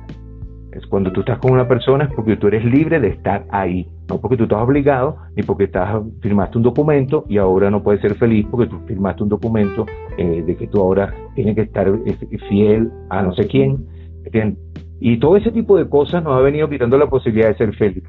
Es 0.72 0.86
cuando 0.86 1.10
tú 1.10 1.20
estás 1.20 1.38
con 1.38 1.52
una 1.52 1.66
persona 1.66 2.04
es 2.04 2.14
porque 2.14 2.36
tú 2.36 2.48
eres 2.48 2.64
libre 2.64 3.00
de 3.00 3.08
estar 3.08 3.46
ahí, 3.50 3.88
no 4.09 4.20
porque 4.20 4.36
tú 4.36 4.44
estás 4.44 4.61
obligado 4.61 5.16
ni 5.34 5.42
porque 5.42 5.64
estás, 5.64 6.02
firmaste 6.20 6.59
un 6.59 6.64
documento 6.64 7.24
y 7.28 7.38
ahora 7.38 7.70
no 7.70 7.82
puedes 7.82 8.00
ser 8.00 8.14
feliz 8.14 8.46
porque 8.50 8.68
tú 8.68 8.78
firmaste 8.86 9.22
un 9.22 9.28
documento 9.28 9.86
eh, 10.16 10.42
de 10.46 10.57
que 10.57 10.66
tú 10.68 10.80
ahora 10.80 11.12
tienes 11.34 11.54
que 11.57 11.62
estar 11.62 11.88
eh, 11.88 12.38
fiel 12.48 12.90
a 13.11 13.22
no 13.22 13.34
sé 13.34 13.46
quién. 13.46 13.84
¿entiendes? 14.24 14.59
Y 15.00 15.18
todo 15.18 15.36
ese 15.36 15.50
tipo 15.50 15.76
de 15.76 15.88
cosas 15.88 16.22
nos 16.22 16.34
ha 16.34 16.40
venido 16.40 16.68
quitando 16.68 16.96
la 16.96 17.09
posibilidad 17.09 17.48
de 17.48 17.57
ser 17.57 17.74
feliz. 17.74 18.02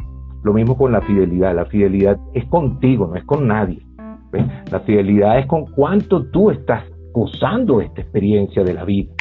Lo 0.43 0.53
mismo 0.53 0.77
con 0.77 0.91
la 0.91 1.01
fidelidad. 1.01 1.55
La 1.55 1.65
fidelidad 1.65 2.17
es 2.33 2.45
contigo, 2.45 3.07
no 3.07 3.15
es 3.15 3.23
con 3.25 3.47
nadie. 3.47 3.79
La 4.71 4.79
fidelidad 4.81 5.39
es 5.39 5.45
con 5.47 5.65
cuánto 5.65 6.25
tú 6.27 6.51
estás 6.51 6.83
gozando 7.13 7.81
esta 7.81 8.01
experiencia 8.01 8.63
de 8.63 8.73
la 8.73 8.85
vida. 8.85 9.11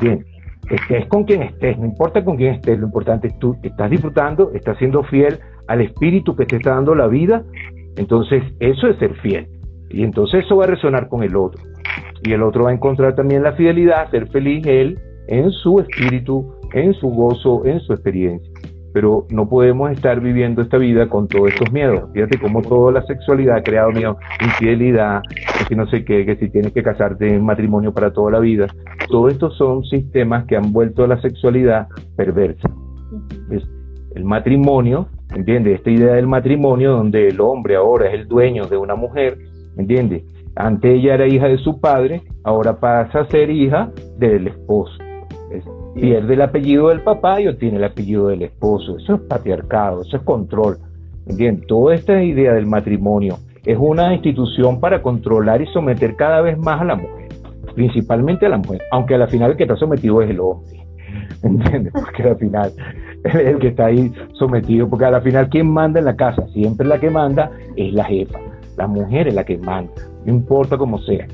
Bien, 0.00 0.24
estés 0.70 1.06
con 1.06 1.24
quien 1.24 1.42
estés, 1.42 1.78
no 1.78 1.86
importa 1.86 2.24
con 2.24 2.36
quién 2.36 2.54
estés, 2.54 2.78
lo 2.78 2.86
importante 2.86 3.28
es 3.28 3.38
tú 3.38 3.56
estás 3.62 3.90
disfrutando, 3.90 4.50
estás 4.54 4.76
siendo 4.78 5.02
fiel 5.04 5.38
al 5.68 5.80
espíritu 5.80 6.36
que 6.36 6.46
te 6.46 6.56
está 6.56 6.74
dando 6.74 6.94
la 6.94 7.06
vida, 7.06 7.44
entonces 7.96 8.42
eso 8.60 8.88
es 8.88 8.98
ser 8.98 9.14
fiel. 9.16 9.48
Y 9.90 10.02
entonces 10.02 10.44
eso 10.44 10.56
va 10.56 10.64
a 10.64 10.68
resonar 10.68 11.08
con 11.08 11.22
el 11.22 11.36
otro. 11.36 11.62
Y 12.22 12.32
el 12.32 12.42
otro 12.42 12.64
va 12.64 12.70
a 12.70 12.74
encontrar 12.74 13.14
también 13.14 13.42
la 13.42 13.52
fidelidad, 13.52 14.10
ser 14.10 14.28
feliz 14.28 14.66
él 14.66 14.98
en 15.28 15.50
su 15.50 15.80
espíritu, 15.80 16.54
en 16.72 16.94
su 16.94 17.08
gozo, 17.08 17.64
en 17.64 17.80
su 17.80 17.92
experiencia 17.92 18.50
pero 18.94 19.26
no 19.28 19.48
podemos 19.48 19.90
estar 19.90 20.20
viviendo 20.20 20.62
esta 20.62 20.78
vida 20.78 21.08
con 21.08 21.26
todos 21.26 21.48
estos 21.48 21.70
miedos. 21.72 22.08
Fíjate 22.12 22.38
cómo 22.38 22.62
toda 22.62 22.92
la 22.92 23.02
sexualidad 23.02 23.56
ha 23.56 23.62
creado 23.64 23.90
miedo, 23.90 24.16
infidelidad, 24.40 25.20
que 25.68 25.74
no 25.74 25.88
sé 25.88 26.04
qué, 26.04 26.24
que 26.24 26.36
si 26.36 26.48
tienes 26.48 26.72
que 26.72 26.84
casarte 26.84 27.34
en 27.34 27.44
matrimonio 27.44 27.92
para 27.92 28.12
toda 28.12 28.30
la 28.30 28.38
vida. 28.38 28.68
Todos 29.08 29.32
estos 29.32 29.56
son 29.56 29.84
sistemas 29.84 30.44
que 30.46 30.56
han 30.56 30.72
vuelto 30.72 31.02
a 31.02 31.08
la 31.08 31.20
sexualidad 31.20 31.88
perversa. 32.16 32.70
el 34.14 34.24
matrimonio, 34.24 35.08
¿entiendes? 35.34 35.76
Esta 35.76 35.90
idea 35.90 36.14
del 36.14 36.26
matrimonio 36.26 36.92
donde 36.92 37.28
el 37.28 37.40
hombre 37.40 37.76
ahora 37.76 38.08
es 38.08 38.14
el 38.14 38.28
dueño 38.28 38.66
de 38.66 38.76
una 38.76 38.94
mujer, 38.94 39.38
¿entiendes? 39.76 40.24
Antes 40.56 40.92
ella 40.92 41.14
era 41.14 41.26
hija 41.26 41.48
de 41.48 41.58
su 41.58 41.80
padre, 41.80 42.22
ahora 42.44 42.78
pasa 42.78 43.20
a 43.20 43.26
ser 43.26 43.50
hija 43.50 43.90
del 44.18 44.48
esposo 44.48 45.04
pierde 45.94 46.34
el 46.34 46.42
apellido 46.42 46.88
del 46.88 47.00
papá 47.02 47.40
y 47.40 47.48
obtiene 47.48 47.76
el 47.76 47.84
apellido 47.84 48.28
del 48.28 48.42
esposo. 48.42 48.98
Eso 48.98 49.14
es 49.14 49.20
patriarcado, 49.22 50.02
eso 50.02 50.16
es 50.16 50.22
control. 50.22 50.78
¿Entiendes? 51.26 51.66
Toda 51.66 51.94
esta 51.94 52.22
idea 52.22 52.52
del 52.52 52.66
matrimonio 52.66 53.38
es 53.64 53.78
una 53.80 54.12
institución 54.12 54.80
para 54.80 55.00
controlar 55.00 55.62
y 55.62 55.66
someter 55.66 56.16
cada 56.16 56.42
vez 56.42 56.58
más 56.58 56.80
a 56.80 56.84
la 56.84 56.96
mujer, 56.96 57.28
principalmente 57.74 58.44
a 58.44 58.50
la 58.50 58.58
mujer, 58.58 58.82
aunque 58.90 59.14
al 59.14 59.28
final 59.28 59.52
el 59.52 59.56
que 59.56 59.62
está 59.62 59.76
sometido 59.76 60.20
es 60.20 60.30
el 60.30 60.40
hombre. 60.40 60.84
¿Entiendes? 61.42 61.92
Porque 61.92 62.22
al 62.24 62.36
final 62.36 62.72
el 63.24 63.58
que 63.58 63.68
está 63.68 63.86
ahí 63.86 64.12
sometido, 64.34 64.88
porque 64.88 65.06
al 65.06 65.22
final 65.22 65.48
quien 65.48 65.70
manda 65.70 65.98
en 65.98 66.06
la 66.06 66.16
casa, 66.16 66.46
siempre 66.48 66.86
la 66.86 67.00
que 67.00 67.10
manda 67.10 67.50
es 67.76 67.92
la 67.92 68.04
jefa, 68.04 68.38
la 68.76 68.86
mujer 68.86 69.28
es 69.28 69.34
la 69.34 69.44
que 69.44 69.58
manda, 69.58 69.92
no 70.24 70.32
importa 70.32 70.76
cómo 70.76 70.98
sea, 70.98 71.26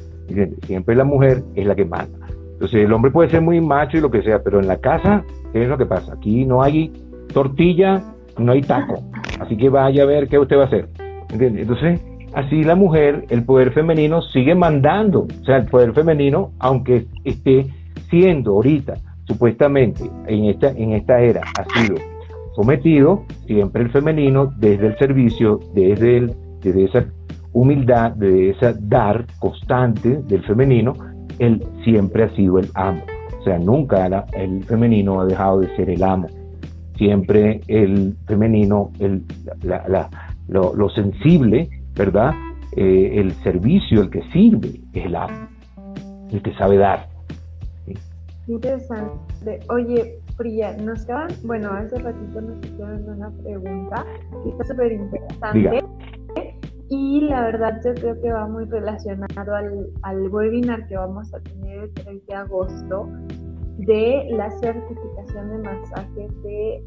siempre 0.66 0.95
la 0.95 1.05
mujer 1.05 1.43
es 1.55 1.66
la 1.66 1.74
que 1.74 1.84
manda. 1.84 2.18
Entonces 2.53 2.84
el 2.84 2.93
hombre 2.93 3.11
puede 3.11 3.30
ser 3.30 3.41
muy 3.41 3.61
macho 3.61 3.97
y 3.97 4.01
lo 4.01 4.11
que 4.11 4.22
sea, 4.22 4.43
pero 4.43 4.61
en 4.61 4.66
la 4.66 4.76
casa, 4.76 5.24
¿qué 5.53 5.62
es 5.62 5.68
lo 5.68 5.78
que 5.78 5.86
pasa? 5.86 6.12
Aquí 6.12 6.45
no 6.45 6.62
hay 6.62 6.93
tortilla, 7.32 8.03
no 8.38 8.53
hay 8.53 8.61
taco. 8.61 9.03
Así 9.41 9.57
que 9.57 9.70
vaya 9.70 10.03
a 10.03 10.07
ver 10.07 10.28
qué 10.28 10.38
usted 10.38 10.59
va 10.59 10.64
a 10.64 10.66
hacer. 10.66 10.88
Entonces, 11.30 12.05
así 12.34 12.62
la 12.62 12.74
mujer, 12.74 13.24
el 13.30 13.45
poder 13.45 13.72
femenino 13.72 14.20
sigue 14.20 14.55
mandando. 14.55 15.26
O 15.41 15.45
sea, 15.45 15.57
el 15.57 15.66
poder 15.66 15.95
femenino, 15.95 16.53
aunque 16.59 17.07
esté 17.24 17.66
siendo 18.11 18.53
ahorita, 18.53 18.95
supuestamente, 19.30 20.10
en 20.26 20.46
esta, 20.46 20.70
en 20.70 20.92
esta 20.92 21.20
era, 21.20 21.42
ha 21.56 21.80
sido 21.80 21.94
sometido, 22.56 23.22
siempre 23.46 23.84
el 23.84 23.90
femenino, 23.90 24.52
desde 24.56 24.88
el 24.88 24.98
servicio, 24.98 25.60
desde, 25.72 26.16
el, 26.16 26.34
desde 26.60 26.84
esa 26.84 27.06
humildad, 27.52 28.12
desde 28.16 28.50
esa 28.50 28.72
dar 28.72 29.24
constante 29.38 30.20
del 30.22 30.42
femenino, 30.42 30.94
él 31.38 31.64
siempre 31.84 32.24
ha 32.24 32.34
sido 32.34 32.58
el 32.58 32.68
amo. 32.74 33.02
O 33.38 33.44
sea, 33.44 33.58
nunca 33.58 34.26
el 34.32 34.64
femenino 34.64 35.20
ha 35.20 35.26
dejado 35.26 35.60
de 35.60 35.76
ser 35.76 35.88
el 35.88 36.02
amo. 36.02 36.26
Siempre 36.96 37.60
el 37.68 38.16
femenino, 38.26 38.90
el, 38.98 39.22
lo, 40.48 40.90
sensible, 40.90 41.70
¿verdad? 41.94 42.34
Eh, 42.76 43.12
el 43.14 43.32
servicio, 43.44 44.02
el 44.02 44.10
que 44.10 44.22
sirve, 44.32 44.80
es 44.92 45.06
el 45.06 45.14
amo, 45.14 45.48
el 46.32 46.42
que 46.42 46.52
sabe 46.54 46.76
dar. 46.76 47.09
Interesante. 48.51 49.61
Oye, 49.68 50.18
Fría, 50.36 50.76
nos 50.78 51.07
quedan, 51.07 51.28
bueno, 51.44 51.70
hace 51.70 51.98
ratito 51.98 52.40
nos 52.40 52.59
hicieron 52.66 53.09
una 53.09 53.30
pregunta 53.30 54.05
que 54.42 54.51
está 54.51 54.64
súper 54.64 54.92
interesante. 54.92 55.84
Y 56.88 57.20
la 57.20 57.42
verdad 57.42 57.80
yo 57.84 57.94
creo 57.94 58.20
que 58.20 58.32
va 58.32 58.48
muy 58.48 58.64
relacionado 58.64 59.55
al, 59.55 59.86
al 60.03 60.28
webinar 60.28 60.88
que 60.88 60.96
vamos 60.96 61.32
a 61.32 61.38
tener 61.38 61.84
el 61.84 61.94
3 61.94 62.26
de 62.26 62.34
agosto 62.34 63.09
de 63.78 64.26
la 64.32 64.51
certificación 64.51 65.51
de 65.51 65.59
masaje 65.59 66.28
de 66.42 66.82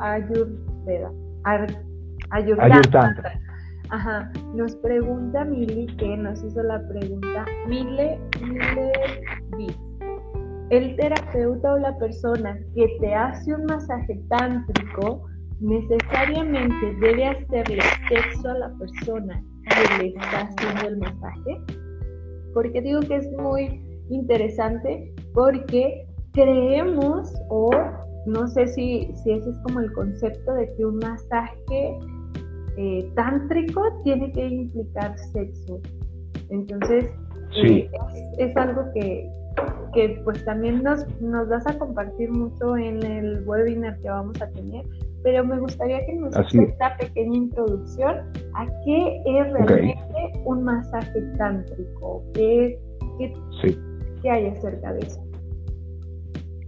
Ayurveda. 0.00 1.10
Ayurveda. 2.30 2.80
Ajá. 3.90 4.30
Nos 4.54 4.76
pregunta 4.76 5.44
Mili, 5.44 5.86
que 5.96 6.16
nos 6.16 6.42
hizo 6.44 6.62
la 6.62 6.80
pregunta, 6.86 7.44
Mile, 7.66 8.20
Mile 9.56 9.91
El 10.72 10.96
terapeuta 10.96 11.74
o 11.74 11.78
la 11.80 11.98
persona 11.98 12.58
que 12.74 12.86
te 12.98 13.14
hace 13.14 13.52
un 13.54 13.66
masaje 13.66 14.18
tántrico 14.30 15.22
necesariamente 15.60 16.94
debe 16.98 17.26
hacerle 17.26 17.82
sexo 18.08 18.48
a 18.48 18.54
la 18.54 18.72
persona 18.78 19.44
que 19.64 20.02
le 20.02 20.08
está 20.08 20.48
haciendo 20.48 20.88
el 20.88 20.96
masaje. 20.96 21.60
Porque 22.54 22.80
digo 22.80 23.00
que 23.00 23.16
es 23.16 23.30
muy 23.32 23.82
interesante 24.08 25.12
porque 25.34 26.06
creemos 26.32 27.30
o 27.50 27.70
no 28.24 28.48
sé 28.48 28.66
si, 28.68 29.12
si 29.22 29.30
ese 29.30 29.50
es 29.50 29.58
como 29.64 29.80
el 29.80 29.92
concepto 29.92 30.54
de 30.54 30.74
que 30.74 30.86
un 30.86 30.96
masaje 31.00 31.98
eh, 32.78 33.12
tántrico 33.14 33.82
tiene 34.04 34.32
que 34.32 34.46
implicar 34.46 35.18
sexo. 35.18 35.80
Entonces, 36.48 37.12
eh, 37.62 37.90
es, 38.38 38.56
algo 38.56 38.84
que, 38.94 39.28
que 39.94 40.20
pues 40.24 40.44
también 40.44 40.82
nos, 40.82 41.06
nos 41.20 41.48
vas 41.48 41.66
a 41.66 41.78
compartir 41.78 42.30
mucho 42.30 42.76
en 42.76 43.02
el 43.04 43.42
webinar 43.46 43.98
que 44.00 44.08
vamos 44.08 44.40
a 44.40 44.48
tener, 44.50 44.84
pero 45.22 45.44
me 45.44 45.58
gustaría 45.58 46.04
que 46.06 46.14
nos 46.14 46.34
hagas 46.36 46.54
esta 46.54 46.96
pequeña 46.96 47.36
introducción 47.36 48.16
a 48.54 48.66
qué 48.84 49.22
es 49.26 49.52
realmente 49.52 49.96
un 50.44 50.64
masaje 50.64 51.20
tántrico, 51.36 52.22
qué, 52.34 52.78
qué, 53.18 54.30
hay 54.30 54.46
acerca 54.46 54.92
de 54.94 55.00
eso. 55.00 55.20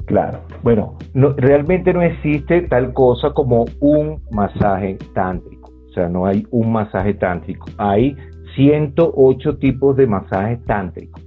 Claro, 0.06 0.40
bueno, 0.62 0.98
no, 1.14 1.32
realmente 1.32 1.94
no 1.94 2.02
existe 2.02 2.62
tal 2.62 2.92
cosa 2.92 3.30
como 3.32 3.64
un 3.80 4.20
masaje 4.32 4.98
tántrico, 5.14 5.72
o 5.88 5.92
sea, 5.94 6.08
no 6.08 6.26
hay 6.26 6.46
un 6.50 6.72
masaje 6.72 7.14
tántrico, 7.14 7.66
hay 7.78 8.14
108 8.54 9.56
tipos 9.58 9.96
de 9.96 10.06
masajes 10.06 10.62
tántricos, 10.66 11.23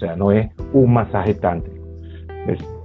sea, 0.00 0.16
no 0.16 0.32
es 0.32 0.50
un 0.72 0.92
masaje 0.92 1.34
tántrico, 1.34 1.86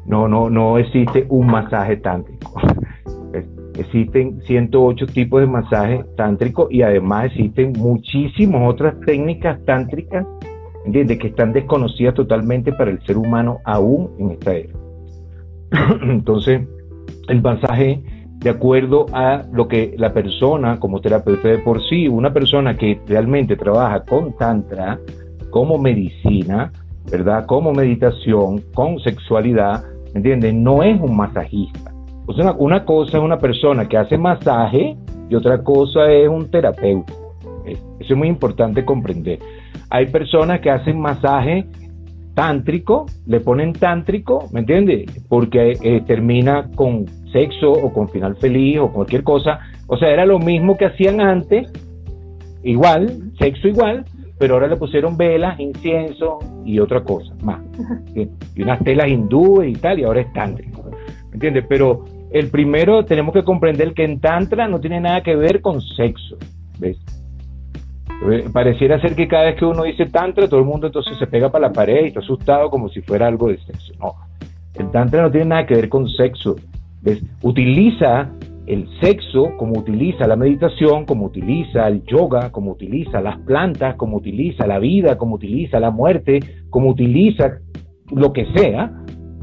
no, 0.05 0.27
no, 0.27 0.49
no 0.49 0.77
existe 0.77 1.25
un 1.29 1.47
masaje 1.47 1.97
tántrico. 1.97 2.51
Existen 3.77 4.41
108 4.43 5.07
tipos 5.07 5.41
de 5.41 5.47
masajes 5.47 6.05
tántricos 6.15 6.71
y 6.71 6.81
además 6.81 7.25
existen 7.25 7.73
muchísimas 7.73 8.69
otras 8.69 8.97
técnicas 9.05 9.59
tántricas, 9.65 10.25
¿entiendes? 10.85 11.19
Que 11.19 11.27
están 11.27 11.51
desconocidas 11.51 12.13
totalmente 12.13 12.71
para 12.71 12.91
el 12.91 13.01
ser 13.05 13.17
humano 13.17 13.57
aún 13.65 14.11
en 14.17 14.31
esta 14.31 14.53
era. 14.53 14.73
Entonces, 16.03 16.61
el 17.27 17.41
masaje, 17.41 18.01
de 18.37 18.49
acuerdo 18.49 19.07
a 19.11 19.43
lo 19.51 19.67
que 19.67 19.93
la 19.97 20.13
persona 20.13 20.79
como 20.79 21.01
terapeuta 21.01 21.49
de 21.49 21.57
por 21.57 21.83
sí, 21.83 22.07
una 22.07 22.31
persona 22.31 22.77
que 22.77 23.01
realmente 23.07 23.57
trabaja 23.57 24.05
con 24.05 24.37
tantra, 24.37 24.99
como 25.49 25.77
medicina, 25.77 26.71
¿verdad? 27.11 27.45
Como 27.45 27.73
meditación, 27.73 28.61
con 28.73 28.99
sexualidad, 28.99 29.83
¿entiendes? 30.13 30.53
No 30.53 30.83
es 30.83 30.99
un 30.99 31.15
masajista 31.15 31.95
pues 32.25 32.39
una, 32.57 32.85
cosa 32.85 33.17
es 33.17 33.23
una 33.23 33.37
persona 33.37 33.87
que 33.87 33.97
hace 33.97 34.17
masaje 34.17 34.95
y 35.29 35.35
otra 35.35 35.63
cosa 35.63 36.11
es 36.11 36.27
un 36.27 36.49
terapeuta. 36.49 37.13
Eso 37.65 37.83
es 38.13 38.17
muy 38.17 38.27
importante 38.27 38.83
comprender. 38.83 39.39
Hay 39.89 40.07
personas 40.07 40.59
que 40.59 40.71
hacen 40.71 40.99
masaje 40.99 41.65
tántrico, 42.33 43.05
le 43.27 43.39
ponen 43.39 43.73
tántrico, 43.73 44.47
¿me 44.51 44.61
entiendes? 44.61 45.05
Porque 45.29 45.77
eh, 45.81 46.01
termina 46.05 46.69
con 46.75 47.05
sexo 47.31 47.71
o 47.71 47.93
con 47.93 48.09
final 48.09 48.35
feliz 48.37 48.79
o 48.79 48.91
cualquier 48.91 49.23
cosa. 49.23 49.59
O 49.87 49.97
sea, 49.97 50.09
era 50.09 50.25
lo 50.25 50.39
mismo 50.39 50.77
que 50.77 50.85
hacían 50.85 51.21
antes, 51.21 51.71
igual, 52.63 53.31
sexo 53.37 53.67
igual, 53.67 54.05
pero 54.37 54.55
ahora 54.55 54.67
le 54.67 54.75
pusieron 54.75 55.17
velas, 55.17 55.59
incienso 55.59 56.39
y 56.65 56.79
otra 56.79 57.03
cosa 57.03 57.33
más. 57.41 57.61
Y 58.55 58.61
unas 58.61 58.83
telas 58.83 59.07
hindúes 59.07 59.69
y 59.69 59.79
tal, 59.79 59.99
y 59.99 60.03
ahora 60.03 60.21
es 60.21 60.33
tántrico. 60.33 60.89
¿Me 61.29 61.33
entiendes? 61.33 61.65
Pero 61.67 62.05
el 62.31 62.49
primero 62.49 63.05
tenemos 63.05 63.33
que 63.33 63.43
comprender 63.43 63.93
que 63.93 64.03
en 64.03 64.19
Tantra 64.19 64.67
no 64.67 64.79
tiene 64.79 64.99
nada 64.99 65.21
que 65.23 65.35
ver 65.35 65.61
con 65.61 65.81
sexo. 65.81 66.37
¿ves? 66.79 66.97
Eh, 68.29 68.49
pareciera 68.51 68.99
ser 68.99 69.15
que 69.15 69.27
cada 69.27 69.45
vez 69.45 69.55
que 69.55 69.65
uno 69.65 69.83
dice 69.83 70.05
Tantra, 70.07 70.47
todo 70.47 70.59
el 70.59 70.65
mundo 70.65 70.87
entonces 70.87 71.17
se 71.17 71.27
pega 71.27 71.51
para 71.51 71.67
la 71.67 71.73
pared 71.73 72.05
y 72.05 72.07
está 72.07 72.19
asustado 72.19 72.69
como 72.69 72.89
si 72.89 73.01
fuera 73.01 73.27
algo 73.27 73.49
de 73.49 73.57
sexo. 73.59 73.93
No, 73.99 74.15
el 74.73 74.91
Tantra 74.91 75.21
no 75.21 75.31
tiene 75.31 75.47
nada 75.47 75.65
que 75.65 75.75
ver 75.75 75.89
con 75.89 76.09
sexo. 76.09 76.55
¿ves? 77.01 77.23
Utiliza 77.41 78.29
el 78.67 78.87
sexo 78.99 79.51
como 79.57 79.79
utiliza 79.79 80.27
la 80.27 80.35
meditación, 80.35 81.05
como 81.05 81.25
utiliza 81.25 81.87
el 81.87 82.03
yoga, 82.03 82.51
como 82.51 82.71
utiliza 82.71 83.21
las 83.21 83.39
plantas, 83.41 83.95
como 83.95 84.17
utiliza 84.17 84.65
la 84.65 84.79
vida, 84.79 85.17
como 85.17 85.35
utiliza 85.35 85.79
la 85.79 85.91
muerte, 85.91 86.39
como 86.69 86.89
utiliza 86.89 87.59
lo 88.11 88.33
que 88.33 88.45
sea 88.55 88.91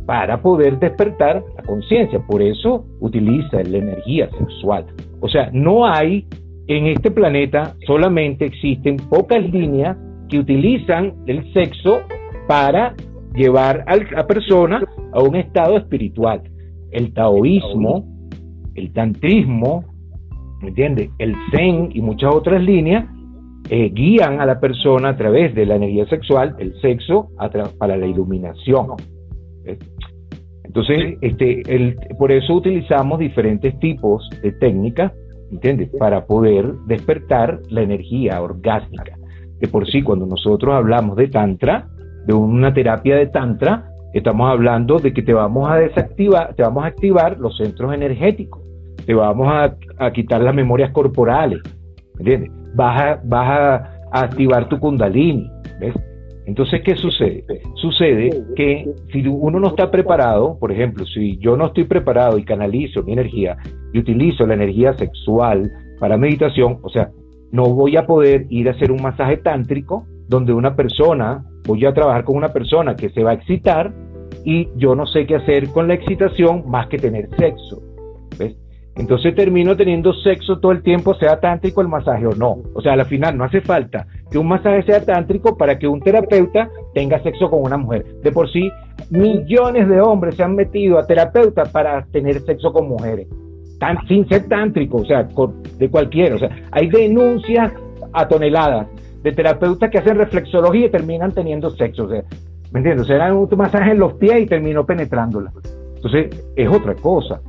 para 0.06 0.42
poder 0.42 0.78
despertar 0.78 1.42
la 1.56 1.62
conciencia. 1.62 2.20
Por 2.26 2.42
eso 2.42 2.84
utiliza 3.00 3.62
la 3.62 3.78
energía 3.78 4.28
sexual. 4.38 4.86
O 5.20 5.28
sea, 5.28 5.50
no 5.52 5.86
hay 5.86 6.26
en 6.66 6.86
este 6.86 7.10
planeta, 7.10 7.74
solamente 7.86 8.44
existen 8.44 8.96
pocas 8.96 9.42
líneas 9.50 9.96
que 10.28 10.38
utilizan 10.38 11.14
el 11.26 11.52
sexo 11.52 12.00
para 12.48 12.94
llevar 13.34 13.84
a 13.86 13.96
la 13.96 14.26
persona 14.26 14.82
a 15.12 15.22
un 15.22 15.36
estado 15.36 15.76
espiritual. 15.76 16.42
El 16.90 17.12
taoísmo, 17.12 18.11
el 18.74 18.92
tantrismo, 18.92 19.84
¿me 20.60 20.68
entiendes? 20.68 21.10
El 21.18 21.34
zen 21.50 21.90
y 21.92 22.00
muchas 22.00 22.34
otras 22.34 22.62
líneas 22.62 23.04
eh, 23.70 23.90
guían 23.90 24.40
a 24.40 24.46
la 24.46 24.60
persona 24.60 25.10
a 25.10 25.16
través 25.16 25.54
de 25.54 25.66
la 25.66 25.76
energía 25.76 26.06
sexual, 26.06 26.54
el 26.58 26.74
sexo, 26.80 27.28
para 27.78 27.96
la 27.96 28.06
iluminación. 28.06 28.88
Entonces, 30.64 31.18
este, 31.20 31.62
el, 31.74 31.96
por 32.18 32.32
eso 32.32 32.54
utilizamos 32.54 33.18
diferentes 33.18 33.78
tipos 33.78 34.28
de 34.42 34.52
técnicas, 34.52 35.12
¿entiendes? 35.50 35.90
Para 35.98 36.24
poder 36.24 36.72
despertar 36.86 37.60
la 37.68 37.82
energía 37.82 38.40
orgástica. 38.40 39.16
De 39.60 39.68
por 39.68 39.86
sí, 39.86 40.02
cuando 40.02 40.26
nosotros 40.26 40.74
hablamos 40.74 41.16
de 41.16 41.28
Tantra, 41.28 41.88
de 42.26 42.32
una 42.32 42.72
terapia 42.72 43.16
de 43.16 43.26
Tantra, 43.26 43.84
estamos 44.14 44.50
hablando 44.50 44.98
de 44.98 45.12
que 45.12 45.22
te 45.22 45.34
vamos 45.34 45.70
a 45.70 45.76
desactivar, 45.76 46.54
te 46.54 46.62
vamos 46.62 46.84
a 46.84 46.88
activar 46.88 47.38
los 47.38 47.56
centros 47.56 47.92
energéticos, 47.92 48.61
te 49.06 49.14
vamos 49.14 49.48
a, 49.48 50.10
quitar 50.12 50.42
las 50.42 50.54
memorias 50.54 50.90
corporales, 50.90 51.60
¿entiendes? 52.18 52.50
Vas 52.74 53.00
a, 53.00 53.20
vas 53.24 53.48
a 53.48 54.22
activar 54.24 54.68
tu 54.68 54.78
kundalini, 54.78 55.50
¿ves? 55.80 55.94
Entonces, 56.44 56.82
¿qué 56.84 56.96
sucede? 56.96 57.44
Sucede 57.76 58.30
que 58.56 58.92
si 59.12 59.26
uno 59.26 59.60
no 59.60 59.68
está 59.68 59.90
preparado, 59.90 60.58
por 60.58 60.72
ejemplo, 60.72 61.06
si 61.06 61.38
yo 61.38 61.56
no 61.56 61.66
estoy 61.66 61.84
preparado 61.84 62.36
y 62.36 62.44
canalizo 62.44 63.02
mi 63.04 63.12
energía 63.12 63.56
y 63.92 64.00
utilizo 64.00 64.44
la 64.46 64.54
energía 64.54 64.92
sexual 64.94 65.70
para 66.00 66.16
meditación, 66.16 66.78
o 66.82 66.88
sea, 66.88 67.10
no 67.52 67.64
voy 67.74 67.96
a 67.96 68.06
poder 68.06 68.46
ir 68.50 68.68
a 68.68 68.72
hacer 68.72 68.90
un 68.90 69.02
masaje 69.02 69.36
tántrico 69.36 70.04
donde 70.26 70.52
una 70.52 70.74
persona, 70.74 71.44
voy 71.64 71.84
a 71.84 71.94
trabajar 71.94 72.24
con 72.24 72.36
una 72.36 72.48
persona 72.48 72.96
que 72.96 73.10
se 73.10 73.22
va 73.22 73.30
a 73.30 73.34
excitar 73.34 73.92
y 74.44 74.68
yo 74.76 74.96
no 74.96 75.06
sé 75.06 75.26
qué 75.26 75.36
hacer 75.36 75.68
con 75.68 75.86
la 75.86 75.94
excitación 75.94 76.64
más 76.68 76.88
que 76.88 76.98
tener 76.98 77.28
sexo. 77.36 77.91
Entonces 78.96 79.34
termino 79.34 79.74
teniendo 79.76 80.12
sexo 80.12 80.58
todo 80.58 80.72
el 80.72 80.82
tiempo, 80.82 81.14
sea 81.14 81.40
tántrico 81.40 81.80
el 81.80 81.88
masaje 81.88 82.26
o 82.26 82.32
no. 82.32 82.58
O 82.74 82.80
sea, 82.82 82.92
al 82.92 83.04
final 83.06 83.38
no 83.38 83.44
hace 83.44 83.60
falta 83.62 84.06
que 84.30 84.38
un 84.38 84.48
masaje 84.48 84.82
sea 84.82 85.04
tántrico 85.04 85.56
para 85.56 85.78
que 85.78 85.88
un 85.88 86.00
terapeuta 86.00 86.68
tenga 86.94 87.22
sexo 87.22 87.48
con 87.48 87.62
una 87.62 87.78
mujer. 87.78 88.04
De 88.22 88.30
por 88.30 88.50
sí, 88.50 88.70
millones 89.10 89.88
de 89.88 90.00
hombres 90.00 90.36
se 90.36 90.42
han 90.42 90.54
metido 90.54 90.98
a 90.98 91.06
terapeutas 91.06 91.70
para 91.70 92.04
tener 92.06 92.40
sexo 92.42 92.72
con 92.72 92.88
mujeres, 92.88 93.28
tan, 93.78 93.96
sin 94.08 94.28
ser 94.28 94.46
tántrico, 94.48 94.98
o 94.98 95.04
sea, 95.06 95.26
de 95.78 95.90
cualquiera. 95.90 96.34
O 96.34 96.38
sea, 96.38 96.50
hay 96.70 96.88
denuncias 96.88 97.72
a 98.12 98.28
toneladas 98.28 98.88
de 99.22 99.32
terapeutas 99.32 99.90
que 99.90 99.98
hacen 99.98 100.16
reflexología 100.16 100.86
y 100.86 100.90
terminan 100.90 101.32
teniendo 101.32 101.70
sexo. 101.70 102.04
O 102.04 102.08
sea, 102.10 102.24
¿me 102.72 102.80
entiendes? 102.80 103.04
O 103.04 103.08
sea, 103.08 103.16
dan 103.16 103.36
un 103.36 103.48
masaje 103.56 103.92
en 103.92 103.98
los 103.98 104.14
pies 104.14 104.42
y 104.42 104.46
terminó 104.46 104.84
penetrándola. 104.84 105.50
Entonces, 105.96 106.44
es 106.56 106.68
otra 106.68 106.94
cosa. 106.94 107.40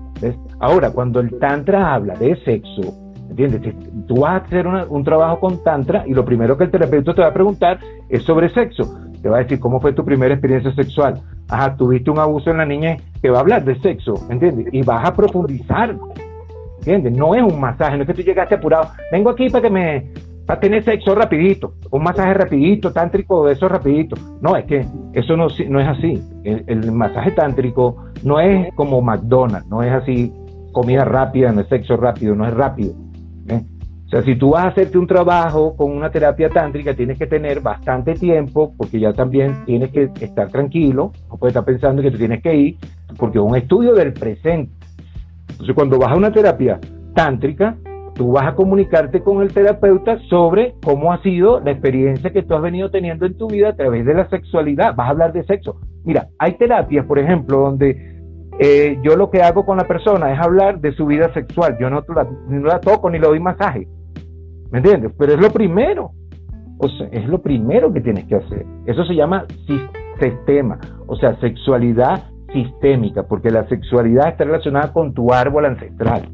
Ahora, 0.59 0.91
cuando 0.91 1.19
el 1.19 1.37
Tantra 1.39 1.93
habla 1.93 2.15
de 2.15 2.35
sexo, 2.43 2.93
¿entiendes? 3.29 3.73
Tú 4.07 4.21
vas 4.21 4.41
a 4.41 4.45
hacer 4.45 4.67
un 4.67 5.03
trabajo 5.03 5.39
con 5.39 5.63
Tantra 5.63 6.03
y 6.07 6.13
lo 6.13 6.23
primero 6.23 6.57
que 6.57 6.65
el 6.65 6.71
terapeuta 6.71 7.13
te 7.13 7.21
va 7.21 7.27
a 7.27 7.33
preguntar 7.33 7.79
es 8.09 8.23
sobre 8.23 8.49
sexo. 8.53 8.99
Te 9.21 9.29
va 9.29 9.37
a 9.37 9.43
decir 9.43 9.59
cómo 9.59 9.79
fue 9.79 9.93
tu 9.93 10.03
primera 10.03 10.33
experiencia 10.33 10.73
sexual. 10.75 11.21
Ajá, 11.49 11.75
tuviste 11.75 12.11
un 12.11 12.19
abuso 12.19 12.51
en 12.51 12.57
la 12.57 12.65
niña, 12.65 12.97
te 13.21 13.29
va 13.29 13.37
a 13.37 13.41
hablar 13.41 13.63
de 13.63 13.79
sexo, 13.79 14.15
¿entiendes? 14.29 14.67
Y 14.71 14.81
vas 14.81 15.07
a 15.07 15.15
profundizar, 15.15 15.95
¿entiendes? 16.79 17.13
No 17.13 17.33
es 17.33 17.41
un 17.41 17.59
masaje, 17.59 17.95
no 17.95 18.03
es 18.03 18.07
que 18.07 18.13
tú 18.13 18.21
llegaste 18.21 18.55
apurado. 18.55 18.89
Vengo 19.11 19.29
aquí 19.29 19.49
para 19.49 19.61
que 19.61 19.69
me, 19.69 20.11
para 20.45 20.59
tener 20.59 20.83
sexo 20.83 21.15
rapidito, 21.15 21.73
un 21.91 22.03
masaje 22.03 22.33
rapidito, 22.33 22.91
tántrico, 22.91 23.47
eso 23.47 23.69
rapidito. 23.69 24.17
No, 24.41 24.57
es 24.57 24.65
que 24.65 24.85
eso 25.13 25.37
no, 25.37 25.47
no 25.69 25.79
es 25.79 25.87
así. 25.87 26.21
El, 26.43 26.91
masaje 26.91 27.31
tántrico 27.31 28.05
no 28.23 28.39
es 28.39 28.73
como 28.75 29.01
McDonald's, 29.01 29.67
no 29.69 29.81
es 29.81 29.91
así 29.91 30.33
comida 30.73 31.05
rápida, 31.05 31.51
no 31.51 31.61
es 31.61 31.67
sexo 31.67 31.95
rápido, 31.95 32.35
no 32.35 32.45
es 32.45 32.53
rápido. 32.53 32.93
¿eh? 33.47 33.61
O 34.05 34.09
sea, 34.09 34.21
si 34.23 34.35
tú 34.35 34.51
vas 34.51 34.65
a 34.65 34.67
hacerte 34.67 34.97
un 34.97 35.07
trabajo 35.07 35.75
con 35.77 35.91
una 35.91 36.11
terapia 36.11 36.49
tántrica, 36.49 36.93
tienes 36.93 37.17
que 37.17 37.25
tener 37.25 37.61
bastante 37.61 38.13
tiempo, 38.13 38.73
porque 38.77 38.99
ya 38.99 39.13
también 39.13 39.63
tienes 39.65 39.91
que 39.91 40.11
estar 40.19 40.49
tranquilo, 40.49 41.13
no 41.29 41.37
puedes 41.37 41.53
estar 41.53 41.65
pensando 41.65 42.01
que 42.01 42.11
tú 42.11 42.17
tienes 42.17 42.43
que 42.43 42.53
ir, 42.53 42.77
porque 43.17 43.37
es 43.37 43.43
un 43.43 43.55
estudio 43.55 43.93
del 43.93 44.11
presente. 44.11 44.73
Entonces, 45.49 45.73
cuando 45.73 45.97
vas 45.97 46.11
a 46.11 46.15
una 46.15 46.31
terapia 46.31 46.79
tántrica, 47.15 47.77
tú 48.15 48.31
vas 48.31 48.47
a 48.47 48.55
comunicarte 48.55 49.21
con 49.21 49.41
el 49.41 49.53
terapeuta 49.53 50.19
sobre 50.29 50.75
cómo 50.83 51.11
ha 51.11 51.21
sido 51.21 51.59
la 51.59 51.71
experiencia 51.71 52.31
que 52.31 52.43
tú 52.43 52.53
has 52.55 52.61
venido 52.61 52.91
teniendo 52.91 53.25
en 53.25 53.37
tu 53.37 53.47
vida 53.47 53.69
a 53.69 53.75
través 53.75 54.05
de 54.05 54.13
la 54.13 54.29
sexualidad. 54.29 54.95
Vas 54.95 55.07
a 55.07 55.11
hablar 55.11 55.33
de 55.33 55.43
sexo. 55.43 55.77
Mira, 56.03 56.27
hay 56.37 56.53
terapias, 56.53 57.05
por 57.05 57.19
ejemplo, 57.19 57.59
donde 57.59 58.13
eh, 58.59 58.99
yo 59.03 59.15
lo 59.15 59.29
que 59.31 59.41
hago 59.41 59.65
con 59.65 59.77
la 59.77 59.87
persona 59.87 60.31
es 60.31 60.39
hablar 60.39 60.79
de 60.79 60.93
su 60.93 61.05
vida 61.05 61.33
sexual. 61.33 61.77
Yo 61.79 61.89
no 61.89 62.03
la, 62.15 62.27
no 62.47 62.67
la 62.67 62.79
toco 62.79 63.09
ni 63.09 63.19
le 63.19 63.27
doy 63.27 63.39
masaje. 63.39 63.87
¿Me 64.71 64.79
entiendes? 64.79 65.11
Pero 65.17 65.33
es 65.33 65.39
lo 65.39 65.51
primero. 65.51 66.11
O 66.79 66.89
sea, 66.89 67.07
es 67.11 67.27
lo 67.27 67.41
primero 67.41 67.93
que 67.93 68.01
tienes 68.01 68.25
que 68.25 68.35
hacer. 68.35 68.65
Eso 68.85 69.05
se 69.05 69.15
llama 69.15 69.45
sistema, 70.19 70.79
o 71.07 71.15
sea, 71.15 71.39
sexualidad 71.39 72.23
sistémica, 72.51 73.23
porque 73.23 73.49
la 73.49 73.67
sexualidad 73.67 74.29
está 74.29 74.43
relacionada 74.43 74.93
con 74.93 75.13
tu 75.13 75.33
árbol 75.33 75.65
ancestral. 75.65 76.29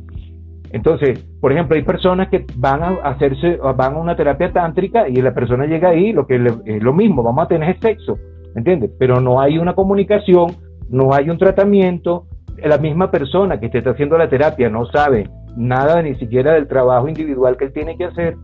Entonces, 0.71 1.19
por 1.41 1.51
ejemplo, 1.51 1.75
hay 1.75 1.83
personas 1.83 2.29
que 2.29 2.45
van 2.55 2.83
a 2.83 2.89
hacerse, 3.03 3.57
van 3.75 3.95
a 3.95 3.99
una 3.99 4.15
terapia 4.15 4.51
tántrica 4.51 5.09
y 5.09 5.15
la 5.15 5.33
persona 5.33 5.65
llega 5.65 5.89
ahí, 5.89 6.13
lo 6.13 6.27
que 6.27 6.35
es 6.65 6.83
lo 6.83 6.93
mismo, 6.93 7.23
vamos 7.23 7.45
a 7.45 7.47
tener 7.47 7.79
sexo, 7.79 8.17
¿me 8.53 8.59
entiendes? 8.59 8.91
Pero 8.99 9.19
no 9.19 9.41
hay 9.41 9.57
una 9.57 9.73
comunicación, 9.73 10.55
no 10.89 11.13
hay 11.13 11.29
un 11.29 11.37
tratamiento, 11.37 12.25
la 12.63 12.77
misma 12.77 13.09
persona 13.09 13.59
que 13.59 13.69
te 13.69 13.79
está 13.79 13.91
haciendo 13.91 14.17
la 14.17 14.29
terapia 14.29 14.69
no 14.69 14.85
sabe 14.85 15.27
nada 15.57 16.01
ni 16.01 16.15
siquiera 16.15 16.53
del 16.53 16.67
trabajo 16.67 17.07
individual 17.07 17.57
que 17.57 17.65
él 17.65 17.73
tiene 17.73 17.97
que 17.97 18.05
hacer, 18.05 18.35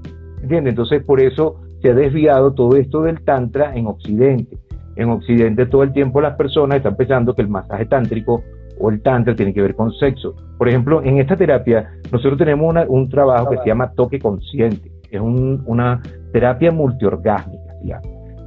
¿entiendes? 0.41 0.71
Entonces, 0.71 1.03
por 1.05 1.19
eso 1.19 1.57
se 1.81 1.89
ha 1.89 1.93
desviado 1.93 2.53
todo 2.53 2.75
esto 2.77 3.03
del 3.03 3.23
tantra 3.23 3.75
en 3.75 3.85
Occidente. 3.85 4.57
En 4.95 5.09
Occidente 5.09 5.65
todo 5.65 5.83
el 5.83 5.91
tiempo 5.91 6.21
las 6.21 6.35
personas 6.37 6.77
están 6.77 6.95
pensando 6.95 7.35
que 7.35 7.41
el 7.41 7.49
masaje 7.49 7.85
tántrico 7.85 8.41
o 8.79 8.89
el 8.89 9.01
tantra 9.01 9.35
tiene 9.35 9.53
que 9.53 9.61
ver 9.61 9.75
con 9.75 9.91
sexo. 9.93 10.35
Por 10.57 10.69
ejemplo, 10.69 11.01
en 11.03 11.19
esta 11.19 11.35
terapia 11.35 11.89
nosotros 12.11 12.37
tenemos 12.37 12.75
un 12.87 13.09
trabajo 13.09 13.49
que 13.49 13.57
se 13.57 13.67
llama 13.67 13.91
toque 13.93 14.19
consciente. 14.19 14.91
Es 15.09 15.21
una 15.21 16.01
terapia 16.31 16.71
multiorgásmica. 16.71 18.01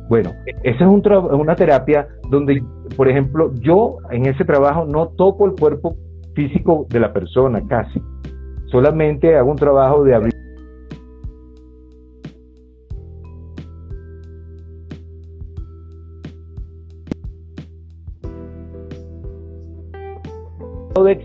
Bueno, 0.09 0.31
esa 0.62 0.85
es 0.85 0.91
una 0.91 1.55
terapia 1.55 2.09
donde, 2.31 2.62
por 2.97 3.09
ejemplo, 3.09 3.53
yo 3.61 3.99
en 4.11 4.26
ese 4.26 4.45
trabajo 4.45 4.87
no 4.87 5.09
toco 5.09 5.47
el 5.47 5.53
cuerpo 5.53 5.97
físico 6.35 6.87
de 6.89 7.01
la 7.01 7.12
persona 7.12 7.61
casi. 7.68 8.01
Solamente 8.70 9.37
hago 9.37 9.51
un 9.51 9.57
trabajo 9.57 10.05
de 10.05 10.14
abrir 10.14 10.38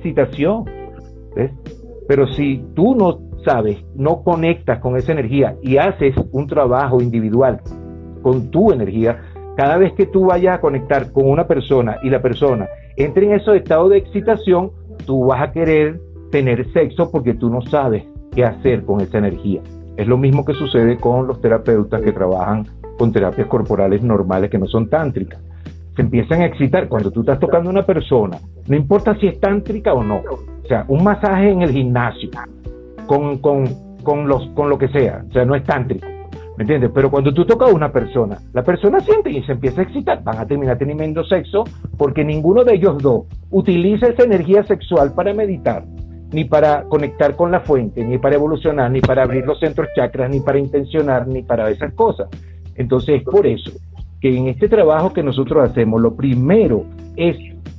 excitación. 0.04 0.66
Pero 2.08 2.28
si 2.34 2.64
tú 2.76 2.95
no 2.95 3.20
sabes, 3.45 3.84
no 3.95 4.24
conectas 4.24 4.80
con 4.80 4.97
esa 4.97 5.14
energía 5.14 5.56
y 5.62 5.78
haces 5.78 6.16
un 6.32 6.47
trabajo 6.47 7.01
individual 7.01 7.62
con 8.22 8.51
tu 8.51 8.72
energía, 8.72 9.22
cada 9.56 9.78
vez 9.78 9.93
que 9.93 10.06
tú 10.06 10.26
vayas 10.28 10.58
a 10.58 10.62
conectar 10.62 11.12
con 11.12 11.30
una 11.30 11.47
persona 11.47 11.97
y 12.04 12.10
la 12.10 12.22
persona 12.22 12.68
entre 12.97 13.26
en 13.26 13.34
esos 13.34 13.56
estados 13.56 13.89
de 13.89 13.97
excitación, 13.97 14.72
tú 15.06 15.26
vas 15.26 15.41
a 15.41 15.51
querer 15.51 15.99
tener 16.32 16.72
sexo 16.74 17.10
porque 17.12 17.34
tú 17.34 17.49
no 17.49 17.62
sabes 17.62 18.04
qué 18.32 18.43
hacer 18.43 18.84
con 18.84 19.01
esa 19.01 19.18
energía. 19.18 19.62
Es 19.97 20.08
lo 20.08 20.18
mismo 20.18 20.43
que 20.43 20.54
sucede 20.54 20.97
con 20.97 21.28
los 21.28 21.39
terapeutas 21.41 22.01
que 22.01 22.12
trabajan 22.12 22.68
con 22.97 23.12
terapias 23.12 23.47
corporales 23.47 24.04
normales 24.04 24.49
que 24.49 24.58
no 24.58 24.68
son 24.68 24.89
tántricas 24.89 25.39
se 25.95 26.01
empiezan 26.01 26.41
a 26.41 26.45
excitar 26.45 26.88
cuando 26.88 27.12
tú 27.12 27.22
estás 27.22 27.39
tocando 27.39 27.70
a 27.70 27.74
una 27.74 27.86
persona, 27.86 28.38
no 28.68 28.76
importa 28.76 29.16
si 29.20 29.28
es 29.28 29.39
tántrica 29.39 29.93
o 29.93 30.03
no. 30.03 30.18
O 30.18 30.68
sea, 30.68 30.86
un 30.88 31.03
masaje 31.03 31.49
en 31.49 31.61
el 31.61 31.72
gimnasio, 31.72 32.30
con, 33.05 33.39
con, 33.39 33.68
con, 34.03 34.28
los, 34.28 34.47
con 34.55 34.70
lo 34.70 34.78
que 34.78 34.88
sea, 34.89 35.24
o 35.28 35.34
sea, 35.34 35.45
no 35.45 35.55
es 35.55 35.64
tántrico. 35.64 36.07
¿Me 36.57 36.64
entiendes? 36.64 36.91
Pero 36.93 37.09
cuando 37.09 37.34
tú 37.34 37.45
tocas 37.45 37.72
a 37.72 37.74
una 37.74 37.91
persona, 37.91 38.38
la 38.53 38.64
persona 38.64 38.99
siente 38.99 39.32
y 39.32 39.41
se 39.43 39.53
empieza 39.53 39.82
a 39.82 39.84
excitar. 39.86 40.24
Van 40.24 40.38
a 40.38 40.45
terminar 40.45 40.78
teniendo 40.78 41.24
sexo 41.24 41.64
porque 41.97 42.24
ninguno 42.24 42.64
de 42.64 42.76
ellos 42.76 43.01
dos 43.01 43.24
utiliza 43.49 44.07
esa 44.07 44.24
energía 44.24 44.64
sexual 44.64 45.14
para 45.14 45.34
meditar, 45.34 45.84
ni 46.32 46.45
para 46.45 46.84
conectar 46.84 47.36
con 47.36 47.51
la 47.51 47.61
fuente, 47.61 48.05
ni 48.05 48.20
para 48.20 48.36
evolucionar, 48.36 48.91
ni 48.91 49.01
para 49.01 49.24
abrir 49.24 49.45
los 49.45 49.59
centros 49.59 49.88
chakras, 49.95 50.30
ni 50.30 50.41
para 50.41 50.59
intencionar, 50.59 51.28
ni 51.28 51.41
para 51.41 51.72
esas 51.72 51.91
cosas. 51.93 52.30
Entonces, 52.76 53.24
por 53.24 53.47
eso, 53.47 53.72
que 54.24 54.38
en 54.38 54.47
este 54.47 54.69
trabajo 54.69 55.11
que 55.11 55.21
nosotros 55.21 55.69
hacemos, 55.69 56.01
lo 56.01 56.15
primero 56.15 56.86
es 57.17 57.36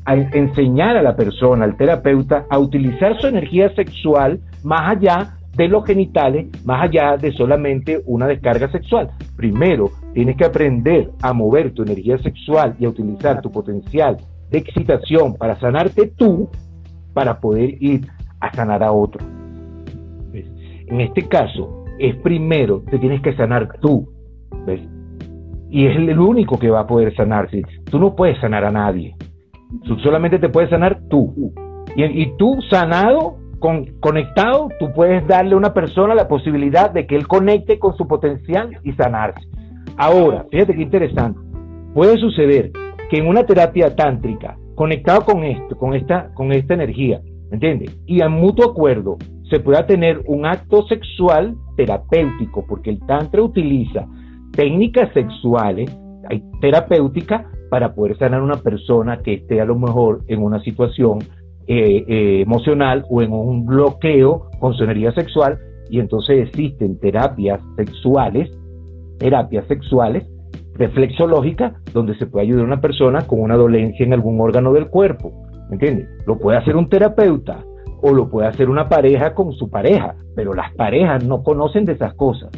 enseñar 0.07 0.95
a 0.95 1.03
la 1.03 1.17
persona, 1.17 1.65
al 1.65 1.75
terapeuta, 1.79 2.45
a 2.51 2.59
utilizar 2.59 3.19
su 3.19 3.29
energía 3.29 3.75
sexual 3.75 4.41
más 4.63 4.95
allá 4.95 5.39
de 5.57 5.69
los 5.69 5.87
genitales, 5.87 6.49
más 6.67 6.83
allá 6.83 7.17
de 7.17 7.33
solamente 7.33 8.03
una 8.05 8.27
descarga 8.27 8.71
sexual. 8.71 9.11
Primero, 9.37 9.91
tienes 10.13 10.37
que 10.37 10.45
aprender 10.45 11.13
a 11.23 11.33
mover 11.33 11.73
tu 11.73 11.83
energía 11.83 12.19
sexual 12.19 12.77
y 12.79 12.85
a 12.85 12.91
utilizar 12.91 13.41
tu 13.41 13.51
potencial 13.51 14.19
de 14.51 14.59
excitación 14.59 15.37
para 15.37 15.59
sanarte 15.59 16.09
tú, 16.09 16.51
para 17.15 17.41
poder 17.41 17.83
ir 17.83 18.07
a 18.41 18.55
sanar 18.55 18.83
a 18.83 18.93
otro. 18.93 19.25
En 20.35 21.01
este 21.01 21.27
caso, 21.27 21.87
es 21.99 22.15
primero, 22.17 22.83
te 22.91 22.99
tienes 22.99 23.23
que 23.23 23.35
sanar 23.35 23.79
tú. 23.81 24.07
¿ves? 24.67 24.83
Y 25.75 25.87
es 25.89 25.97
el 25.97 26.17
único 26.21 26.57
que 26.57 26.71
va 26.71 26.81
a 26.81 26.87
poder 26.87 27.13
sanarse. 27.17 27.63
Tú 27.91 27.99
no 27.99 28.15
puedes 28.15 28.41
sanar 28.41 28.65
a 28.65 28.71
nadie. 28.71 29.17
Solamente 30.05 30.39
te 30.39 30.49
puedes 30.49 30.71
sanar 30.71 31.01
tú. 31.11 31.53
Y, 31.97 32.37
tú 32.37 32.61
sanado, 32.71 33.39
con, 33.59 33.87
conectado, 33.99 34.69
tú 34.79 34.93
puedes 34.95 35.27
darle 35.27 35.55
a 35.55 35.57
una 35.57 35.75
persona 35.75 36.15
la 36.15 36.29
posibilidad 36.29 36.93
de 36.93 37.09
que 37.09 37.17
él 37.17 37.27
conecte 37.27 37.81
con 37.81 37.97
su 37.97 38.07
potencial 38.07 38.71
y 38.85 38.93
sanarse. 38.93 39.49
Ahora, 39.97 40.47
fíjate 40.49 40.77
qué 40.77 40.83
interesante. 40.83 41.41
Puede 41.93 42.19
suceder 42.19 42.71
que 43.11 43.19
en 43.19 43.27
una 43.27 43.45
terapia 43.45 43.97
tántrica, 43.97 44.57
conectado 44.77 45.25
con 45.25 45.43
esto, 45.43 45.77
con 45.77 45.95
esta, 45.95 46.33
con 46.35 46.53
esta 46.53 46.75
energía, 46.75 47.21
¿entiendes? 47.51 47.99
Y 48.07 48.21
a 48.21 48.29
mutuo 48.29 48.71
acuerdo, 48.71 49.17
se 49.51 49.59
pueda 49.59 49.87
tener 49.87 50.23
un 50.27 50.47
acto 50.47 50.87
sexual 50.87 51.57
terapéutico, 51.77 52.65
porque 52.65 52.91
el 52.91 53.01
tantra 53.07 53.43
utiliza 53.43 54.07
técnicas 54.55 55.13
sexuales, 55.13 55.91
hay 56.29 56.43
terapéutica 56.61 57.51
para 57.71 57.95
poder 57.95 58.17
sanar 58.19 58.41
a 58.41 58.45
una 58.45 58.57
persona 58.57 59.19
que 59.19 59.35
esté 59.35 59.61
a 59.61 59.65
lo 59.65 59.77
mejor 59.77 60.23
en 60.29 60.43
una 60.43 60.63
situación 60.63 61.19
eh, 61.67 62.05
eh, 62.07 62.41
emocional 62.43 63.05
o 63.11 63.23
en 63.23 63.33
un 63.33 63.67
bloqueo 63.67 64.51
con 64.61 64.75
su 64.75 64.85
energía 64.85 65.13
sexual 65.13 65.59
y 65.91 65.99
entonces 65.99 66.49
existen 66.49 66.99
terapias 66.99 67.61
sexuales, 67.77 68.51
terapias 69.19 69.67
sexuales 69.67 70.29
reflexológicas 70.75 71.73
donde 71.93 72.17
se 72.17 72.27
puede 72.27 72.47
ayudar 72.47 72.65
a 72.65 72.67
una 72.67 72.81
persona 72.81 73.27
con 73.27 73.41
una 73.41 73.57
dolencia 73.57 74.05
en 74.05 74.13
algún 74.13 74.41
órgano 74.41 74.73
del 74.73 74.89
cuerpo, 74.89 75.33
¿me 75.69 75.75
entiendes? 75.75 76.09
Lo 76.27 76.39
puede 76.39 76.59
hacer 76.59 76.77
un 76.77 76.89
terapeuta 76.89 77.65
o 78.03 78.13
lo 78.13 78.29
puede 78.29 78.49
hacer 78.49 78.69
una 78.69 78.89
pareja 78.89 79.35
con 79.35 79.53
su 79.53 79.71
pareja, 79.71 80.15
pero 80.37 80.53
las 80.53 80.75
parejas 80.75 81.25
no 81.25 81.43
conocen 81.43 81.85
de 81.85 81.93
esas 81.93 82.15
cosas. 82.15 82.51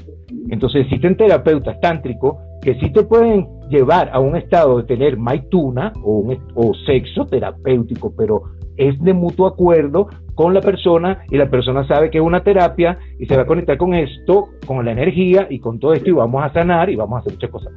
Entonces 0.51 0.82
existen 0.82 1.16
terapeutas 1.16 1.80
tántricos 1.80 2.36
que 2.62 2.74
sí 2.80 2.90
te 2.90 3.05
pueden 3.05 3.47
llevar 3.68 4.11
a 4.12 4.20
un 4.20 4.36
estado 4.36 4.78
de 4.78 4.84
tener 4.84 5.16
maituna 5.16 5.92
o, 6.03 6.26
o 6.55 6.74
sexo 6.86 7.26
terapéutico, 7.26 8.14
pero 8.16 8.42
es 8.76 9.01
de 9.01 9.12
mutuo 9.14 9.47
acuerdo 9.47 10.09
con 10.34 10.53
la 10.53 10.61
persona 10.61 11.22
y 11.30 11.36
la 11.36 11.49
persona 11.49 11.86
sabe 11.88 12.11
que 12.11 12.18
es 12.18 12.24
una 12.24 12.42
terapia 12.42 12.99
y 13.18 13.26
se 13.26 13.36
va 13.36 13.42
a 13.42 13.47
conectar 13.47 13.78
con 13.78 13.94
esto, 13.94 14.49
con 14.66 14.84
la 14.84 14.92
energía 14.92 15.47
y 15.49 15.59
con 15.59 15.78
todo 15.80 15.94
esto 15.94 16.11
y 16.11 16.12
vamos 16.12 16.44
a 16.44 16.53
sanar 16.53 16.90
y 16.90 16.97
vamos 16.97 17.16
a 17.16 17.20
hacer 17.20 17.32
muchas 17.32 17.51
cosas. 17.51 17.72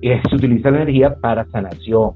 Y 0.00 0.08
se 0.28 0.36
utiliza 0.36 0.70
la 0.70 0.82
energía 0.82 1.14
para 1.20 1.46
sanación, 1.46 2.12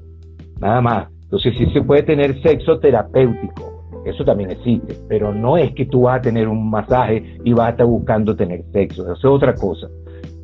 nada 0.59 0.81
más. 0.81 1.07
Entonces 1.23 1.55
sí 1.57 1.65
se 1.73 1.81
puede 1.81 2.03
tener 2.03 2.41
sexo 2.41 2.79
terapéutico, 2.79 3.76
eso 4.09 4.23
también 4.23 4.51
existe, 4.51 4.95
pero 5.07 5.33
no 5.33 5.57
es 5.57 5.73
que 5.73 5.85
tú 5.85 6.03
vas 6.03 6.19
a 6.19 6.21
tener 6.21 6.47
un 6.47 6.69
masaje 6.69 7.37
y 7.43 7.53
vas 7.53 7.67
a 7.67 7.69
estar 7.71 7.85
buscando 7.85 8.35
tener 8.35 8.63
sexo, 8.71 9.03
eso 9.03 9.13
es 9.13 9.25
otra 9.25 9.53
cosa. 9.55 9.87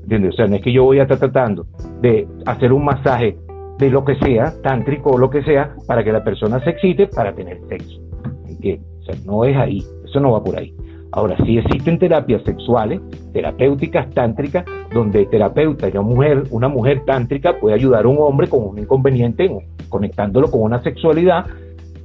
¿Entiendes? 0.03 0.34
O 0.34 0.38
sea, 0.38 0.47
no 0.47 0.55
es 0.55 0.61
que 0.61 0.72
yo 0.72 0.84
voy 0.84 0.99
a 0.99 1.03
estar 1.03 1.18
tratando 1.18 1.66
de 2.01 2.28
hacer 2.45 2.74
un 2.74 2.84
masaje 2.84 3.38
de 3.80 3.89
lo 3.89 4.03
que 4.03 4.16
sea, 4.16 4.53
tántrico 4.61 5.11
o 5.11 5.18
lo 5.18 5.30
que 5.30 5.43
sea, 5.43 5.76
para 5.88 6.03
que 6.03 6.11
la 6.11 6.24
persona 6.24 6.59
se 6.64 6.72
excite 6.72 7.07
para 7.07 7.34
tener 7.34 7.59
sexo. 7.70 8.01
¿Entiendes? 8.47 8.88
O 9.01 9.05
sea, 9.05 9.16
no 9.26 9.45
es 9.45 9.57
ahí, 9.57 9.84
eso 10.03 10.20
no 10.20 10.32
va 10.32 10.43
por 10.43 10.57
ahí. 10.57 10.74
Ahora, 11.16 11.38
sí 11.45 11.59
existen 11.59 11.99
terapias 11.99 12.41
sexuales, 12.43 12.99
terapéuticas 13.34 14.09
tántricas, 14.16 14.66
donde 14.91 15.28
terapeuta, 15.28 15.88
una 15.88 16.01
mujer, 16.01 16.43
una 16.49 16.68
mujer 16.68 17.03
tántrica 17.05 17.59
puede 17.59 17.76
ayudar 17.76 18.05
a 18.05 18.07
un 18.07 18.18
hombre 18.20 18.47
con 18.47 18.68
un 18.68 18.80
inconveniente, 18.80 19.47
conectándolo 19.89 20.49
con 20.49 20.61
una 20.61 20.82
sexualidad 20.82 21.45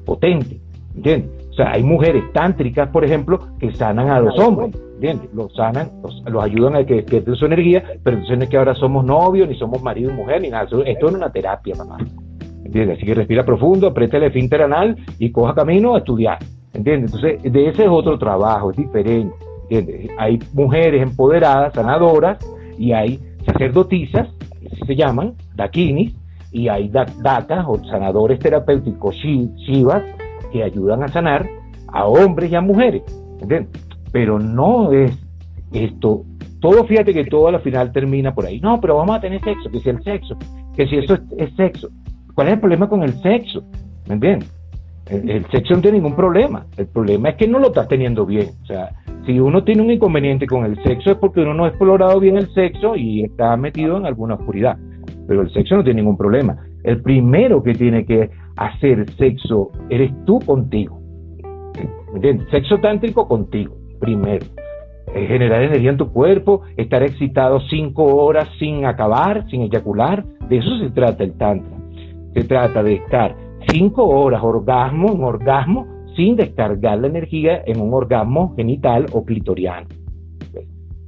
potente. 0.04 0.61
¿Entiendes? 0.94 1.38
Sea, 1.59 1.72
hay 1.72 1.82
mujeres 1.82 2.24
tántricas, 2.32 2.88
por 2.90 3.04
ejemplo, 3.04 3.40
que 3.59 3.72
sanan 3.74 4.11
a 4.11 4.20
los 4.20 4.38
hombres, 4.38 4.74
¿entiendes? 4.94 5.28
Los 5.34 5.54
sanan, 5.54 5.90
los, 6.02 6.42
ayudan 6.42 6.76
a 6.76 6.84
que 6.84 6.94
despierten 6.94 7.34
su 7.34 7.46
energía, 7.46 7.82
pero 8.02 8.16
entonces 8.16 8.38
no 8.38 8.44
es 8.44 8.50
que 8.50 8.56
ahora 8.56 8.74
somos 8.74 9.04
novios, 9.04 9.48
ni 9.48 9.56
somos 9.56 9.82
marido 9.82 10.11
y 10.11 10.14
mujer, 10.14 10.40
ni 10.40 10.50
nada. 10.50 10.64
Esto 10.64 11.09
es 11.09 11.14
una 11.14 11.30
terapia, 11.30 11.74
mamá. 11.76 11.98
¿Entiendes? 12.64 12.98
Así 12.98 13.06
que 13.06 13.14
respira 13.14 13.44
profundo, 13.44 13.88
aprieta 13.88 14.18
el 14.18 14.24
esfínter 14.24 14.62
anal 14.62 14.96
y 15.18 15.30
coja 15.32 15.54
camino 15.54 15.94
a 15.94 15.98
estudiar. 15.98 16.38
¿Entiendes? 16.74 17.12
Entonces, 17.12 17.52
de 17.52 17.68
ese 17.68 17.84
es 17.84 17.88
otro 17.90 18.18
trabajo, 18.18 18.70
es 18.70 18.76
diferente. 18.76 19.34
Hay 20.16 20.38
mujeres 20.52 21.02
empoderadas, 21.02 21.74
sanadoras, 21.74 22.38
y 22.78 22.92
hay 22.92 23.18
sacerdotisas, 23.44 24.28
así 24.64 24.86
se 24.86 24.94
llaman, 24.94 25.34
dakinis, 25.56 26.14
y 26.52 26.68
hay 26.68 26.88
datas 26.88 27.64
o 27.66 27.82
sanadores 27.84 28.38
terapéuticos 28.38 29.16
shivas 29.16 30.02
que 30.51 30.62
ayudan 30.62 31.03
a 31.03 31.09
sanar 31.09 31.49
a 31.88 32.07
hombres 32.07 32.51
y 32.51 32.55
a 32.55 32.61
mujeres. 32.61 33.03
Pero 34.12 34.38
no 34.38 34.92
es 34.92 35.16
esto, 35.72 36.24
todo 36.61 36.84
fíjate 36.84 37.14
que 37.14 37.24
todo 37.24 37.49
al 37.49 37.61
final 37.61 37.92
termina 37.92 38.34
por 38.34 38.46
ahí. 38.46 38.61
No, 38.61 38.80
pero 38.80 38.96
vamos 38.96 39.16
a 39.16 39.20
tener 39.20 39.40
sexo, 39.42 39.70
que 39.70 39.80
si 39.80 39.88
el 39.88 40.03
sexo, 40.03 40.36
que 40.74 40.86
si 40.86 40.96
eso 40.96 41.18
es, 41.36 41.55
sexo. 41.55 41.88
¿Cuál 42.34 42.49
es 42.49 42.55
el 42.55 42.61
problema 42.61 42.88
con 42.88 43.03
el 43.03 43.12
sexo? 43.22 43.62
¿Me 44.09 44.14
entiendes? 44.14 44.53
El, 45.07 45.46
sexo 45.51 45.74
no 45.74 45.80
tiene 45.80 45.99
ningún 45.99 46.16
problema. 46.16 46.66
El 46.76 46.86
problema 46.86 47.30
es 47.30 47.36
que 47.36 47.49
no 47.49 47.59
lo 47.59 47.68
estás 47.68 47.88
teniendo 47.88 48.26
bien. 48.26 48.49
O 48.62 48.66
sea, 48.66 48.90
si 49.24 49.38
uno 49.40 49.64
tiene 49.64 49.82
un 49.82 49.90
inconveniente 49.90 50.46
con 50.46 50.64
el 50.64 50.82
sexo 50.82 51.12
es 51.12 51.16
porque 51.16 51.40
uno 51.40 51.55
no 51.55 51.64
ha 51.64 51.68
explorado 51.68 52.20
bien 52.20 52.36
el 52.36 52.53
sexo 52.53 52.96
y 52.96 53.24
está 53.24 53.57
metido 53.57 53.96
en 53.96 54.07
alguna 54.07 54.34
oscuridad. 54.34 54.76
Pero 55.26 55.42
el 55.42 55.53
sexo 55.53 55.76
no 55.76 55.84
tiene 55.84 56.03
ningún 56.03 56.16
problema. 56.16 56.57
El 56.82 57.03
primero 57.03 57.62
que 57.62 57.74
tiene 57.74 58.05
que 58.05 58.30
hacer 58.59 59.09
sexo 59.12 59.70
eres 59.88 60.12
tú 60.24 60.38
contigo. 60.40 61.00
¿Me 62.12 62.16
entiendes? 62.16 62.48
Sexo 62.50 62.78
tántrico 62.78 63.28
contigo, 63.28 63.74
primero. 64.00 64.44
generar 65.14 65.62
energía 65.62 65.90
en 65.90 65.96
tu 65.96 66.12
cuerpo, 66.12 66.62
estar 66.76 67.02
excitado 67.02 67.61
cinco 67.61 68.04
horas 68.04 68.48
sin 68.59 68.84
acabar, 68.84 69.48
sin 69.48 69.62
eyacular. 69.62 70.24
De 70.48 70.59
eso 70.59 70.78
se 70.78 70.90
trata 70.90 71.24
el 71.24 71.32
tantra. 71.38 71.76
Se 72.34 72.44
trata 72.44 72.82
de 72.82 72.94
estar 72.94 73.34
cinco 73.68 74.06
horas 74.06 74.42
orgasmo 74.42 75.12
en 75.12 75.24
orgasmo 75.24 75.86
sin 76.14 76.36
descargar 76.36 76.98
la 76.98 77.06
energía 77.06 77.62
en 77.64 77.80
un 77.80 77.94
orgasmo 77.94 78.54
genital 78.56 79.06
o 79.12 79.24
clitoriano. 79.24 79.86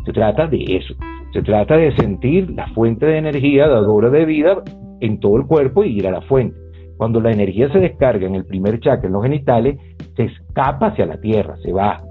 Se 0.05 0.12
trata 0.12 0.46
de 0.46 0.76
eso. 0.76 0.94
Se 1.32 1.42
trata 1.42 1.76
de 1.76 1.94
sentir 1.96 2.51
la 2.51 2.66
fuente 2.68 3.07
de 3.07 3.18
energía 3.18 3.68
dadora 3.68 4.09
de 4.11 4.24
vida 4.24 4.62
en 5.01 5.20
todo 5.20 5.36
el 5.36 5.46
cuerpo 5.46 5.84
y 5.84 5.98
ir 5.98 6.07
a 6.07 6.12
la 6.12 6.22
fuente. 6.22 6.57
Cuando 7.01 7.18
la 7.18 7.32
energía 7.32 7.72
se 7.72 7.78
descarga 7.78 8.26
en 8.26 8.34
el 8.34 8.44
primer 8.44 8.78
chakra, 8.78 9.07
en 9.07 9.14
los 9.14 9.22
genitales, 9.22 9.78
se 10.16 10.24
escapa 10.24 10.88
hacia 10.88 11.07
la 11.07 11.16
tierra, 11.16 11.57
se 11.62 11.72
va. 11.72 12.03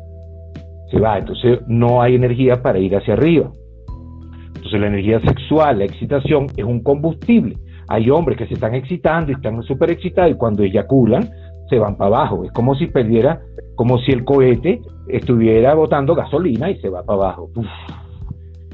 Se 0.90 1.00
va. 1.00 1.20
Entonces 1.20 1.60
no 1.68 2.02
hay 2.02 2.16
energía 2.16 2.64
para 2.64 2.80
ir 2.80 2.96
hacia 2.96 3.14
arriba. 3.14 3.52
Entonces 4.56 4.82
la 4.82 4.88
energía 4.88 5.20
sexual, 5.20 5.78
la 5.78 5.86
excitación, 5.86 6.48
es 6.58 6.66
un 6.66 6.82
combustible 6.82 7.56
hay 7.90 8.10
hombres 8.12 8.38
que 8.38 8.46
se 8.46 8.54
están 8.54 8.76
excitando 8.76 9.32
y 9.32 9.36
están 9.36 9.62
súper 9.64 9.90
excitados 9.90 10.32
y 10.32 10.36
cuando 10.36 10.64
eyaculan 10.64 11.28
se 11.70 11.80
van 11.80 11.98
para 11.98 12.18
abajo. 12.18 12.46
Es 12.46 12.52
como 12.52 12.76
si 12.76 12.86
perdiera, 12.86 13.42
como 13.76 13.98
si 13.98 14.12
el 14.12 14.24
cohete 14.24 14.82
estuviera 15.08 15.74
botando 15.74 16.14
gasolina 16.14 16.70
y 16.70 16.80
se 16.80 16.90
va 16.90 17.04
para 17.04 17.18
abajo. 17.18 17.50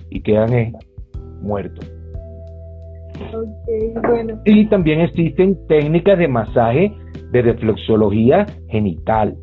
y 0.09 0.21
quedan 0.21 0.53
eh, 0.53 0.73
muertos. 1.41 1.94
Y 4.45 4.65
también 4.67 5.01
existen 5.01 5.57
técnicas 5.67 6.17
de 6.17 6.27
masaje 6.27 6.93
de 7.31 7.41
reflexología 7.41 8.45
genital. 8.69 9.35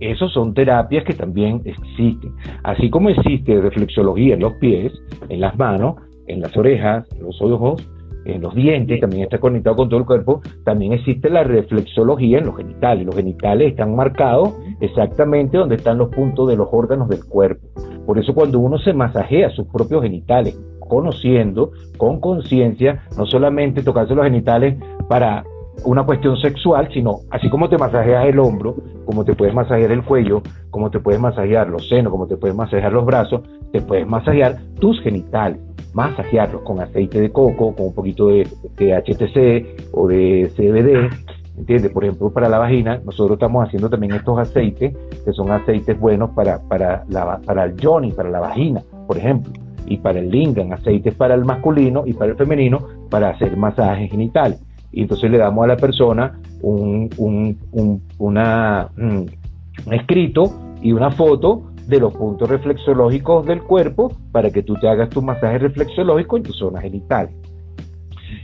Esas 0.00 0.32
son 0.32 0.52
terapias 0.52 1.04
que 1.04 1.14
también 1.14 1.62
existen. 1.64 2.32
Así 2.64 2.90
como 2.90 3.08
existe 3.08 3.60
reflexología 3.60 4.34
en 4.34 4.40
los 4.40 4.54
pies, 4.54 4.92
en 5.28 5.40
las 5.40 5.56
manos, 5.56 5.96
en 6.26 6.40
las 6.40 6.56
orejas, 6.56 7.06
en 7.16 7.22
los 7.22 7.40
ojos, 7.40 7.88
en 8.24 8.40
los 8.40 8.54
dientes, 8.54 9.00
también 9.00 9.24
está 9.24 9.38
conectado 9.38 9.76
con 9.76 9.88
todo 9.88 10.00
el 10.00 10.06
cuerpo, 10.06 10.42
también 10.64 10.92
existe 10.92 11.28
la 11.28 11.44
reflexología 11.44 12.38
en 12.38 12.46
los 12.46 12.56
genitales. 12.56 13.06
Los 13.06 13.16
genitales 13.16 13.70
están 13.70 13.96
marcados 13.96 14.54
exactamente 14.80 15.56
donde 15.56 15.76
están 15.76 15.98
los 15.98 16.08
puntos 16.08 16.48
de 16.48 16.56
los 16.56 16.68
órganos 16.70 17.08
del 17.08 17.24
cuerpo. 17.24 17.66
Por 18.06 18.18
eso 18.18 18.34
cuando 18.34 18.58
uno 18.58 18.78
se 18.78 18.92
masajea 18.92 19.50
sus 19.50 19.66
propios 19.68 20.02
genitales, 20.02 20.58
conociendo, 20.88 21.72
con 21.96 22.20
conciencia, 22.20 23.02
no 23.16 23.26
solamente 23.26 23.82
tocarse 23.82 24.14
los 24.14 24.24
genitales 24.24 24.76
para 25.08 25.44
una 25.84 26.04
cuestión 26.04 26.36
sexual, 26.36 26.88
sino 26.92 27.20
así 27.30 27.48
como 27.48 27.68
te 27.68 27.78
masajeas 27.78 28.26
el 28.26 28.38
hombro, 28.38 28.76
como 29.06 29.24
te 29.24 29.34
puedes 29.34 29.54
masajear 29.54 29.90
el 29.90 30.02
cuello, 30.04 30.42
como 30.70 30.90
te 30.90 31.00
puedes 31.00 31.20
masajear 31.20 31.68
los 31.68 31.88
senos, 31.88 32.10
como 32.10 32.26
te 32.26 32.36
puedes 32.36 32.56
masajear 32.56 32.92
los 32.92 33.04
brazos, 33.04 33.42
te 33.72 33.80
puedes 33.80 34.06
masajear 34.06 34.58
tus 34.78 35.00
genitales 35.00 35.58
masajearlos 35.94 36.62
con 36.62 36.80
aceite 36.80 37.20
de 37.20 37.30
coco, 37.30 37.74
con 37.74 37.86
un 37.86 37.94
poquito 37.94 38.28
de, 38.28 38.46
HTC 38.78 39.92
o 39.92 40.08
de 40.08 40.50
CBD, 40.56 41.10
¿entiendes? 41.58 41.92
Por 41.92 42.04
ejemplo, 42.04 42.30
para 42.30 42.48
la 42.48 42.58
vagina, 42.58 43.00
nosotros 43.04 43.36
estamos 43.36 43.66
haciendo 43.66 43.90
también 43.90 44.14
estos 44.14 44.38
aceites, 44.38 44.94
que 45.24 45.32
son 45.32 45.50
aceites 45.50 45.98
buenos 45.98 46.30
para, 46.30 46.60
para, 46.62 47.04
la, 47.08 47.38
para 47.44 47.64
el 47.64 47.76
yoni, 47.76 48.12
para 48.12 48.30
la 48.30 48.40
vagina, 48.40 48.82
por 49.06 49.18
ejemplo, 49.18 49.52
y 49.86 49.98
para 49.98 50.18
el 50.18 50.30
lingam, 50.30 50.72
aceites 50.72 51.14
para 51.14 51.34
el 51.34 51.44
masculino 51.44 52.04
y 52.06 52.12
para 52.12 52.32
el 52.32 52.36
femenino, 52.36 52.86
para 53.10 53.30
hacer 53.30 53.56
masajes 53.56 54.10
genitales. 54.10 54.60
Y 54.92 55.02
entonces 55.02 55.30
le 55.30 55.38
damos 55.38 55.64
a 55.64 55.68
la 55.68 55.76
persona 55.76 56.38
un, 56.60 57.08
un, 57.16 57.58
un, 57.72 58.02
una, 58.18 58.88
un 58.96 59.28
escrito 59.90 60.52
y 60.82 60.92
una 60.92 61.10
foto 61.10 61.72
de 61.86 61.98
los 61.98 62.14
puntos 62.14 62.48
reflexológicos 62.48 63.46
del 63.46 63.62
cuerpo 63.62 64.12
para 64.30 64.50
que 64.50 64.62
tú 64.62 64.74
te 64.74 64.88
hagas 64.88 65.08
tu 65.08 65.22
masaje 65.22 65.58
reflexológico 65.58 66.36
en 66.36 66.42
tus 66.42 66.56
zonas 66.56 66.82
genitales. 66.82 67.34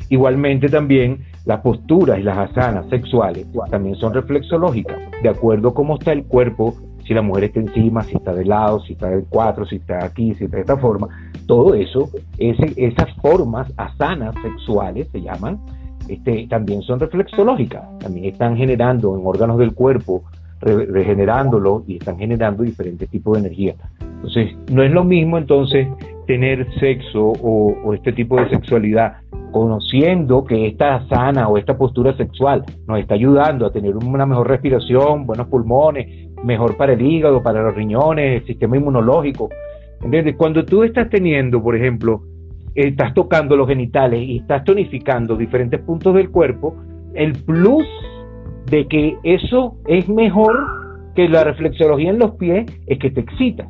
Igualmente 0.08 0.68
también 0.68 1.24
las 1.44 1.60
posturas 1.60 2.18
y 2.18 2.22
las 2.22 2.50
asanas 2.50 2.86
sexuales 2.88 3.46
también 3.70 3.94
son 3.96 4.12
reflexológicas, 4.14 4.98
de 5.22 5.28
acuerdo 5.28 5.68
a 5.68 5.74
cómo 5.74 5.96
está 5.98 6.12
el 6.12 6.24
cuerpo, 6.24 6.74
si 7.06 7.14
la 7.14 7.22
mujer 7.22 7.44
está 7.44 7.60
encima, 7.60 8.02
si 8.02 8.16
está 8.16 8.34
de 8.34 8.44
lado, 8.44 8.80
si 8.80 8.92
está 8.92 9.08
del 9.08 9.24
cuatro, 9.28 9.64
si 9.64 9.76
está 9.76 10.04
aquí, 10.04 10.34
si 10.34 10.44
está 10.44 10.56
de 10.56 10.62
esta 10.62 10.76
forma, 10.76 11.08
todo 11.48 11.74
eso, 11.74 12.10
esas 12.36 13.12
formas 13.22 13.72
asanas 13.78 14.34
sexuales 14.42 15.08
se 15.10 15.22
llaman, 15.22 15.58
este, 16.06 16.46
también 16.46 16.82
son 16.82 17.00
reflexológicas, 17.00 17.82
también 17.98 18.26
están 18.26 18.56
generando 18.56 19.18
en 19.18 19.26
órganos 19.26 19.58
del 19.58 19.74
cuerpo 19.74 20.22
regenerándolo 20.60 21.84
y 21.86 21.96
están 21.96 22.18
generando 22.18 22.62
diferentes 22.64 23.08
tipos 23.08 23.34
de 23.34 23.46
energía. 23.46 23.74
Entonces, 24.00 24.56
no 24.70 24.82
es 24.82 24.90
lo 24.90 25.04
mismo 25.04 25.38
entonces 25.38 25.88
tener 26.26 26.66
sexo 26.78 27.32
o, 27.40 27.94
este 27.94 28.12
tipo 28.12 28.36
de 28.36 28.50
sexualidad 28.50 29.14
conociendo 29.50 30.44
que 30.44 30.66
esta 30.66 31.08
sana 31.08 31.48
o 31.48 31.56
esta 31.56 31.78
postura 31.78 32.14
sexual 32.16 32.64
nos 32.86 32.98
está 32.98 33.14
ayudando 33.14 33.64
a 33.64 33.72
tener 33.72 33.96
una 33.96 34.26
mejor 34.26 34.48
respiración, 34.48 35.26
buenos 35.26 35.46
pulmones, 35.46 36.28
mejor 36.44 36.76
para 36.76 36.92
el 36.92 37.00
hígado, 37.00 37.42
para 37.42 37.62
los 37.62 37.74
riñones, 37.74 38.42
el 38.42 38.46
sistema 38.46 38.76
inmunológico. 38.76 39.48
¿Entiendes? 40.02 40.36
Cuando 40.36 40.64
tú 40.64 40.82
estás 40.82 41.10
teniendo, 41.10 41.62
por 41.62 41.76
ejemplo, 41.76 42.22
estás 42.74 43.12
tocando 43.14 43.56
los 43.56 43.68
genitales 43.68 44.20
y 44.20 44.38
estás 44.38 44.64
tonificando 44.64 45.36
diferentes 45.36 45.80
puntos 45.80 46.14
del 46.14 46.30
cuerpo, 46.30 46.76
el 47.14 47.32
plus 47.44 47.86
de 48.70 48.86
que 48.86 49.16
eso 49.24 49.76
es 49.86 50.08
mejor 50.08 50.56
que 51.14 51.28
la 51.28 51.42
reflexología 51.42 52.10
en 52.10 52.18
los 52.18 52.32
pies, 52.36 52.66
es 52.86 52.98
que 52.98 53.10
te 53.10 53.20
excita. 53.20 53.66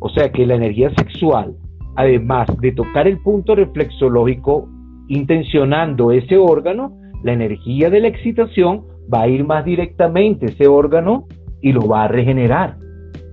O 0.00 0.08
sea 0.08 0.30
que 0.30 0.46
la 0.46 0.56
energía 0.56 0.90
sexual, 0.96 1.54
además 1.96 2.48
de 2.60 2.72
tocar 2.72 3.06
el 3.06 3.18
punto 3.18 3.54
reflexológico 3.54 4.68
intencionando 5.08 6.10
ese 6.10 6.36
órgano, 6.36 6.98
la 7.22 7.32
energía 7.32 7.90
de 7.90 8.00
la 8.00 8.08
excitación 8.08 8.84
va 9.12 9.22
a 9.22 9.28
ir 9.28 9.44
más 9.44 9.64
directamente 9.64 10.46
a 10.46 10.48
ese 10.48 10.66
órgano 10.66 11.26
y 11.60 11.72
lo 11.72 11.86
va 11.86 12.04
a 12.04 12.08
regenerar. 12.08 12.76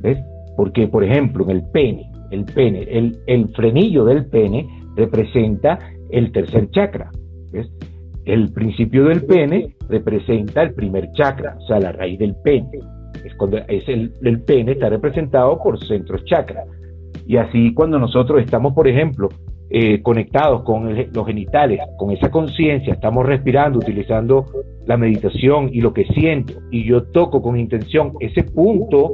¿Ves? 0.02 0.20
Porque, 0.58 0.88
por 0.88 1.04
ejemplo, 1.04 1.43
en 1.46 1.52
el 1.52 1.64
pene, 1.72 2.10
el 2.36 2.46
pene, 2.46 2.84
el, 2.84 3.18
el 3.26 3.50
frenillo 3.50 4.06
del 4.06 4.26
pene 4.28 4.68
representa 4.96 5.80
el 6.10 6.32
tercer 6.32 6.70
chakra. 6.70 7.10
¿ves? 7.52 7.68
El 8.26 8.52
principio 8.54 9.06
del 9.06 9.24
pene 9.24 9.76
representa 9.88 10.64
el 10.64 10.74
primer 10.74 11.12
chakra, 11.12 11.58
o 11.58 11.68
sea, 11.68 11.80
la 11.80 11.92
raíz 11.92 12.20
del 12.20 12.36
pene. 12.44 12.80
Es 13.24 13.36
cuando 13.36 13.58
es 13.58 13.88
el, 13.88 14.42
pene 14.42 14.74
está 14.74 14.90
representado 14.90 15.58
por 15.62 15.84
centros 15.84 16.24
chakra. 16.26 16.64
Y 17.28 17.38
así 17.38 17.74
cuando 17.74 17.98
nosotros 18.00 18.42
estamos, 18.42 18.74
por 18.74 18.88
ejemplo, 18.88 19.30
eh, 19.70 20.02
conectados 20.02 20.64
con 20.64 20.96
los 21.12 21.26
genitales, 21.26 21.80
con 21.98 22.12
esa 22.12 22.30
conciencia, 22.30 22.94
estamos 22.94 23.26
respirando, 23.26 23.80
utilizando 23.80 24.46
la 24.86 24.98
meditación 24.98 25.70
y 25.72 25.82
lo 25.82 25.94
que 25.94 26.06
siento, 26.06 26.54
y 26.70 26.84
yo 26.84 27.04
toco 27.06 27.42
con 27.42 27.58
intención 27.58 28.14
ese 28.20 28.44
punto 28.44 29.12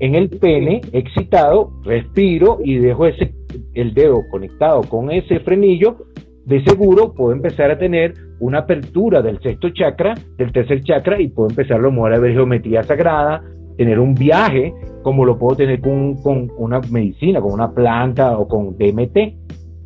en 0.00 0.14
el 0.14 0.30
pene 0.30 0.80
excitado, 0.92 1.72
respiro 1.84 2.58
y 2.64 2.78
dejo 2.78 3.06
ese, 3.06 3.34
el 3.74 3.94
dedo 3.94 4.22
conectado 4.30 4.80
con 4.82 5.10
ese 5.10 5.40
frenillo, 5.40 5.98
de 6.46 6.64
seguro 6.64 7.12
puedo 7.14 7.32
empezar 7.32 7.70
a 7.70 7.78
tener 7.78 8.14
una 8.40 8.60
apertura 8.60 9.20
del 9.20 9.40
sexto 9.40 9.68
chakra, 9.70 10.14
del 10.38 10.52
tercer 10.52 10.82
chakra, 10.82 11.20
y 11.20 11.28
puedo 11.28 11.50
empezar 11.50 11.84
a 11.84 11.90
mover 11.90 12.14
a 12.14 12.18
ver 12.18 12.32
geometría 12.32 12.82
sagrada, 12.82 13.44
tener 13.76 13.98
un 14.00 14.14
viaje, 14.14 14.72
como 15.02 15.24
lo 15.24 15.38
puedo 15.38 15.56
tener 15.56 15.80
con, 15.80 16.14
con 16.22 16.50
una 16.56 16.80
medicina, 16.90 17.40
con 17.40 17.52
una 17.52 17.70
planta 17.72 18.38
o 18.38 18.48
con 18.48 18.76
DMT. 18.78 19.16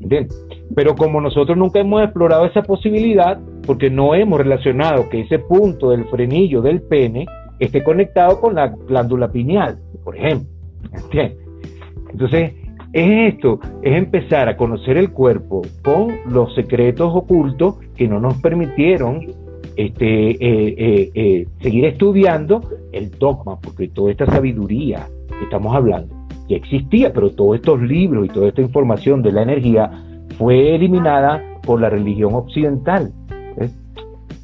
¿entiendes? 0.01 0.47
Pero 0.75 0.95
como 0.95 1.21
nosotros 1.21 1.59
nunca 1.59 1.81
hemos 1.81 2.03
explorado 2.03 2.47
esa 2.47 2.63
posibilidad, 2.63 3.41
porque 3.67 3.91
no 3.91 4.15
hemos 4.15 4.39
relacionado 4.39 5.09
que 5.09 5.23
ese 5.23 5.41
punto 5.41 5.91
del 5.91 6.05
frenillo 6.07 6.63
del 6.63 6.83
pene 6.83 7.27
esté 7.59 7.83
conectado 7.83 8.41
con 8.41 8.55
la 8.55 8.69
glándula 8.69 9.31
pineal, 9.31 9.79
por 10.05 10.17
ejemplo. 10.17 10.49
¿entiendes? 10.93 11.39
Entonces, 12.11 12.53
es 12.93 13.35
esto, 13.35 13.59
es 13.83 13.97
empezar 13.97 14.49
a 14.49 14.57
conocer 14.57 14.97
el 14.97 15.11
cuerpo 15.11 15.63
con 15.83 16.15
los 16.29 16.55
secretos 16.55 17.11
ocultos 17.13 17.77
que 17.97 18.07
no 18.07 18.21
nos 18.21 18.41
permitieron 18.41 19.27
este, 19.77 20.31
eh, 20.31 20.75
eh, 20.79 21.11
eh, 21.15 21.49
seguir 21.61 21.87
estudiando 21.87 22.63
el 22.93 23.11
dogma, 23.19 23.59
porque 23.61 23.89
toda 23.89 24.13
esta 24.13 24.27
sabiduría 24.27 25.09
que 25.29 25.45
estamos 25.45 25.75
hablando 25.75 26.15
ya 26.49 26.57
existía, 26.57 27.13
pero 27.13 27.31
todos 27.31 27.57
estos 27.57 27.83
libros 27.83 28.27
y 28.27 28.29
toda 28.29 28.49
esta 28.49 28.61
información 28.61 29.23
de 29.23 29.33
la 29.33 29.43
energía 29.43 29.91
fue 30.39 30.77
eliminada 30.77 31.43
por 31.65 31.81
la 31.81 31.91
religión 31.91 32.35
occidental, 32.35 33.13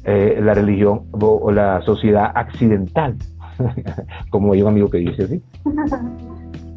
la 0.03 0.53
religión 0.53 1.03
o, 1.11 1.51
la 1.51 1.81
sociedad 1.83 2.31
accidental, 2.33 3.15
como 4.29 4.53
hay 4.53 4.61
un 4.61 4.69
amigo 4.69 4.89
que 4.89 4.99
dice 4.99 5.23
así. 5.23 5.43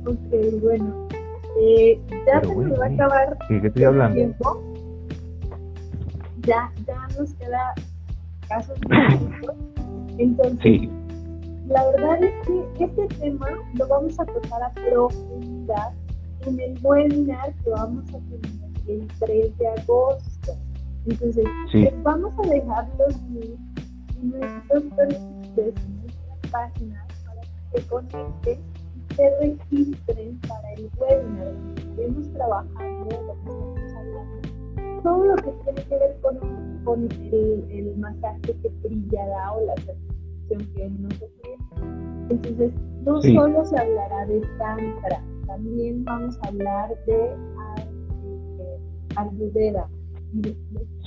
ok, 0.06 0.62
bueno. 0.62 1.08
ya 2.26 2.40
se 2.40 2.54
va 2.54 2.84
a 2.84 2.88
acabar 2.88 3.38
¿qué 3.48 3.66
estoy 3.66 3.84
hablando? 3.84 4.14
tiempo. 4.16 4.62
Ya, 6.42 6.70
ya 6.86 7.08
nos 7.18 7.32
queda 7.34 7.74
casos 8.48 8.78
Entonces, 10.18 10.88
la 11.68 11.84
verdad 11.86 12.22
es 12.22 12.46
que 12.46 12.84
este 12.84 13.06
tema 13.16 13.48
lo 13.74 13.88
vamos 13.88 14.18
a 14.20 14.24
tocar 14.26 14.62
a 14.62 14.70
profundidad 14.74 15.92
en 16.46 16.60
el 16.60 16.78
webinar 16.82 17.52
que 17.64 17.70
vamos 17.70 18.04
a 18.10 18.18
tener 18.18 18.64
el 18.86 19.08
3 19.18 19.58
de 19.58 19.68
agosto. 19.68 20.52
Entonces, 21.06 21.44
les 21.72 22.02
vamos 22.02 22.34
a 22.38 22.48
dejar 22.48 22.88
los 22.98 23.20
links 23.30 23.58
en 24.20 24.30
nuestros 24.30 24.84
perfiles, 25.56 26.03
páginas, 26.54 27.06
para 27.26 27.40
que 27.42 27.80
se 27.80 27.88
conecten 27.88 28.58
y 29.10 29.14
se 29.14 29.38
registren 29.40 30.40
para 30.48 30.72
el 30.74 30.88
webinar. 30.96 31.54
Estaremos 31.76 32.32
trabajando 32.32 33.08
lo 33.10 33.34
que 33.34 33.50
estamos 33.50 33.94
hablando. 33.96 35.02
Todo 35.02 35.24
lo 35.24 35.36
que 35.36 35.52
tiene 35.64 35.84
que 35.84 35.98
ver 35.98 36.20
con 36.22 36.64
con 36.84 37.08
el, 37.10 37.64
el 37.70 37.96
masaje 37.96 38.54
que 38.62 38.68
brillará 38.82 39.52
o 39.52 39.66
la 39.66 39.74
certificación 39.76 40.74
que 40.74 40.90
nos 40.90 41.14
ofrece. 41.14 41.64
Entonces, 42.30 42.72
no 43.04 43.22
solo 43.22 43.64
se 43.64 43.78
hablará 43.78 44.26
de 44.26 44.40
Tantra, 44.58 45.22
también 45.46 46.04
vamos 46.04 46.38
a 46.42 46.48
hablar 46.48 46.90
de 47.06 47.36
Ayurveda. 49.16 49.88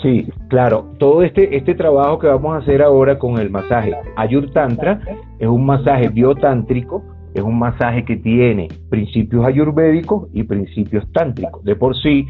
Sí, 0.01 0.27
claro. 0.49 0.93
Todo 0.99 1.23
este, 1.23 1.55
este 1.55 1.75
trabajo 1.75 2.19
que 2.19 2.27
vamos 2.27 2.55
a 2.55 2.57
hacer 2.57 2.81
ahora 2.81 3.17
con 3.17 3.39
el 3.39 3.49
masaje 3.49 3.93
Ayur 4.15 4.51
Tantra 4.51 4.99
es 5.39 5.47
un 5.47 5.65
masaje 5.65 6.09
biotántrico, 6.09 7.03
es 7.33 7.41
un 7.41 7.57
masaje 7.57 8.05
que 8.05 8.17
tiene 8.17 8.67
principios 8.89 9.45
ayurvédicos 9.45 10.29
y 10.33 10.43
principios 10.43 11.11
tántricos. 11.11 11.63
De 11.63 11.75
por 11.75 11.95
sí, 11.95 12.27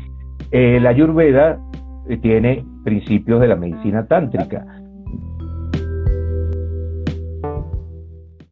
eh, 0.51 0.79
la 0.79 0.89
Ayurveda 0.89 1.59
tiene 2.21 2.65
principios 2.83 3.41
de 3.41 3.47
la 3.47 3.55
medicina 3.55 4.07
tántrica. 4.07 4.65